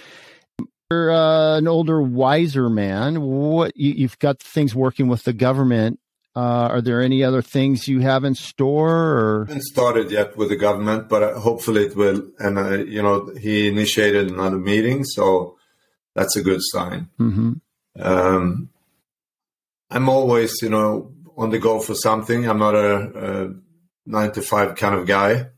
you're 0.91 1.11
uh, 1.11 1.57
an 1.57 1.67
older, 1.67 2.01
wiser 2.03 2.69
man. 2.69 3.21
What 3.21 3.75
you, 3.75 3.93
you've 3.93 4.19
got 4.19 4.39
things 4.39 4.75
working 4.75 5.07
with 5.07 5.23
the 5.23 5.33
government. 5.33 5.99
Uh, 6.35 6.67
are 6.71 6.81
there 6.81 6.99
any 7.01 7.23
other 7.23 7.43
things 7.43 7.87
you 7.87 7.99
have 7.99 8.23
in 8.23 8.33
store? 8.33 8.89
Or 8.89 9.45
haven't 9.45 9.63
started 9.63 10.09
yet 10.09 10.35
with 10.35 10.49
the 10.49 10.55
government, 10.55 11.07
but 11.07 11.21
uh, 11.21 11.39
hopefully 11.39 11.85
it 11.85 11.95
will. 11.95 12.27
And 12.39 12.57
uh, 12.57 12.77
you 12.79 13.03
know, 13.03 13.31
he 13.39 13.67
initiated 13.67 14.31
another 14.31 14.57
meeting, 14.57 15.03
so 15.03 15.57
that's 16.15 16.35
a 16.35 16.41
good 16.41 16.61
sign. 16.61 17.09
Mhm. 17.19 17.61
Um, 17.99 18.69
I'm 19.91 20.09
always, 20.09 20.59
you 20.63 20.69
know, 20.69 21.11
on 21.37 21.51
the 21.51 21.59
go 21.59 21.79
for 21.79 21.93
something. 21.93 22.49
I'm 22.49 22.57
not 22.57 22.73
a, 22.73 22.95
a 23.45 23.53
nine 24.07 24.31
to 24.31 24.41
five 24.41 24.75
kind 24.75 24.95
of 24.95 25.05
guy, 25.05 25.49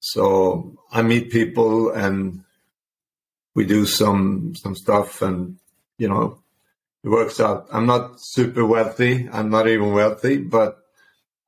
so 0.00 0.74
I 0.90 1.02
meet 1.02 1.30
people 1.30 1.90
and 1.90 2.44
we 3.54 3.66
do 3.66 3.84
some 3.84 4.54
some 4.56 4.74
stuff, 4.74 5.20
and 5.20 5.58
you 5.98 6.08
know, 6.08 6.39
it 7.04 7.08
works 7.08 7.40
out. 7.40 7.66
I'm 7.72 7.86
not 7.86 8.20
super 8.20 8.64
wealthy. 8.66 9.28
I'm 9.32 9.50
not 9.50 9.66
even 9.68 9.92
wealthy, 9.92 10.38
but 10.38 10.78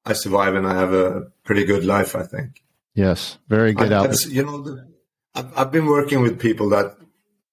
I 0.05 0.15
survive 0.15 0.55
and 0.55 0.67
I 0.67 0.75
have 0.75 0.93
a 0.93 1.31
pretty 1.45 1.65
good 1.65 1.85
life, 1.85 2.17
I 2.17 2.25
think. 2.25 2.63
yes, 2.95 3.39
very 3.49 3.73
good 3.73 3.93
I- 3.93 4.13
You 4.29 4.45
know, 4.45 4.63
the, 4.63 4.89
I've, 5.35 5.59
I've 5.59 5.73
been 5.73 5.87
working 5.87 6.21
with 6.23 6.41
people 6.41 6.71
that, 6.71 6.97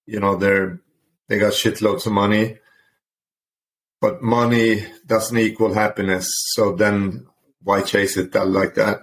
you 0.06 0.20
know, 0.20 0.36
they're 0.36 0.80
they 1.28 1.38
got 1.38 1.54
shitloads 1.54 2.08
of 2.08 2.12
money, 2.14 2.58
but 4.02 4.22
money 4.24 4.86
doesn't 5.06 5.38
equal 5.38 5.74
happiness. 5.74 6.28
So 6.56 6.76
then, 6.76 7.28
why 7.62 7.82
chase 7.84 8.18
it 8.18 8.32
that 8.32 8.48
like 8.48 8.74
that? 8.76 9.02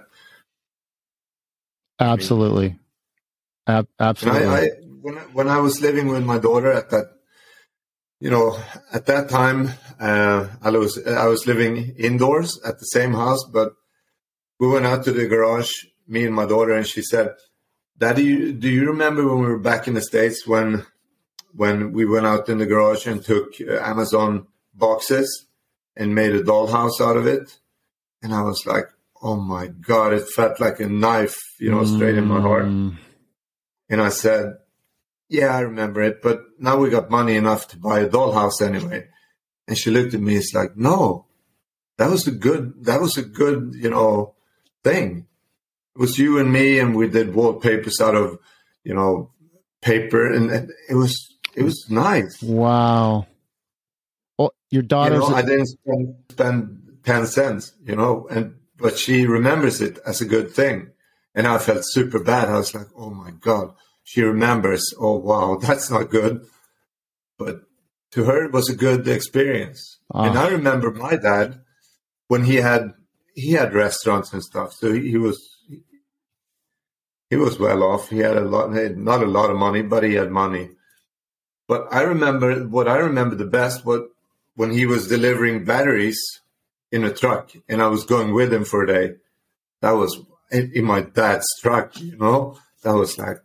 Absolutely. 1.99 2.77
Ab- 3.65 3.87
absolutely. 3.99 4.45
I, 4.47 4.59
I 4.65 4.69
when 5.01 5.17
I, 5.17 5.21
when 5.21 5.47
I 5.47 5.59
was 5.59 5.81
living 5.81 6.07
with 6.07 6.23
my 6.25 6.37
daughter 6.37 6.71
at 6.71 6.89
that, 6.91 7.16
you 8.19 8.29
know, 8.29 8.57
at 8.93 9.05
that 9.05 9.29
time, 9.29 9.69
uh, 9.99 10.47
I 10.61 10.69
was 10.71 10.97
I 11.05 11.27
was 11.27 11.45
living 11.47 11.93
indoors 11.97 12.59
at 12.65 12.79
the 12.79 12.85
same 12.85 13.13
house, 13.13 13.43
but 13.43 13.73
we 14.59 14.67
went 14.67 14.85
out 14.85 15.03
to 15.05 15.11
the 15.11 15.27
garage, 15.27 15.71
me 16.07 16.25
and 16.25 16.35
my 16.35 16.45
daughter, 16.45 16.73
and 16.73 16.87
she 16.87 17.01
said, 17.01 17.35
"Daddy, 17.97 18.51
do 18.53 18.69
you 18.69 18.87
remember 18.87 19.27
when 19.27 19.39
we 19.41 19.47
were 19.47 19.59
back 19.59 19.87
in 19.87 19.93
the 19.93 20.01
states 20.01 20.47
when 20.47 20.85
when 21.53 21.91
we 21.93 22.05
went 22.05 22.25
out 22.25 22.49
in 22.49 22.57
the 22.59 22.65
garage 22.65 23.05
and 23.07 23.23
took 23.23 23.49
uh, 23.61 23.79
Amazon 23.81 24.47
boxes 24.73 25.45
and 25.95 26.13
made 26.15 26.33
a 26.35 26.43
dollhouse 26.43 26.99
out 27.01 27.17
of 27.17 27.27
it?" 27.27 27.59
And 28.23 28.33
I 28.33 28.41
was 28.41 28.65
like, 28.65 28.85
"Oh 29.21 29.35
my 29.35 29.67
god!" 29.67 30.13
It 30.13 30.27
felt 30.29 30.59
like 30.59 30.79
a 30.79 30.87
knife, 30.89 31.37
you 31.59 31.69
know, 31.69 31.85
straight 31.85 32.17
in 32.17 32.25
my 32.25 32.41
heart. 32.41 32.65
Mm, 32.65 32.97
And 33.89 34.01
I 34.01 34.09
said, 34.09 34.57
Yeah, 35.29 35.55
I 35.55 35.59
remember 35.61 36.01
it, 36.01 36.21
but 36.21 36.43
now 36.57 36.77
we 36.77 36.89
got 36.89 37.09
money 37.09 37.35
enough 37.35 37.67
to 37.69 37.77
buy 37.77 37.99
a 37.99 38.09
dollhouse 38.09 38.61
anyway. 38.61 39.07
And 39.67 39.77
she 39.77 39.91
looked 39.91 40.13
at 40.13 40.21
me, 40.21 40.37
it's 40.37 40.53
like, 40.53 40.77
No, 40.77 41.25
that 41.97 42.09
was 42.09 42.27
a 42.27 42.31
good 42.31 42.85
that 42.85 43.01
was 43.01 43.17
a 43.17 43.23
good, 43.23 43.73
you 43.75 43.89
know, 43.89 44.35
thing. 44.83 45.27
It 45.95 45.99
was 45.99 46.17
you 46.17 46.39
and 46.39 46.51
me 46.53 46.79
and 46.79 46.95
we 46.95 47.07
did 47.09 47.33
wallpapers 47.33 47.99
out 47.99 48.15
of, 48.15 48.39
you 48.83 48.93
know, 48.93 49.31
paper 49.81 50.31
and 50.31 50.71
it 50.89 50.95
was 50.95 51.35
it 51.55 51.63
was 51.63 51.89
nice. 51.89 52.41
Wow. 52.41 53.27
Oh, 54.39 54.51
your 54.69 54.83
You 54.83 54.87
daughter's 54.87 55.27
know, 55.27 55.35
I 55.35 55.41
didn't 55.41 55.67
spend, 55.67 56.15
spend 56.29 56.97
ten 57.03 57.25
cents, 57.25 57.73
you 57.83 57.95
know, 57.95 58.27
and 58.29 58.55
but 58.77 58.97
she 58.97 59.25
remembers 59.25 59.81
it 59.81 59.97
as 60.05 60.21
a 60.21 60.25
good 60.25 60.51
thing. 60.51 60.91
And 61.33 61.45
I 61.47 61.57
felt 61.59 61.81
super 61.83 62.19
bad. 62.19 62.47
I 62.49 62.57
was 62.57 62.73
like, 62.73 62.87
oh 62.95 63.11
my 63.11 63.31
God, 63.31 63.73
she 64.07 64.21
remembers. 64.21 64.83
Oh 64.97 65.17
wow, 65.17 65.57
that's 65.61 65.91
not 65.91 66.09
good. 66.09 66.45
But 67.37 67.55
to 68.11 68.23
her 68.23 68.45
it 68.45 68.53
was 68.53 68.69
a 68.69 68.75
good 68.75 69.05
experience. 69.07 69.99
And 70.13 70.37
Ah. 70.37 70.45
I 70.45 70.49
remember 70.51 70.91
my 70.91 71.17
dad 71.17 71.59
when 72.29 72.43
he 72.45 72.55
had 72.55 72.93
he 73.35 73.51
had 73.51 73.73
restaurants 73.73 74.31
and 74.33 74.41
stuff. 74.41 74.71
So 74.73 74.93
he, 74.93 75.11
he 75.11 75.17
was 75.17 75.37
he 77.29 77.35
was 77.35 77.59
well 77.59 77.83
off. 77.83 78.09
He 78.09 78.19
had 78.19 78.37
a 78.37 78.45
lot 78.55 78.71
not 78.71 79.21
a 79.21 79.33
lot 79.37 79.51
of 79.51 79.57
money, 79.57 79.81
but 79.81 80.03
he 80.03 80.13
had 80.13 80.31
money. 80.31 80.69
But 81.67 81.81
I 81.91 82.01
remember 82.03 82.63
what 82.75 82.87
I 82.87 82.97
remember 83.09 83.35
the 83.35 83.51
best 83.59 83.85
what 83.85 84.03
when 84.55 84.71
he 84.71 84.85
was 84.85 85.09
delivering 85.09 85.65
batteries 85.65 86.19
in 86.93 87.03
a 87.03 87.13
truck 87.13 87.51
and 87.67 87.81
I 87.81 87.87
was 87.87 88.05
going 88.05 88.33
with 88.33 88.53
him 88.53 88.63
for 88.63 88.83
a 88.83 88.87
day. 88.87 89.15
That 89.81 89.91
was 89.91 90.17
in, 90.49 90.71
in 90.73 90.85
my 90.85 91.01
dad's 91.01 91.45
truck, 91.61 91.99
you 91.99 92.17
know? 92.17 92.57
That 92.83 92.95
was 92.95 93.17
like, 93.19 93.37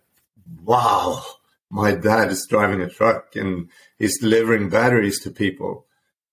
wow, 0.64 1.22
my 1.70 1.94
dad 1.94 2.30
is 2.30 2.46
driving 2.48 2.80
a 2.80 2.88
truck 2.88 3.34
and 3.36 3.68
he's 3.98 4.20
delivering 4.20 4.68
batteries 4.68 5.20
to 5.20 5.30
people. 5.30 5.86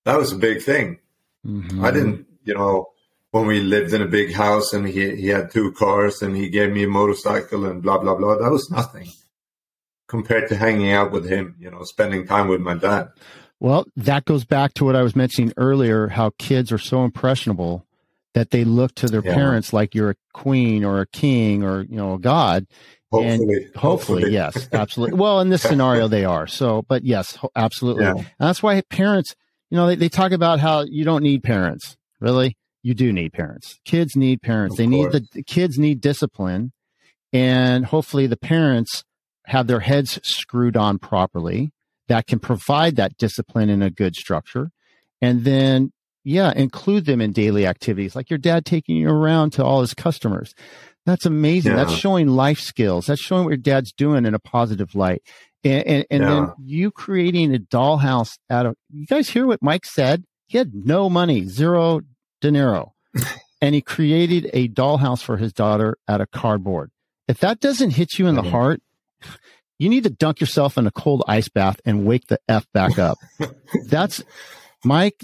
That 0.06 0.18
was 0.18 0.32
a 0.32 0.38
big 0.38 0.62
thing. 0.62 1.00
Mhm. 1.46 1.84
I 1.84 1.92
didn't, 1.92 2.26
you 2.44 2.54
know, 2.54 2.88
when 3.32 3.46
we 3.46 3.62
lived 3.62 3.94
in 3.94 4.02
a 4.02 4.08
big 4.08 4.34
house 4.34 4.74
and 4.74 4.88
he 4.88 5.16
he 5.16 5.28
had 5.28 5.52
two 5.52 5.72
cars 5.74 6.22
and 6.22 6.36
he 6.36 6.50
gave 6.50 6.72
me 6.72 6.84
a 6.84 6.88
motorcycle 6.88 7.66
and 7.66 7.82
blah 7.82 8.00
blah 8.00 8.16
blah. 8.16 8.38
That 8.38 8.52
was 8.52 8.70
nothing 8.72 9.08
compared 10.08 10.50
to 10.50 10.56
hanging 10.56 10.92
out 10.92 11.12
with 11.12 11.30
him. 11.30 11.56
You 11.60 11.72
know, 11.72 11.84
spending 11.84 12.26
time 12.26 12.48
with 12.48 12.62
my 12.62 12.74
dad. 12.74 13.10
Well, 13.60 13.86
that 13.98 14.26
goes 14.26 14.46
back 14.46 14.74
to 14.76 14.86
what 14.86 14.96
I 14.96 15.04
was 15.04 15.16
mentioning 15.16 15.54
earlier. 15.58 16.08
How 16.08 16.32
kids 16.38 16.72
are 16.72 16.78
so 16.78 17.04
impressionable 17.04 17.86
that 18.34 18.52
they 18.52 18.64
look 18.64 18.96
to 18.96 19.08
their 19.08 19.24
yeah. 19.24 19.34
parents 19.34 19.74
like 19.74 19.94
you're 19.94 20.12
a 20.12 20.16
queen 20.34 20.84
or 20.86 21.02
a 21.02 21.08
king 21.08 21.64
or 21.64 21.82
you 21.84 21.98
know 21.98 22.14
a 22.14 22.20
god. 22.20 22.68
Hopefully, 23.12 23.56
and 23.56 23.76
hopefully, 23.76 24.22
hopefully. 24.22 24.32
yes, 24.34 24.70
absolutely. 24.72 25.18
Well, 25.18 25.40
in 25.40 25.50
this 25.50 25.64
scenario, 25.64 26.08
they 26.08 26.26
are. 26.26 26.46
So, 26.46 26.84
but 26.88 27.04
yes, 27.04 27.38
absolutely. 27.56 28.04
Yeah. 28.06 28.14
That's 28.40 28.62
why 28.62 28.82
parents, 28.82 29.36
you 29.72 29.78
know, 29.78 29.88
they, 29.88 29.96
they 29.96 30.10
talk 30.10 30.32
about 30.32 30.60
how 30.60 30.84
you 30.88 31.04
don't 31.04 31.24
need 31.24 31.42
parents. 31.42 31.98
Really, 32.20 32.56
you 32.84 32.94
do 32.94 33.12
need 33.12 33.34
parents. 33.34 33.80
Kids 33.84 34.16
need 34.16 34.42
parents. 34.42 34.74
Of 34.74 34.78
they 34.78 34.96
course. 34.96 35.14
need 35.14 35.22
the, 35.24 35.28
the 35.34 35.44
kids 35.44 35.80
need 35.80 36.02
discipline, 36.02 36.72
and 37.34 37.86
hopefully, 37.86 38.28
the 38.28 38.38
parents 38.38 39.04
have 39.48 39.66
their 39.66 39.80
heads 39.80 40.20
screwed 40.22 40.78
on 40.78 41.00
properly 41.00 41.72
that 42.10 42.28
can 42.28 42.38
provide 42.38 42.96
that 42.98 43.18
discipline 43.18 43.70
in 43.70 43.82
a 43.82 43.90
good 43.90 44.16
structure. 44.16 44.70
And 45.22 45.44
then 45.44 45.92
yeah, 46.24 46.54
include 46.56 47.06
them 47.06 47.22
in 47.22 47.32
daily 47.32 47.66
activities, 47.66 48.16
like 48.16 48.30
your 48.30 48.38
dad 48.38 48.66
taking 48.66 48.96
you 48.98 49.10
around 49.10 49.52
to 49.54 49.64
all 49.64 49.82
his 49.82 49.94
customers. 49.94 50.54
That's 51.10 51.26
amazing. 51.26 51.72
Yeah. 51.72 51.78
That's 51.78 51.94
showing 51.94 52.28
life 52.28 52.60
skills. 52.60 53.08
That's 53.08 53.20
showing 53.20 53.46
what 53.46 53.50
your 53.50 53.58
dad's 53.58 53.92
doing 53.92 54.28
in 54.28 54.36
a 54.36 54.40
positive 54.40 54.94
light. 54.94 55.24
And, 55.64 55.88
and, 55.88 56.06
and 56.12 56.24
yeah. 56.24 56.30
then 56.30 56.54
you 56.64 56.92
creating 56.92 57.56
a 57.56 57.58
dollhouse 57.58 58.38
out 58.50 58.68
of, 58.68 58.76
you 58.92 59.08
guys 59.08 59.28
hear 59.28 59.48
what 59.48 59.64
Mike 59.64 59.86
said? 59.86 60.24
He 60.46 60.60
had 60.60 60.72
no 60.74 61.10
money, 61.10 61.46
zero 61.46 62.02
dinero. 62.42 62.94
and 63.62 63.74
he 63.74 63.82
created 63.82 64.52
a 64.54 64.68
dollhouse 64.68 65.24
for 65.24 65.38
his 65.38 65.52
daughter 65.52 65.98
out 66.08 66.22
of 66.22 66.30
cardboard. 66.30 66.92
If 67.28 67.40
that 67.40 67.60
doesn't 67.60 67.92
hit 67.92 68.20
you 68.20 68.28
in 68.28 68.36
the 68.36 68.44
mm-hmm. 68.44 68.52
heart, 68.52 68.82
you 69.80 69.90
need 69.90 70.04
to 70.04 70.12
dunk 70.12 70.42
yourself 70.42 70.78
in 70.78 70.86
a 70.86 70.92
cold 70.92 71.24
ice 71.28 71.50
bath 71.50 71.82
and 71.86 72.06
wake 72.06 72.28
the 72.28 72.40
F 72.48 72.68
back 72.72 73.00
up. 73.00 73.18
That's 73.88 74.24
Mike 74.86 75.20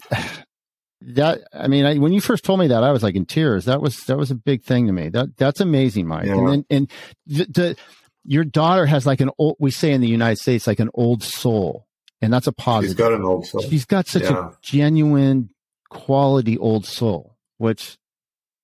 that 1.02 1.42
I 1.54 1.68
mean, 1.68 1.86
I, 1.86 1.98
when 1.98 2.14
you 2.14 2.22
first 2.22 2.44
told 2.44 2.60
me 2.60 2.68
that, 2.68 2.84
I 2.84 2.92
was 2.92 3.04
like 3.04 3.16
in 3.16 3.26
tears. 3.26 3.66
That 3.66 3.82
was 3.82 4.04
that 4.06 4.18
was 4.18 4.32
a 4.32 4.36
big 4.36 4.64
thing 4.64 4.88
to 4.88 4.94
me. 4.94 5.10
That 5.10 5.38
that's 5.38 5.60
amazing, 5.60 6.08
Mike. 6.08 6.26
Yeah. 6.26 6.38
And 6.38 6.48
then, 6.48 6.66
and 6.70 6.92
the, 7.26 7.46
the, 7.46 7.78
your 8.24 8.44
daughter 8.44 8.86
has 8.86 9.06
like 9.06 9.22
an 9.22 9.30
old. 9.38 9.58
We 9.60 9.72
say 9.72 9.92
in 9.92 10.02
the 10.02 10.08
United 10.08 10.38
States, 10.38 10.68
like 10.68 10.80
an 10.80 10.90
old 10.94 11.24
soul, 11.24 11.88
and 12.22 12.34
that's 12.34 12.48
a 12.48 12.52
positive. 12.52 12.92
She's 12.92 12.98
got 12.98 13.14
an 13.14 13.24
old 13.24 13.46
soul. 13.46 13.62
She's 13.62 13.86
got 13.86 14.08
such 14.08 14.24
yeah. 14.24 14.50
a 14.50 14.52
genuine, 14.62 15.50
quality 15.90 16.58
old 16.58 16.86
soul. 16.86 17.38
Which, 17.58 17.98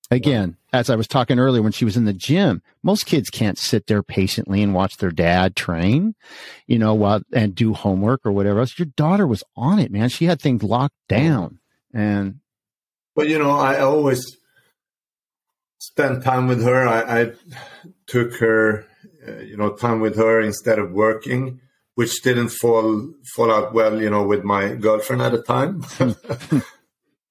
again, 0.09 0.57
yeah. 0.73 0.79
as 0.79 0.89
I 0.89 0.97
was 0.97 1.07
talking 1.07 1.39
earlier, 1.39 1.61
when 1.61 1.71
she 1.71 1.85
was 1.85 1.95
in 1.95 2.03
the 2.03 2.11
gym, 2.11 2.61
most 2.83 3.05
kids 3.05 3.29
can't 3.29 3.57
sit 3.57 3.87
there 3.87 4.03
patiently 4.03 4.61
and 4.61 4.73
watch 4.73 4.97
their 4.97 5.11
dad 5.11 5.55
train, 5.55 6.15
you 6.67 6.77
know, 6.77 6.93
while 6.93 7.21
and 7.31 7.55
do 7.55 7.73
homework 7.73 8.21
or 8.25 8.33
whatever 8.33 8.59
else. 8.59 8.77
Your 8.77 8.87
daughter 8.97 9.25
was 9.25 9.43
on 9.55 9.79
it, 9.79 9.91
man. 9.91 10.09
She 10.09 10.25
had 10.25 10.41
things 10.41 10.63
locked 10.63 10.97
down 11.07 11.59
and 11.93 12.39
but 13.15 13.27
you 13.27 13.37
know, 13.37 13.51
I 13.51 13.79
always 13.79 14.37
spent 15.77 16.23
time 16.23 16.47
with 16.47 16.63
her. 16.63 16.87
I, 16.87 17.21
I 17.21 17.31
took 18.07 18.35
her, 18.35 18.85
uh, 19.27 19.39
you 19.39 19.57
know, 19.57 19.71
time 19.71 19.99
with 19.99 20.15
her 20.15 20.39
instead 20.39 20.79
of 20.79 20.91
working, 20.91 21.59
which 21.95 22.21
didn't 22.21 22.49
fall 22.49 23.13
fall 23.35 23.51
out 23.51 23.73
well, 23.73 24.01
you 24.01 24.09
know, 24.09 24.23
with 24.25 24.43
my 24.43 24.75
girlfriend 24.75 25.21
at 25.21 25.33
the 25.33 25.41
time. 25.41 25.83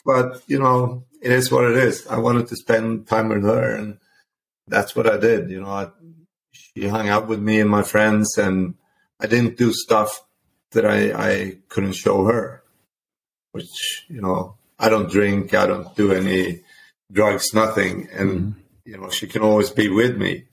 but 0.04 0.42
you 0.46 0.58
know, 0.58 1.04
it 1.22 1.32
is 1.32 1.50
what 1.50 1.64
it 1.64 1.76
is. 1.76 2.06
I 2.06 2.18
wanted 2.18 2.48
to 2.48 2.56
spend 2.56 3.08
time 3.08 3.28
with 3.28 3.44
her, 3.44 3.74
and 3.74 3.98
that's 4.66 4.94
what 4.94 5.08
I 5.08 5.16
did. 5.16 5.50
You 5.50 5.62
know, 5.62 5.70
I, 5.70 5.88
she 6.52 6.88
hung 6.88 7.08
out 7.08 7.28
with 7.28 7.40
me 7.40 7.61
and 7.61 7.70
my 7.70 7.82
friends, 7.82 8.36
and 8.36 8.74
I 9.18 9.26
didn't 9.26 9.56
do 9.56 9.72
stuff 9.72 10.22
that 10.72 10.86
I, 10.86 11.12
I 11.12 11.58
couldn't 11.68 11.94
show 11.94 12.24
her 12.26 12.59
which 13.53 14.05
you 14.09 14.20
know 14.20 14.57
I 14.78 14.88
don't 14.88 15.11
drink, 15.11 15.55
I 15.55 15.66
don't 15.66 15.94
do 15.96 16.12
any 16.12 16.61
drugs, 17.12 17.53
nothing, 17.55 18.09
and 18.12 18.30
mm-hmm. 18.30 18.61
you 18.84 18.98
know 18.98 19.11
she 19.11 19.26
can 19.26 19.42
always 19.42 19.70
be 19.70 19.88
with 19.88 20.16
me. 20.16 20.44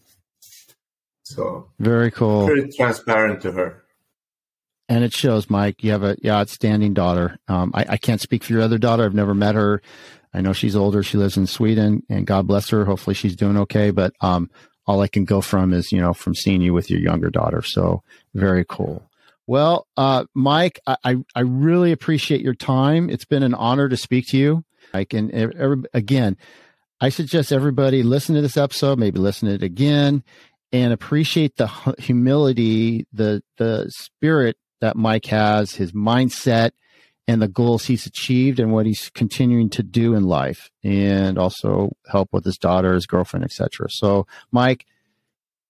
So 1.24 1.70
very 1.80 2.12
cool. 2.12 2.46
Very 2.46 2.72
transparent 2.72 3.42
to 3.42 3.52
her. 3.52 3.84
And 4.90 5.04
it 5.04 5.14
shows, 5.14 5.50
Mike. 5.50 5.84
You 5.84 5.92
have 5.92 6.04
a 6.04 6.16
yeah, 6.22 6.38
outstanding 6.38 6.94
daughter. 6.94 7.38
Um, 7.50 7.72
I, 7.74 7.86
I 7.90 7.98
can't 7.98 8.22
speak 8.22 8.44
for 8.44 8.54
your 8.54 8.62
other 8.62 8.78
daughter. 8.78 9.04
I've 9.04 9.14
never 9.14 9.34
met 9.34 9.56
her. 9.56 9.82
I 10.34 10.42
know 10.42 10.54
she's 10.54 10.76
older. 10.76 11.04
She 11.04 11.18
lives 11.18 11.36
in 11.36 11.48
Sweden, 11.48 12.04
and 12.10 12.26
God 12.26 12.48
bless 12.48 12.70
her. 12.70 12.86
Hopefully, 12.86 13.14
she's 13.14 13.36
doing 13.36 13.58
okay. 13.58 13.92
But 13.92 14.14
um, 14.22 14.50
all 14.86 15.02
I 15.02 15.08
can 15.08 15.26
go 15.26 15.42
from 15.42 15.74
is 15.74 15.92
you 15.92 16.00
know 16.00 16.14
from 16.14 16.34
seeing 16.34 16.62
you 16.62 16.74
with 16.74 16.90
your 16.90 17.02
younger 17.02 17.30
daughter. 17.30 17.62
So 17.62 18.04
very 18.34 18.64
cool. 18.64 19.07
Well, 19.48 19.88
uh, 19.96 20.26
Mike, 20.34 20.82
I, 20.86 21.16
I 21.34 21.40
really 21.40 21.94
appreciate 21.94 22.42
your 22.42 22.54
time. 22.54 23.10
It's 23.10 23.24
been 23.24 23.44
an 23.44 23.54
honor 23.54 23.88
to 23.88 23.96
speak 23.96 24.28
to 24.28 24.38
you. 24.38 24.66
Mike, 24.94 25.14
and 25.14 25.32
every, 25.32 25.84
again, 25.94 26.36
I 27.00 27.10
suggest 27.10 27.54
everybody 27.54 28.04
listen 28.04 28.36
to 28.36 28.42
this 28.42 28.58
episode, 28.58 29.00
maybe 29.00 29.20
listen 29.20 29.48
to 29.48 29.56
it 29.56 29.64
again, 29.64 30.24
and 30.74 30.92
appreciate 30.92 31.56
the 31.56 31.68
humility, 31.98 33.08
the 33.14 33.42
the 33.58 33.90
spirit 33.90 34.58
that 34.82 34.96
Mike 34.96 35.26
has, 35.26 35.74
his 35.76 35.94
mindset, 35.94 36.72
and 37.28 37.42
the 37.42 37.48
goals 37.48 37.86
he's 37.86 38.06
achieved, 38.06 38.60
and 38.60 38.74
what 38.74 38.86
he's 38.86 39.10
continuing 39.12 39.70
to 39.72 39.84
do 39.84 40.14
in 40.14 40.24
life, 40.24 40.70
and 40.84 41.38
also 41.38 41.92
help 42.10 42.30
with 42.34 42.44
his 42.44 42.58
daughter, 42.58 42.94
his 42.94 43.06
girlfriend, 43.06 43.46
etc. 43.46 43.88
So, 43.90 44.28
Mike, 44.52 44.86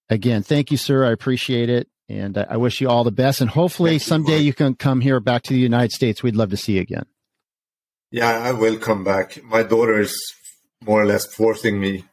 again, 0.08 0.42
thank 0.42 0.70
you, 0.70 0.76
sir. 0.76 1.04
I 1.04 1.12
appreciate 1.12 1.68
it. 1.70 1.88
And 2.08 2.38
I 2.38 2.56
wish 2.56 2.80
you 2.80 2.88
all 2.88 3.04
the 3.04 3.12
best. 3.12 3.40
And 3.40 3.50
hopefully 3.50 3.92
Thank 3.92 4.02
someday 4.02 4.38
you, 4.38 4.44
you 4.44 4.54
can 4.54 4.74
come 4.74 5.00
here 5.00 5.20
back 5.20 5.42
to 5.44 5.52
the 5.52 5.58
United 5.58 5.92
States. 5.92 6.22
We'd 6.22 6.36
love 6.36 6.50
to 6.50 6.56
see 6.56 6.74
you 6.74 6.80
again. 6.80 7.04
Yeah, 8.10 8.30
I 8.30 8.52
will 8.52 8.78
come 8.78 9.04
back. 9.04 9.42
My 9.44 9.62
daughter 9.62 10.00
is 10.00 10.18
more 10.84 11.02
or 11.02 11.06
less 11.06 11.26
forcing 11.26 11.78
me. 11.80 12.04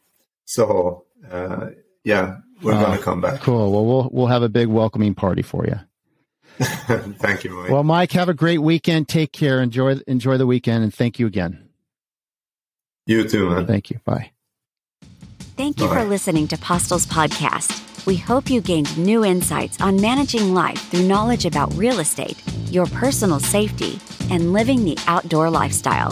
So, 0.43 1.05
uh, 1.31 1.69
yeah, 2.03 2.37
we're 2.61 2.73
uh, 2.73 2.83
going 2.83 2.97
to 2.97 3.03
come 3.03 3.21
back. 3.21 3.39
Cool. 3.41 3.71
Well, 3.71 3.85
we'll 3.85 4.09
we'll 4.11 4.27
have 4.27 4.43
a 4.43 4.49
big 4.49 4.67
welcoming 4.67 5.15
party 5.15 5.41
for 5.41 5.65
you. 5.65 5.79
thank 6.59 7.43
you, 7.43 7.51
Mike. 7.51 7.71
Well, 7.71 7.83
Mike, 7.83 8.11
have 8.13 8.29
a 8.29 8.33
great 8.33 8.59
weekend. 8.59 9.07
Take 9.07 9.31
care. 9.31 9.61
Enjoy 9.61 9.97
enjoy 10.07 10.37
the 10.37 10.47
weekend, 10.47 10.83
and 10.83 10.93
thank 10.93 11.19
you 11.19 11.27
again. 11.27 11.69
You 13.05 13.27
too, 13.27 13.49
man. 13.49 13.67
Thank 13.67 13.89
you. 13.89 13.99
Bye. 14.03 14.31
Thank 15.57 15.79
you 15.79 15.87
Bye. 15.87 16.01
for 16.01 16.03
listening 16.03 16.47
to 16.49 16.57
Postel's 16.57 17.05
podcast. 17.05 17.94
We 18.05 18.17
hope 18.17 18.49
you 18.51 18.61
gained 18.61 18.95
new 18.97 19.25
insights 19.25 19.81
on 19.81 19.99
managing 19.99 20.53
life 20.53 20.89
through 20.89 21.07
knowledge 21.07 21.45
about 21.45 21.73
real 21.73 21.99
estate, 21.99 22.37
your 22.69 22.85
personal 22.85 23.39
safety, 23.39 23.99
and 24.29 24.53
living 24.53 24.85
the 24.85 24.97
outdoor 25.07 25.49
lifestyle. 25.49 26.11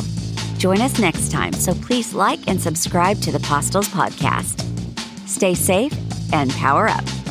Join 0.57 0.81
us 0.81 0.99
next 0.99 1.31
time, 1.31 1.53
so 1.53 1.73
please 1.75 2.13
like 2.13 2.47
and 2.47 2.59
subscribe 2.59 3.19
to 3.21 3.31
the 3.31 3.39
Postels 3.39 3.89
podcast. 3.89 4.59
Stay 5.27 5.53
safe 5.53 5.93
and 6.33 6.49
power 6.51 6.87
up. 6.87 7.22